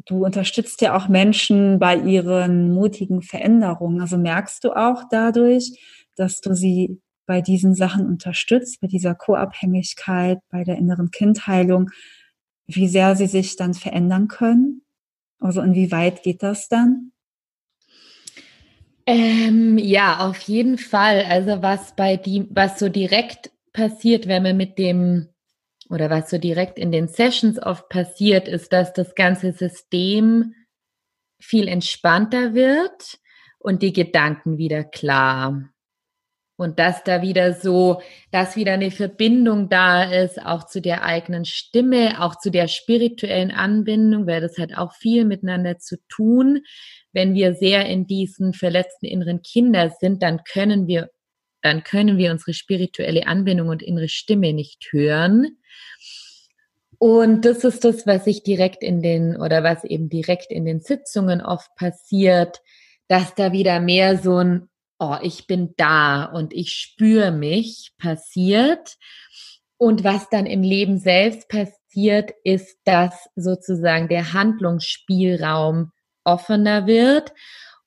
du 0.06 0.26
unterstützt 0.26 0.82
ja 0.82 0.96
auch 0.96 1.10
Menschen 1.10 1.78
bei 1.78 1.98
ihren 1.98 2.74
mutigen 2.74 3.22
Veränderungen. 3.22 4.02
Also 4.02 4.18
merkst 4.18 4.64
du 4.64 4.72
auch 4.72 5.04
dadurch, 5.12 5.78
dass 6.16 6.40
du 6.40 6.56
sie 6.56 7.02
bei 7.26 7.42
diesen 7.42 7.76
Sachen 7.76 8.06
unterstützt, 8.06 8.80
bei 8.82 8.88
dieser 8.88 9.14
Co-Abhängigkeit, 9.14 10.40
bei 10.50 10.64
der 10.64 10.78
inneren 10.78 11.12
Kindheilung, 11.12 11.90
wie 12.68 12.88
sehr 12.88 13.16
sie 13.16 13.28
sich 13.28 13.58
dann 13.58 13.74
verändern 13.74 14.28
können? 14.28 14.84
Also 15.40 15.62
inwieweit 15.62 16.24
geht 16.24 16.42
das 16.42 16.70
dann? 16.70 17.12
Ähm, 19.06 19.78
ja, 19.78 20.20
auf 20.20 20.40
jeden 20.42 20.78
Fall. 20.78 21.26
Also 21.26 21.62
was 21.62 21.96
bei 21.96 22.16
die, 22.16 22.48
was 22.50 22.80
so 22.80 22.90
direkt 22.90 23.52
passiert, 23.74 24.28
wenn 24.28 24.44
man 24.44 24.58
mit 24.58 24.78
dem 24.78 25.28
oder 25.90 26.10
was 26.10 26.30
so 26.30 26.38
direkt 26.38 26.80
in 26.80 26.92
den 26.92 27.08
Sessions 27.08 27.62
oft 27.62 27.90
passiert, 27.90 28.48
ist, 28.48 28.74
dass 28.74 28.94
das 28.94 29.16
ganze 29.16 29.52
System 29.52 30.54
viel 31.40 31.68
entspannter 31.68 32.54
wird 32.54 33.20
und 33.60 33.82
die 33.82 33.94
Gedanken 33.94 34.58
wieder 34.58 34.84
klar. 34.84 35.70
Und 36.58 36.80
dass 36.80 37.04
da 37.04 37.22
wieder 37.22 37.54
so, 37.54 38.02
dass 38.32 38.56
wieder 38.56 38.74
eine 38.74 38.90
Verbindung 38.90 39.68
da 39.68 40.04
ist, 40.04 40.42
auch 40.42 40.66
zu 40.66 40.82
der 40.82 41.04
eigenen 41.04 41.44
Stimme, 41.44 42.24
auch 42.24 42.38
zu 42.38 42.50
der 42.50 42.70
spirituellen 42.70 43.52
Anbindung, 43.52 44.26
weil 44.26 44.40
das 44.40 44.58
hat 44.58 44.74
auch 44.78 44.94
viel 44.94 45.26
miteinander 45.26 45.80
zu 45.80 45.98
tun. 46.08 46.62
Wenn 47.12 47.34
wir 47.34 47.56
sehr 47.56 47.86
in 47.88 48.08
diesen 48.08 48.54
verletzten 48.54 49.06
inneren 49.06 49.42
Kinder 49.42 49.92
sind, 50.00 50.24
dann 50.24 50.44
können 50.46 50.88
wir, 50.88 51.10
dann 51.66 51.84
können 51.84 52.18
wir 52.20 52.32
unsere 52.32 52.54
spirituelle 52.54 53.26
Anbindung 53.26 53.70
und 53.70 53.82
innere 53.82 54.08
Stimme 54.08 54.54
nicht 54.54 54.88
hören. 54.92 55.58
Und 57.00 57.44
das 57.44 57.64
ist 57.64 57.84
das, 57.84 58.06
was 58.06 58.26
sich 58.26 58.44
direkt 58.44 58.84
in 58.84 59.02
den, 59.02 59.36
oder 59.36 59.64
was 59.64 59.84
eben 59.84 60.08
direkt 60.08 60.52
in 60.52 60.66
den 60.66 60.80
Sitzungen 60.80 61.42
oft 61.42 61.74
passiert, 61.76 62.62
dass 63.08 63.34
da 63.34 63.52
wieder 63.52 63.80
mehr 63.80 64.18
so 64.18 64.38
ein 64.38 64.70
oh, 65.00 65.18
ich 65.22 65.48
bin 65.48 65.74
da 65.76 66.26
und 66.26 66.54
ich 66.54 66.72
spüre 66.74 67.32
mich 67.32 67.92
passiert. 67.98 68.96
Und 69.78 70.04
was 70.04 70.30
dann 70.30 70.46
im 70.46 70.62
Leben 70.62 71.00
selbst 71.00 71.50
passiert, 71.50 72.32
ist, 72.44 72.78
dass 72.86 73.28
sozusagen 73.36 74.08
der 74.08 74.34
Handlungsspielraum 74.34 75.92
offener 76.24 76.88
wird 76.88 77.34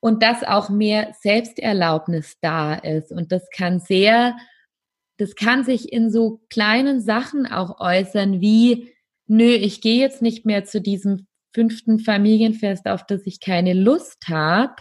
und 0.01 0.22
dass 0.22 0.44
auch 0.44 0.68
mehr 0.68 1.14
Selbsterlaubnis 1.20 2.36
da 2.40 2.74
ist. 2.74 3.11
Und 3.11 3.32
das 3.32 3.49
kann 3.51 3.80
sehr, 3.80 4.36
das 5.16 5.34
kann 5.34 5.64
sich 5.64 5.92
in 5.92 6.11
so 6.11 6.40
kleinen 6.51 7.01
Sachen 7.01 7.46
auch 7.46 7.80
äußern, 7.80 8.40
wie, 8.40 8.92
nö, 9.26 9.49
ich 9.49 9.80
gehe 9.80 10.01
jetzt 10.01 10.22
nicht 10.22 10.46
mehr 10.46 10.64
zu 10.64 10.80
diesem 10.80 11.26
fünften 11.53 11.99
Familienfest, 11.99 12.86
auf 12.86 13.05
das 13.07 13.26
ich 13.26 13.40
keine 13.40 13.72
Lust 13.72 14.28
habe, 14.28 14.76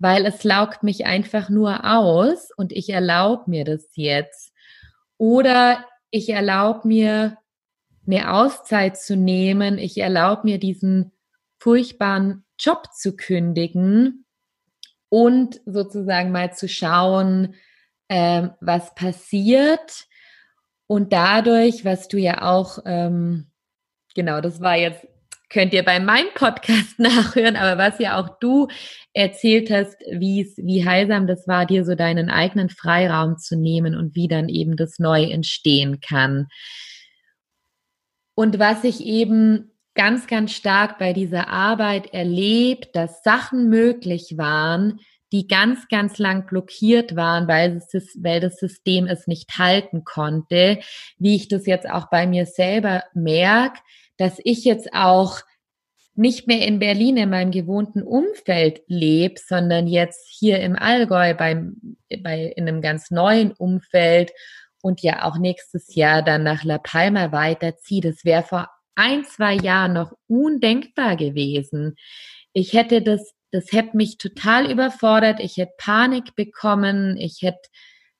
weil 0.00 0.26
es 0.26 0.42
laugt 0.42 0.82
mich 0.82 1.06
einfach 1.06 1.48
nur 1.48 1.84
aus 1.84 2.50
und 2.56 2.72
ich 2.72 2.90
erlaube 2.90 3.48
mir 3.48 3.64
das 3.64 3.88
jetzt. 3.94 4.52
Oder 5.16 5.84
ich 6.10 6.30
erlaube 6.30 6.88
mir 6.88 7.36
eine 8.06 8.32
Auszeit 8.32 8.96
zu 8.96 9.16
nehmen, 9.16 9.78
ich 9.78 9.98
erlaube 9.98 10.42
mir 10.44 10.58
diesen 10.58 11.12
furchtbaren 11.60 12.44
Job 12.58 12.88
zu 12.94 13.14
kündigen 13.14 14.24
und 15.08 15.60
sozusagen 15.66 16.32
mal 16.32 16.52
zu 16.52 16.68
schauen, 16.68 17.54
ähm, 18.08 18.50
was 18.60 18.94
passiert. 18.94 20.06
Und 20.86 21.12
dadurch, 21.12 21.84
was 21.84 22.08
du 22.08 22.18
ja 22.18 22.42
auch, 22.42 22.78
ähm, 22.84 23.50
genau, 24.14 24.40
das 24.40 24.60
war 24.60 24.76
jetzt 24.76 25.06
könnt 25.50 25.72
ihr 25.72 25.82
bei 25.82 26.00
meinem 26.00 26.32
Podcast 26.34 26.98
nachhören, 26.98 27.56
aber 27.56 27.78
was 27.78 27.98
ja 27.98 28.20
auch 28.20 28.38
du 28.38 28.68
erzählt 29.12 29.70
hast, 29.70 29.96
wie 30.10 30.42
es, 30.42 30.56
wie 30.58 30.84
heilsam 30.84 31.26
das 31.26 31.48
war, 31.48 31.66
dir 31.66 31.84
so 31.84 31.94
deinen 31.94 32.30
eigenen 32.30 32.68
Freiraum 32.68 33.38
zu 33.38 33.56
nehmen 33.56 33.96
und 33.96 34.14
wie 34.14 34.28
dann 34.28 34.48
eben 34.48 34.76
das 34.76 34.98
neu 34.98 35.24
entstehen 35.24 36.00
kann. 36.00 36.48
Und 38.34 38.58
was 38.58 38.84
ich 38.84 39.04
eben 39.04 39.72
ganz, 39.98 40.28
ganz 40.28 40.52
stark 40.52 40.98
bei 40.98 41.12
dieser 41.12 41.48
Arbeit 41.48 42.14
erlebt, 42.14 42.94
dass 42.94 43.24
Sachen 43.24 43.68
möglich 43.68 44.34
waren, 44.36 45.00
die 45.32 45.48
ganz, 45.48 45.88
ganz 45.88 46.18
lang 46.18 46.46
blockiert 46.46 47.16
waren, 47.16 47.48
weil, 47.48 47.82
es, 47.92 48.16
weil 48.22 48.38
das 48.38 48.58
System 48.58 49.08
es 49.08 49.26
nicht 49.26 49.58
halten 49.58 50.04
konnte, 50.04 50.78
wie 51.18 51.34
ich 51.34 51.48
das 51.48 51.66
jetzt 51.66 51.90
auch 51.90 52.08
bei 52.10 52.28
mir 52.28 52.46
selber 52.46 53.02
merke, 53.12 53.80
dass 54.16 54.40
ich 54.44 54.64
jetzt 54.64 54.94
auch 54.94 55.40
nicht 56.14 56.46
mehr 56.46 56.64
in 56.64 56.78
Berlin 56.78 57.16
in 57.16 57.30
meinem 57.30 57.50
gewohnten 57.50 58.02
Umfeld 58.02 58.82
lebe, 58.86 59.40
sondern 59.44 59.88
jetzt 59.88 60.28
hier 60.30 60.60
im 60.60 60.76
Allgäu 60.76 61.34
beim, 61.34 61.98
bei, 62.22 62.52
in 62.56 62.68
einem 62.68 62.82
ganz 62.82 63.10
neuen 63.10 63.50
Umfeld 63.50 64.30
und 64.80 65.02
ja 65.02 65.24
auch 65.24 65.38
nächstes 65.38 65.96
Jahr 65.96 66.22
dann 66.22 66.44
nach 66.44 66.62
La 66.62 66.78
Palma 66.78 67.32
weiterziehe. 67.32 68.00
Das 68.00 68.24
wäre 68.24 68.44
vor 68.44 68.68
ein, 68.98 69.24
zwei 69.24 69.54
Jahren 69.54 69.92
noch 69.92 70.12
undenkbar 70.26 71.16
gewesen. 71.16 71.94
Ich 72.52 72.72
hätte 72.72 73.00
das, 73.00 73.32
das 73.52 73.72
hätte 73.72 73.96
mich 73.96 74.18
total 74.18 74.70
überfordert. 74.70 75.40
Ich 75.40 75.56
hätte 75.56 75.74
Panik 75.78 76.34
bekommen. 76.34 77.16
Ich 77.16 77.42
hätte 77.42 77.68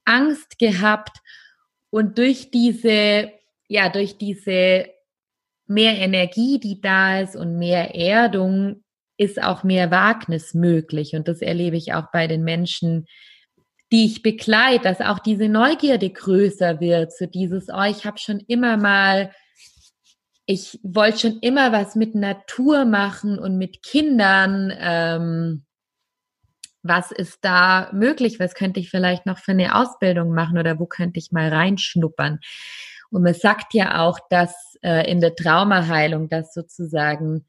Angst 0.05 0.59
gehabt. 0.59 1.19
Und 1.91 2.19
durch 2.19 2.51
diese, 2.51 3.33
ja, 3.67 3.89
durch 3.89 4.19
diese 4.19 4.87
mehr 5.67 5.99
Energie, 5.99 6.61
die 6.61 6.81
da 6.81 7.21
ist 7.21 7.35
und 7.35 7.59
mehr 7.59 7.95
Erdung, 7.95 8.85
ist 9.17 9.43
auch 9.43 9.65
mehr 9.65 9.91
Wagnis 9.91 10.55
möglich. 10.55 11.15
Und 11.15 11.27
das 11.27 11.43
erlebe 11.43 11.77
ich 11.77 11.93
auch 11.93 12.11
bei 12.13 12.29
den 12.29 12.45
Menschen, 12.45 13.07
die 13.91 14.05
ich 14.05 14.23
begleite, 14.23 14.85
dass 14.85 15.01
auch 15.01 15.19
diese 15.19 15.49
Neugierde 15.49 16.11
größer 16.11 16.81
wird, 16.81 17.13
so 17.13 17.27
dieses, 17.27 17.69
oh, 17.69 17.83
ich 17.83 18.05
habe 18.05 18.19
schon 18.19 18.41
immer 18.47 18.77
mal, 18.77 19.33
ich 20.51 20.81
wollte 20.83 21.19
schon 21.19 21.39
immer 21.41 21.73
was 21.73 21.95
mit 21.95 22.15
Natur 22.15 22.87
machen 22.87 23.39
und 23.39 23.59
mit 23.59 23.83
Kindern, 23.83 24.73
ähm, 24.81 25.67
was 26.83 27.13
ist 27.13 27.41
da 27.43 27.91
möglich? 27.93 28.41
Was 28.41 28.55
könnte 28.55 28.81
ich 28.81 28.89
vielleicht 28.89 29.27
noch 29.27 29.37
für 29.37 29.53
eine 29.53 29.77
Ausbildung 29.77 30.33
machen 30.33 30.57
oder 30.57 30.79
wo 30.79 30.87
könnte 30.87 31.19
ich 31.19 31.33
mal 31.33 31.51
reinschnuppern? 31.51 32.41
Und 33.11 33.25
man 33.25 33.35
sagt 33.35 33.75
ja 33.75 34.01
auch, 34.01 34.19
dass 34.31 34.55
äh, 34.81 35.11
in 35.11 35.21
der 35.21 35.35
Traumaheilung, 35.35 36.31
dass 36.31 36.55
sozusagen 36.55 37.45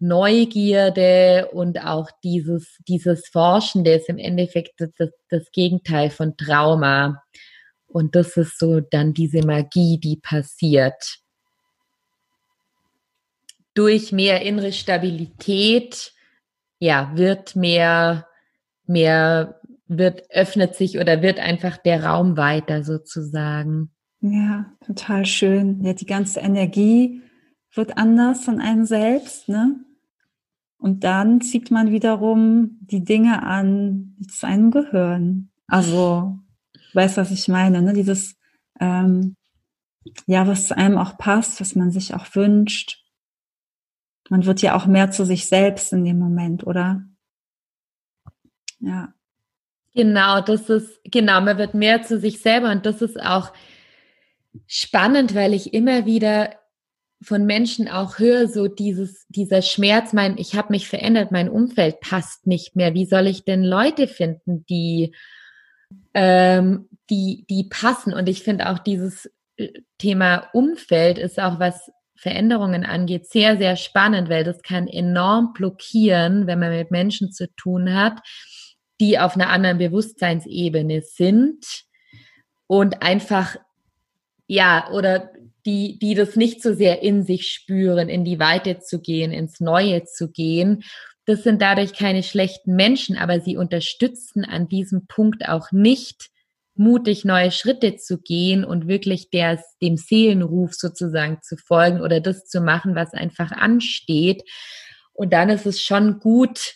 Neugierde 0.00 1.48
und 1.52 1.84
auch 1.84 2.10
dieses, 2.24 2.76
dieses 2.88 3.28
Forschende 3.28 3.92
ist 3.92 4.08
im 4.08 4.18
Endeffekt 4.18 4.80
das, 4.80 4.90
das, 4.98 5.10
das 5.28 5.52
Gegenteil 5.52 6.10
von 6.10 6.36
Trauma. 6.36 7.22
Und 7.86 8.16
das 8.16 8.36
ist 8.36 8.58
so 8.58 8.80
dann 8.80 9.14
diese 9.14 9.46
Magie, 9.46 10.00
die 10.00 10.16
passiert. 10.16 11.22
Durch 13.74 14.12
mehr 14.12 14.42
innere 14.42 14.72
Stabilität, 14.72 16.12
ja, 16.78 17.12
wird 17.14 17.56
mehr, 17.56 18.26
mehr, 18.86 19.60
wird, 19.86 20.30
öffnet 20.30 20.74
sich 20.74 20.98
oder 20.98 21.22
wird 21.22 21.38
einfach 21.38 21.76
der 21.78 22.04
Raum 22.04 22.36
weiter 22.36 22.84
sozusagen. 22.84 23.90
Ja, 24.20 24.72
total 24.86 25.26
schön. 25.26 25.84
Ja, 25.84 25.94
die 25.94 26.06
ganze 26.06 26.40
Energie 26.40 27.22
wird 27.74 27.96
anders 27.98 28.44
von 28.44 28.60
einem 28.60 28.84
selbst, 28.84 29.48
ne? 29.48 29.76
Und 30.78 31.04
dann 31.04 31.40
zieht 31.40 31.70
man 31.70 31.92
wiederum 31.92 32.78
die 32.80 33.04
Dinge 33.04 33.44
an, 33.44 34.16
die 34.18 34.26
zu 34.26 34.46
einem 34.46 34.70
gehören. 34.72 35.52
Also, 35.68 36.38
weißt 36.94 37.16
was 37.16 37.30
ich 37.30 37.48
meine, 37.48 37.82
ne? 37.82 37.92
Dieses, 37.92 38.36
ähm, 38.80 39.36
ja, 40.26 40.46
was 40.46 40.68
zu 40.68 40.76
einem 40.76 40.98
auch 40.98 41.18
passt, 41.18 41.60
was 41.60 41.76
man 41.76 41.92
sich 41.92 42.14
auch 42.14 42.26
wünscht. 42.34 43.01
Man 44.32 44.46
wird 44.46 44.62
ja 44.62 44.74
auch 44.74 44.86
mehr 44.86 45.10
zu 45.10 45.26
sich 45.26 45.46
selbst 45.46 45.92
in 45.92 46.06
dem 46.06 46.18
Moment, 46.18 46.66
oder? 46.66 47.02
Ja. 48.80 49.12
Genau, 49.94 50.40
das 50.40 50.70
ist, 50.70 51.00
genau, 51.04 51.42
man 51.42 51.58
wird 51.58 51.74
mehr 51.74 52.02
zu 52.02 52.18
sich 52.18 52.40
selber 52.40 52.70
und 52.70 52.86
das 52.86 53.02
ist 53.02 53.20
auch 53.20 53.52
spannend, 54.66 55.34
weil 55.34 55.52
ich 55.52 55.74
immer 55.74 56.06
wieder 56.06 56.58
von 57.20 57.44
Menschen 57.44 57.88
auch 57.88 58.18
höre, 58.18 58.48
so 58.48 58.68
dieses, 58.68 59.26
dieser 59.28 59.60
Schmerz, 59.60 60.14
mein, 60.14 60.38
ich 60.38 60.56
habe 60.56 60.72
mich 60.72 60.88
verändert, 60.88 61.30
mein 61.30 61.50
Umfeld 61.50 62.00
passt 62.00 62.46
nicht 62.46 62.74
mehr. 62.74 62.94
Wie 62.94 63.04
soll 63.04 63.26
ich 63.26 63.44
denn 63.44 63.62
Leute 63.62 64.08
finden, 64.08 64.64
die, 64.64 65.14
ähm, 66.14 66.88
die, 67.10 67.44
die 67.50 67.64
passen? 67.64 68.14
Und 68.14 68.30
ich 68.30 68.42
finde 68.42 68.70
auch 68.70 68.78
dieses 68.78 69.30
äh, 69.58 69.82
Thema 69.98 70.48
Umfeld 70.54 71.18
ist 71.18 71.38
auch 71.38 71.60
was 71.60 71.92
Veränderungen 72.22 72.84
angeht, 72.84 73.26
sehr, 73.26 73.56
sehr 73.58 73.76
spannend, 73.76 74.28
weil 74.28 74.44
das 74.44 74.62
kann 74.62 74.86
enorm 74.86 75.52
blockieren, 75.52 76.46
wenn 76.46 76.60
man 76.60 76.70
mit 76.70 76.90
Menschen 76.90 77.32
zu 77.32 77.52
tun 77.56 77.94
hat, 77.94 78.20
die 79.00 79.18
auf 79.18 79.34
einer 79.34 79.48
anderen 79.48 79.78
Bewusstseinsebene 79.78 81.02
sind 81.02 81.66
und 82.68 83.02
einfach 83.02 83.56
ja, 84.46 84.90
oder 84.92 85.30
die, 85.64 85.98
die 85.98 86.14
das 86.14 86.36
nicht 86.36 86.62
so 86.62 86.74
sehr 86.74 87.02
in 87.02 87.24
sich 87.24 87.48
spüren, 87.48 88.08
in 88.08 88.24
die 88.24 88.38
Weite 88.38 88.80
zu 88.80 89.00
gehen, 89.00 89.32
ins 89.32 89.60
Neue 89.60 90.04
zu 90.04 90.30
gehen. 90.30 90.84
Das 91.24 91.42
sind 91.42 91.62
dadurch 91.62 91.94
keine 91.94 92.22
schlechten 92.22 92.74
Menschen, 92.74 93.16
aber 93.16 93.40
sie 93.40 93.56
unterstützen 93.56 94.44
an 94.44 94.68
diesem 94.68 95.06
Punkt 95.06 95.48
auch 95.48 95.72
nicht, 95.72 96.31
mutig 96.74 97.24
neue 97.24 97.50
Schritte 97.50 97.96
zu 97.96 98.18
gehen 98.18 98.64
und 98.64 98.88
wirklich 98.88 99.30
der, 99.30 99.62
dem 99.80 99.96
Seelenruf 99.96 100.74
sozusagen 100.74 101.40
zu 101.42 101.56
folgen 101.56 102.00
oder 102.00 102.20
das 102.20 102.46
zu 102.46 102.60
machen, 102.60 102.94
was 102.94 103.12
einfach 103.12 103.52
ansteht. 103.52 104.42
Und 105.12 105.32
dann 105.32 105.50
ist 105.50 105.66
es 105.66 105.82
schon 105.82 106.18
gut, 106.18 106.74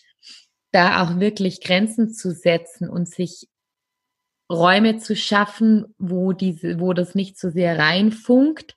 da 0.73 1.03
auch 1.03 1.19
wirklich 1.21 1.63
Grenzen 1.63 2.13
zu 2.13 2.33
setzen 2.33 2.89
und 2.89 3.09
sich 3.09 3.49
Räume 4.51 4.99
zu 4.99 5.17
schaffen, 5.17 5.95
wo 5.99 6.33
diese, 6.33 6.79
wo 6.79 6.93
das 6.93 7.15
nicht 7.15 7.39
so 7.39 7.51
sehr 7.51 7.79
reinfunkt. 7.79 8.75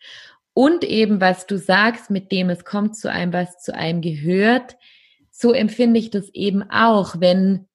Und 0.54 0.84
eben, 0.84 1.22
was 1.22 1.46
du 1.46 1.58
sagst, 1.58 2.10
mit 2.10 2.32
dem 2.32 2.50
es 2.50 2.66
kommt 2.66 2.96
zu 2.98 3.12
einem, 3.12 3.34
was 3.34 3.60
zu 3.60 3.76
einem 3.76 4.02
gehört, 4.02 4.78
so 5.32 5.54
empfinde 5.54 6.00
ich 6.00 6.10
das 6.10 6.30
eben 6.34 6.64
auch, 6.70 7.20
wenn 7.20 7.69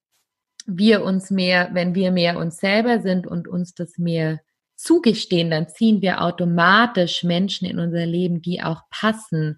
wir 0.64 1.04
uns 1.04 1.30
mehr, 1.30 1.70
wenn 1.72 1.94
wir 1.94 2.10
mehr 2.10 2.38
uns 2.38 2.58
selber 2.58 3.00
sind 3.00 3.26
und 3.26 3.48
uns 3.48 3.74
das 3.74 3.98
mehr 3.98 4.40
zugestehen, 4.76 5.50
dann 5.50 5.68
ziehen 5.68 6.02
wir 6.02 6.22
automatisch 6.22 7.22
Menschen 7.22 7.68
in 7.68 7.78
unser 7.78 8.06
Leben, 8.06 8.42
die 8.42 8.62
auch 8.62 8.82
passen 8.90 9.56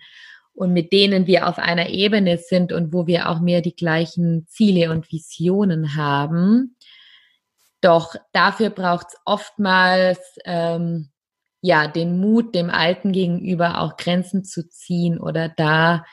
und 0.52 0.72
mit 0.72 0.92
denen 0.92 1.26
wir 1.26 1.48
auf 1.48 1.58
einer 1.58 1.90
Ebene 1.90 2.38
sind 2.38 2.72
und 2.72 2.92
wo 2.92 3.06
wir 3.06 3.28
auch 3.28 3.40
mehr 3.40 3.60
die 3.60 3.76
gleichen 3.76 4.46
Ziele 4.48 4.90
und 4.90 5.10
Visionen 5.12 5.96
haben. 5.96 6.76
Doch 7.80 8.14
dafür 8.32 8.70
braucht 8.70 9.08
es 9.08 9.16
oftmals 9.24 10.18
ähm, 10.44 11.10
ja 11.60 11.88
den 11.88 12.18
Mut, 12.18 12.54
dem 12.54 12.70
Alten 12.70 13.12
gegenüber 13.12 13.80
auch 13.80 13.96
Grenzen 13.96 14.44
zu 14.44 14.68
ziehen 14.68 15.20
oder 15.20 15.48
da 15.48 16.04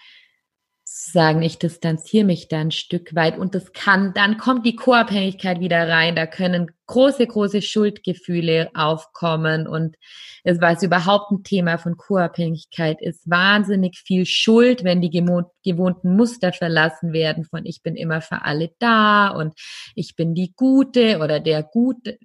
sagen, 0.95 1.41
ich 1.41 1.57
distanziere 1.57 2.23
mich 2.23 2.49
da 2.49 2.59
ein 2.59 2.69
Stück 2.69 3.15
weit 3.15 3.39
und 3.39 3.55
das 3.55 3.73
kann, 3.73 4.13
dann 4.13 4.37
kommt 4.37 4.63
die 4.63 4.75
Co-Abhängigkeit 4.75 5.59
wieder 5.59 5.89
rein, 5.89 6.15
da 6.15 6.27
können 6.27 6.69
große, 6.85 7.25
große 7.25 7.63
Schuldgefühle 7.63 8.69
aufkommen 8.75 9.65
und 9.67 9.95
es 10.43 10.61
was 10.61 10.83
überhaupt 10.83 11.31
ein 11.31 11.43
Thema 11.43 11.79
von 11.79 11.97
Co-Abhängigkeit 11.97 13.01
ist, 13.01 13.27
wahnsinnig 13.27 13.97
viel 13.97 14.27
Schuld, 14.27 14.83
wenn 14.83 15.01
die 15.01 15.09
gewohnten 15.09 16.15
Muster 16.15 16.53
verlassen 16.53 17.11
werden 17.11 17.43
von 17.43 17.65
ich 17.65 17.81
bin 17.81 17.95
immer 17.95 18.21
für 18.21 18.43
alle 18.43 18.69
da 18.77 19.29
und 19.29 19.55
ich 19.95 20.15
bin 20.15 20.35
die 20.35 20.53
Gute 20.55 21.17
oder 21.17 21.39
der 21.39 21.63
Gute 21.63 22.19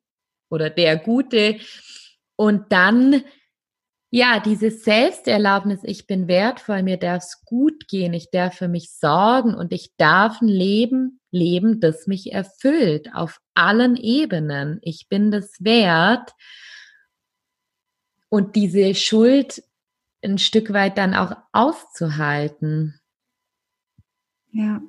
oder 0.50 0.68
der 0.68 0.98
Gute. 0.98 1.56
Und 2.36 2.70
dann 2.70 3.22
ja, 4.10 4.40
diese 4.40 4.70
Selbsterlaubnis, 4.70 5.80
ich 5.82 6.06
bin 6.06 6.28
wertvoll, 6.28 6.82
mir 6.82 6.96
darf 6.96 7.22
es 7.24 7.44
gut 7.44 7.88
gehen, 7.88 8.14
ich 8.14 8.30
darf 8.30 8.54
für 8.54 8.68
mich 8.68 8.90
sorgen 8.90 9.54
und 9.54 9.72
ich 9.72 9.92
darf 9.96 10.40
ein 10.40 10.48
Leben 10.48 11.18
leben, 11.30 11.80
das 11.80 12.06
mich 12.06 12.32
erfüllt 12.32 13.14
auf 13.14 13.40
allen 13.54 13.96
Ebenen. 13.96 14.78
Ich 14.82 15.08
bin 15.08 15.30
das 15.30 15.62
wert. 15.62 16.32
Und 18.30 18.56
diese 18.56 18.94
Schuld 18.94 19.62
ein 20.22 20.38
Stück 20.38 20.72
weit 20.72 20.98
dann 20.98 21.14
auch 21.14 21.36
auszuhalten. 21.52 23.00
Ja. 24.52 24.80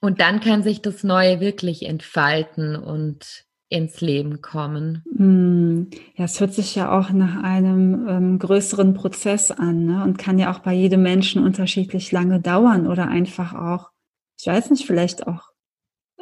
Und 0.00 0.20
dann 0.20 0.40
kann 0.40 0.62
sich 0.62 0.82
das 0.82 1.02
Neue 1.02 1.40
wirklich 1.40 1.84
entfalten 1.84 2.76
und 2.76 3.44
ins 3.68 4.00
Leben 4.00 4.40
kommen. 4.42 5.02
Hm. 5.16 5.90
Ja, 6.14 6.24
es 6.24 6.38
hört 6.40 6.54
sich 6.54 6.74
ja 6.74 6.96
auch 6.96 7.10
nach 7.10 7.42
einem 7.42 8.06
ähm, 8.08 8.38
größeren 8.38 8.94
Prozess 8.94 9.50
an 9.50 9.86
ne? 9.86 10.04
und 10.04 10.18
kann 10.18 10.38
ja 10.38 10.52
auch 10.52 10.60
bei 10.60 10.72
jedem 10.72 11.02
Menschen 11.02 11.42
unterschiedlich 11.42 12.12
lange 12.12 12.40
dauern 12.40 12.86
oder 12.86 13.08
einfach 13.08 13.54
auch, 13.54 13.90
ich 14.38 14.46
weiß 14.46 14.70
nicht, 14.70 14.86
vielleicht 14.86 15.26
auch 15.26 15.50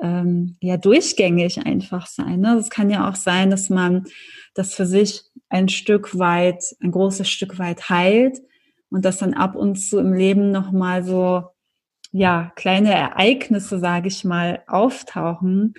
ähm, 0.00 0.56
ja 0.60 0.78
durchgängig 0.78 1.66
einfach 1.66 2.06
sein. 2.06 2.40
Ne? 2.40 2.56
Es 2.56 2.70
kann 2.70 2.88
ja 2.88 3.08
auch 3.08 3.16
sein, 3.16 3.50
dass 3.50 3.68
man 3.68 4.04
das 4.54 4.74
für 4.74 4.86
sich 4.86 5.22
ein 5.50 5.68
Stück 5.68 6.18
weit, 6.18 6.64
ein 6.80 6.92
großes 6.92 7.28
Stück 7.28 7.58
weit 7.58 7.90
heilt 7.90 8.40
und 8.90 9.04
dass 9.04 9.18
dann 9.18 9.34
ab 9.34 9.54
und 9.54 9.76
zu 9.76 9.98
im 9.98 10.14
Leben 10.14 10.50
nochmal 10.50 11.04
so 11.04 11.44
ja 12.10 12.52
kleine 12.54 12.94
Ereignisse, 12.94 13.78
sage 13.78 14.08
ich 14.08 14.24
mal, 14.24 14.62
auftauchen, 14.66 15.74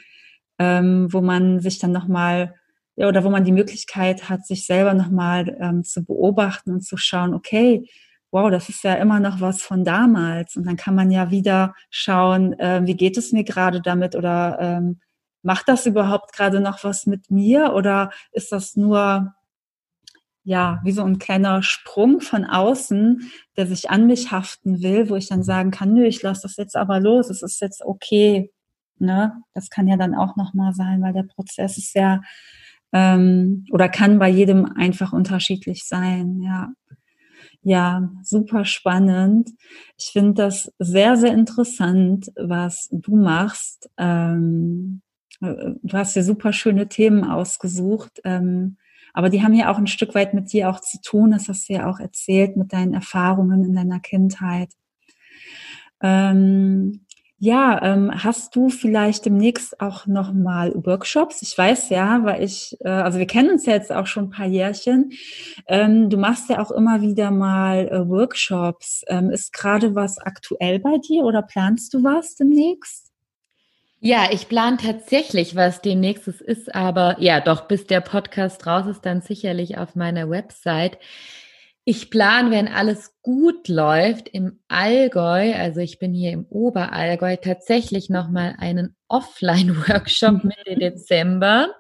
ähm, 0.60 1.12
wo 1.12 1.22
man 1.22 1.60
sich 1.60 1.80
dann 1.80 1.92
nochmal, 1.92 2.56
ja, 2.96 3.08
oder 3.08 3.24
wo 3.24 3.30
man 3.30 3.44
die 3.44 3.52
Möglichkeit 3.52 4.30
hat, 4.30 4.46
sich 4.46 4.66
selber 4.66 4.94
nochmal 4.94 5.58
ähm, 5.60 5.84
zu 5.84 6.04
beobachten 6.04 6.72
und 6.72 6.82
zu 6.82 6.98
schauen, 6.98 7.34
okay, 7.34 7.90
wow, 8.32 8.52
das 8.52 8.70
ist 8.70 8.84
ja 8.84 8.96
immer 8.96 9.20
noch 9.20 9.42
was 9.42 9.62
von 9.62 9.84
damals. 9.84 10.56
Und 10.56 10.66
dann 10.68 10.76
kann 10.76 10.96
man 10.96 11.12
ja 11.12 11.32
wieder 11.32 11.74
schauen, 11.90 12.54
äh, 12.60 12.82
wie 12.86 12.96
geht 12.96 13.18
es 13.18 13.32
mir 13.32 13.44
gerade 13.44 13.82
damit 13.82 14.16
oder 14.16 14.58
ähm, 14.60 15.00
macht 15.42 15.70
das 15.70 15.86
überhaupt 15.86 16.34
gerade 16.34 16.60
noch 16.60 16.84
was 16.84 17.06
mit 17.06 17.32
mir 17.32 17.74
oder 17.74 18.12
ist 18.32 18.52
das 18.52 18.76
nur 18.76 19.34
ja, 20.46 20.80
wie 20.84 20.92
so 20.92 21.04
ein 21.04 21.18
kleiner 21.18 21.64
Sprung 21.64 22.22
von 22.22 22.46
außen, 22.46 23.32
der 23.58 23.66
sich 23.66 23.90
an 23.90 24.06
mich 24.06 24.32
haften 24.32 24.84
will, 24.84 25.10
wo 25.10 25.16
ich 25.16 25.28
dann 25.28 25.44
sagen 25.44 25.72
kann, 25.72 25.94
nö, 25.94 26.06
ich 26.06 26.22
lasse 26.22 26.44
das 26.44 26.56
jetzt 26.58 26.76
aber 26.76 27.00
los, 27.00 27.32
es 27.32 27.42
ist 27.42 27.60
jetzt 27.62 27.84
okay, 27.84 28.52
Ne? 29.00 29.34
Das 29.54 29.70
kann 29.70 29.88
ja 29.88 29.98
dann 29.98 30.16
auch 30.16 30.36
nochmal 30.36 30.74
sein, 30.74 31.02
weil 31.02 31.14
der 31.14 31.24
Prozess 31.24 31.78
ist 31.78 31.96
ja 31.96 32.22
ähm, 32.94 33.66
oder 33.72 33.90
kann 33.90 34.20
bei 34.20 34.30
jedem 34.30 34.66
einfach 34.66 35.14
unterschiedlich 35.14 35.86
sein. 35.86 36.42
Ja, 36.42 36.72
ja, 37.62 38.10
super 38.24 38.64
spannend. 38.64 39.50
Ich 39.98 40.12
finde 40.14 40.34
das 40.36 40.72
sehr, 40.80 41.18
sehr 41.18 41.34
interessant, 41.34 42.32
was 42.36 42.88
du 42.92 43.16
machst. 43.16 43.90
Ähm, 43.98 45.02
äh, 45.42 45.74
du 45.82 45.98
hast 45.98 46.16
dir 46.16 46.24
super 46.24 46.54
schöne 46.54 46.88
Themen 46.88 47.24
ausgesucht. 47.24 48.22
Ähm, 48.24 48.78
aber 49.14 49.30
die 49.30 49.44
haben 49.44 49.54
ja 49.54 49.72
auch 49.72 49.78
ein 49.78 49.88
Stück 49.88 50.14
weit 50.14 50.34
mit 50.34 50.54
dir 50.54 50.70
auch 50.70 50.80
zu 50.80 51.02
tun. 51.02 51.32
Das 51.32 51.48
hast 51.48 51.70
du 51.70 51.74
ja 51.74 51.90
auch 51.90 52.00
erzählt 52.00 52.58
mit 52.58 52.72
deinen 52.74 52.94
Erfahrungen 52.94 53.64
in 53.64 53.74
deiner 53.74 54.00
Kindheit. 54.00 54.72
Ähm, 56.02 57.05
Ja, 57.38 57.82
ähm, 57.84 58.12
hast 58.24 58.56
du 58.56 58.70
vielleicht 58.70 59.26
demnächst 59.26 59.82
auch 59.82 60.08
noch 60.08 60.32
mal 60.32 60.72
Workshops? 60.74 61.42
Ich 61.42 61.58
weiß 61.58 61.90
ja, 61.90 62.24
weil 62.24 62.42
ich, 62.42 62.78
äh, 62.80 62.88
also 62.88 63.20
wir 63.20 63.28
kennen 63.28 63.50
uns 63.50 63.66
ja 63.66 63.74
jetzt 63.74 63.92
auch 63.92 64.08
schon 64.08 64.26
ein 64.26 64.30
paar 64.30 64.46
Jährchen. 64.46 65.12
Ähm, 65.68 66.10
du 66.10 66.16
machst 66.18 66.50
ja 66.50 66.62
auch 66.62 66.72
immer 66.72 67.02
wieder 67.02 67.32
mal 67.32 67.90
äh, 67.90 68.08
Workshops. 68.08 69.04
Ähm, 69.08 69.32
ist 69.32 69.52
gerade 69.52 69.96
was 69.96 70.18
aktuell 70.18 70.80
bei 70.80 70.98
dir 70.98 71.26
oder 71.26 71.42
planst 71.42 71.94
du 71.94 72.06
was 72.06 72.36
demnächst? 72.36 73.12
Ja, 74.00 74.30
ich 74.32 74.48
plane 74.48 74.78
tatsächlich 74.78 75.58
was 75.58 75.82
demnächst. 75.82 76.28
Ist 76.28 76.74
aber, 76.74 77.18
ja, 77.20 77.42
doch, 77.42 77.68
bis 77.68 77.86
der 77.86 78.02
Podcast 78.02 78.66
raus 78.66 78.86
ist, 78.88 79.06
dann 79.06 79.22
sicherlich 79.22 79.78
auf 79.78 79.96
meiner 79.96 80.30
Website. 80.30 81.00
Ich 81.88 82.10
plane, 82.10 82.50
wenn 82.50 82.68
alles 82.68 83.14
gut 83.22 83.68
läuft, 83.68 84.28
im 84.30 84.60
Allgäu, 84.68 85.54
also 85.54 85.82
ich 85.82 86.00
bin 86.00 86.14
hier 86.14 86.32
im 86.32 86.46
Oberallgäu, 86.48 87.36
tatsächlich 87.36 88.10
nochmal 88.10 88.56
einen 88.58 88.96
Offline-Workshop 89.08 90.44
Mitte 90.44 90.80
Dezember. 90.80 91.76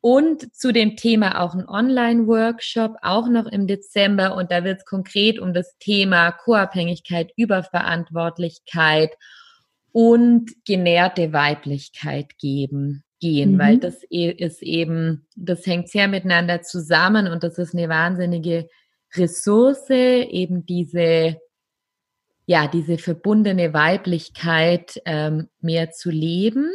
Und 0.00 0.52
zu 0.54 0.72
dem 0.72 0.96
Thema 0.96 1.40
auch 1.40 1.54
ein 1.54 1.68
Online-Workshop, 1.68 2.96
auch 3.02 3.28
noch 3.28 3.46
im 3.46 3.68
Dezember. 3.68 4.34
Und 4.34 4.50
da 4.50 4.64
wird 4.64 4.80
es 4.80 4.84
konkret 4.84 5.38
um 5.38 5.54
das 5.54 5.78
Thema 5.78 6.32
Co-Abhängigkeit, 6.32 7.32
Überverantwortlichkeit 7.36 9.12
und 9.92 10.50
genährte 10.64 11.32
Weiblichkeit 11.32 12.36
geben 12.38 13.04
gehen, 13.20 13.52
mhm. 13.52 13.58
weil 13.58 13.78
das 13.78 14.02
e-, 14.10 14.30
ist 14.30 14.62
eben, 14.62 15.26
das 15.36 15.66
hängt 15.66 15.88
sehr 15.88 16.08
miteinander 16.08 16.62
zusammen 16.62 17.28
und 17.28 17.44
das 17.44 17.58
ist 17.58 17.74
eine 17.74 17.88
wahnsinnige 17.88 18.68
Ressource, 19.14 19.90
eben 19.90 20.66
diese, 20.66 21.38
ja, 22.46 22.66
diese 22.68 22.98
verbundene 22.98 23.72
Weiblichkeit 23.72 25.00
ähm, 25.04 25.48
mehr 25.60 25.90
zu 25.90 26.10
leben. 26.10 26.70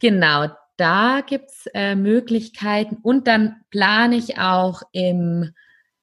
Genau, 0.00 0.48
da 0.76 1.22
gibt's 1.26 1.66
äh, 1.74 1.94
Möglichkeiten 1.94 2.96
und 3.02 3.26
dann 3.26 3.56
plane 3.70 4.16
ich 4.16 4.38
auch 4.38 4.82
im 4.92 5.52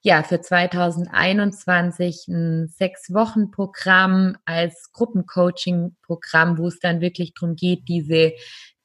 ja, 0.04 0.24
für 0.24 0.42
2021 0.42 2.28
ein 2.28 2.68
Sechs-Wochen-Programm 2.70 4.36
als 4.46 4.92
Gruppencoaching-Programm, 4.94 6.58
wo 6.58 6.68
es 6.68 6.80
dann 6.80 7.02
wirklich 7.02 7.34
darum 7.36 7.56
geht, 7.56 7.88
diese 7.88 8.34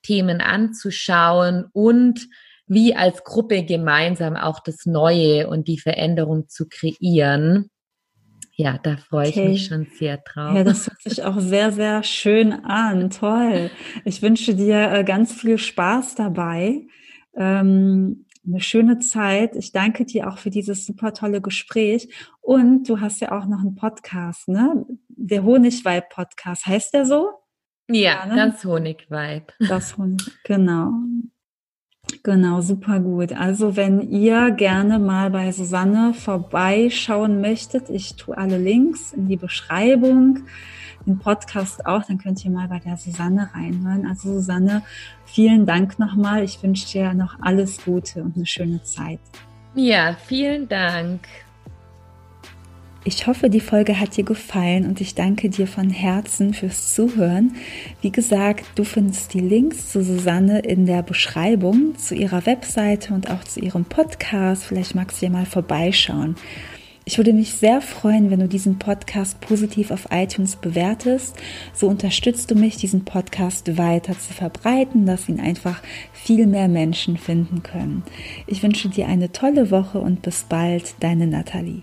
Themen 0.03 0.41
anzuschauen 0.41 1.65
und 1.73 2.29
wie 2.67 2.95
als 2.95 3.25
Gruppe 3.25 3.65
gemeinsam 3.65 4.37
auch 4.37 4.61
das 4.61 4.87
Neue 4.87 5.49
und 5.49 5.69
die 5.69 5.79
Veränderung 5.79 6.49
zu 6.49 6.67
kreieren. 6.69 7.71
Ja, 8.59 8.79
da 8.79 8.97
freue 8.97 9.29
okay. 9.29 9.43
ich 9.43 9.49
mich 9.49 9.67
schon 9.67 9.87
sehr 9.99 10.17
drauf. 10.17 10.57
Ja, 10.57 10.65
das 10.65 10.89
hört 10.89 11.03
sich 11.03 11.23
auch 11.25 11.39
sehr, 11.41 11.73
sehr 11.73 12.03
schön 12.03 12.53
an. 12.53 13.11
Toll. 13.11 13.71
Ich 14.05 14.23
wünsche 14.23 14.55
dir 14.55 14.93
äh, 14.93 15.05
ganz 15.05 15.35
viel 15.35 15.59
Spaß 15.59 16.15
dabei. 16.15 16.87
Ähm, 17.37 18.25
eine 18.47 18.61
schöne 18.61 18.99
Zeit. 19.01 19.57
Ich 19.57 19.73
danke 19.73 20.07
dir 20.07 20.29
auch 20.29 20.39
für 20.39 20.51
dieses 20.51 20.87
super 20.87 21.13
tolle 21.13 21.43
Gespräch. 21.43 22.09
Und 22.41 22.89
du 22.89 23.01
hast 23.01 23.21
ja 23.21 23.33
auch 23.33 23.47
noch 23.47 23.61
einen 23.61 23.75
Podcast, 23.75 24.49
ne? 24.49 24.87
Der 25.09 25.45
Honigweib 25.45 26.09
Podcast. 26.09 26.67
Heißt 26.67 26.95
der 26.95 27.05
so? 27.05 27.31
Ja, 27.89 28.27
ja 28.27 28.27
ne? 28.27 28.53
das 28.53 28.65
Honigweib. 28.65 29.53
Das 29.59 29.99
Honig, 29.99 30.31
genau. 30.45 30.93
Genau, 32.23 32.61
super 32.61 33.01
gut. 33.01 33.33
Also 33.33 33.77
wenn 33.77 34.01
ihr 34.01 34.51
gerne 34.51 34.99
mal 34.99 35.31
bei 35.31 35.53
Susanne 35.53 36.15
vorbeischauen 36.15 37.41
möchtet, 37.41 37.91
ich 37.91 38.17
tue 38.17 38.37
alle 38.37 38.59
Links 38.59 39.13
in 39.13 39.29
die 39.29 39.37
Beschreibung, 39.37 40.41
den 41.07 41.19
Podcast 41.19 41.87
auch, 41.87 42.05
dann 42.05 42.19
könnt 42.19 42.45
ihr 42.45 42.51
mal 42.51 42.69
bei 42.69 42.79
der 42.79 42.97
Susanne 42.97 43.51
reinhören. 43.55 44.07
Also 44.07 44.35
Susanne, 44.35 44.83
vielen 45.25 45.67
Dank 45.67 45.99
nochmal. 45.99 46.43
Ich 46.43 46.63
wünsche 46.63 46.91
dir 46.91 47.15
noch 47.15 47.39
alles 47.41 47.85
Gute 47.85 48.23
und 48.23 48.37
eine 48.37 48.47
schöne 48.47 48.83
Zeit. 48.83 49.21
Ja, 49.75 50.17
vielen 50.27 50.69
Dank. 50.69 51.21
Ich 53.09 53.29
hoffe, 53.29 53.51
die 53.51 53.61
Folge 53.61 54.01
hat 54.01 54.17
dir 54.17 54.25
gefallen 54.25 54.85
und 54.85 55.01
ich 55.01 55.15
danke 55.15 55.49
dir 55.49 55.69
von 55.69 55.91
Herzen 55.91 56.53
fürs 56.53 56.93
Zuhören. 56.93 57.55
Wie 58.01 58.11
gesagt, 58.11 58.65
du 58.75 58.83
findest 58.83 59.33
die 59.33 59.39
Links 59.39 59.93
zu 59.93 60.03
Susanne 60.03 60.59
in 60.59 60.87
der 60.87 61.05
Beschreibung, 61.05 61.97
zu 61.97 62.17
ihrer 62.17 62.47
Webseite 62.47 63.15
und 63.15 63.31
auch 63.31 63.45
zu 63.45 63.61
ihrem 63.61 63.85
Podcast. 63.85 64.65
Vielleicht 64.65 64.97
magst 64.97 65.23
du 65.23 65.27
ja 65.27 65.31
mal 65.31 65.47
vorbeischauen. 65.47 66.35
Ich 67.05 67.17
würde 67.17 67.33
mich 67.33 67.53
sehr 67.53 67.81
freuen, 67.81 68.33
wenn 68.33 68.41
du 68.41 68.49
diesen 68.49 68.81
Podcast 68.81 69.41
positiv 69.41 69.93
auf 69.93 70.09
iTunes 70.11 70.57
bewertest. 70.57 71.37
So 71.73 71.87
unterstützt 71.87 72.51
du 72.51 72.57
mich, 72.57 72.77
diesen 72.77 73.05
Podcast 73.05 73.79
weiter 73.79 74.19
zu 74.19 74.35
verbreiten, 74.35 75.07
dass 75.07 75.29
ihn 75.29 75.39
einfach 75.39 75.81
viel 76.13 76.49
mehr 76.49 76.67
Menschen 76.67 77.19
finden 77.19 77.63
können. 77.63 78.03
Ich 78.49 78.65
wünsche 78.65 78.89
dir 78.89 79.07
eine 79.07 79.31
tolle 79.31 79.71
Woche 79.71 80.01
und 80.01 80.23
bis 80.23 80.43
bald, 80.43 80.97
deine 80.99 81.29
Nathalie. 81.29 81.83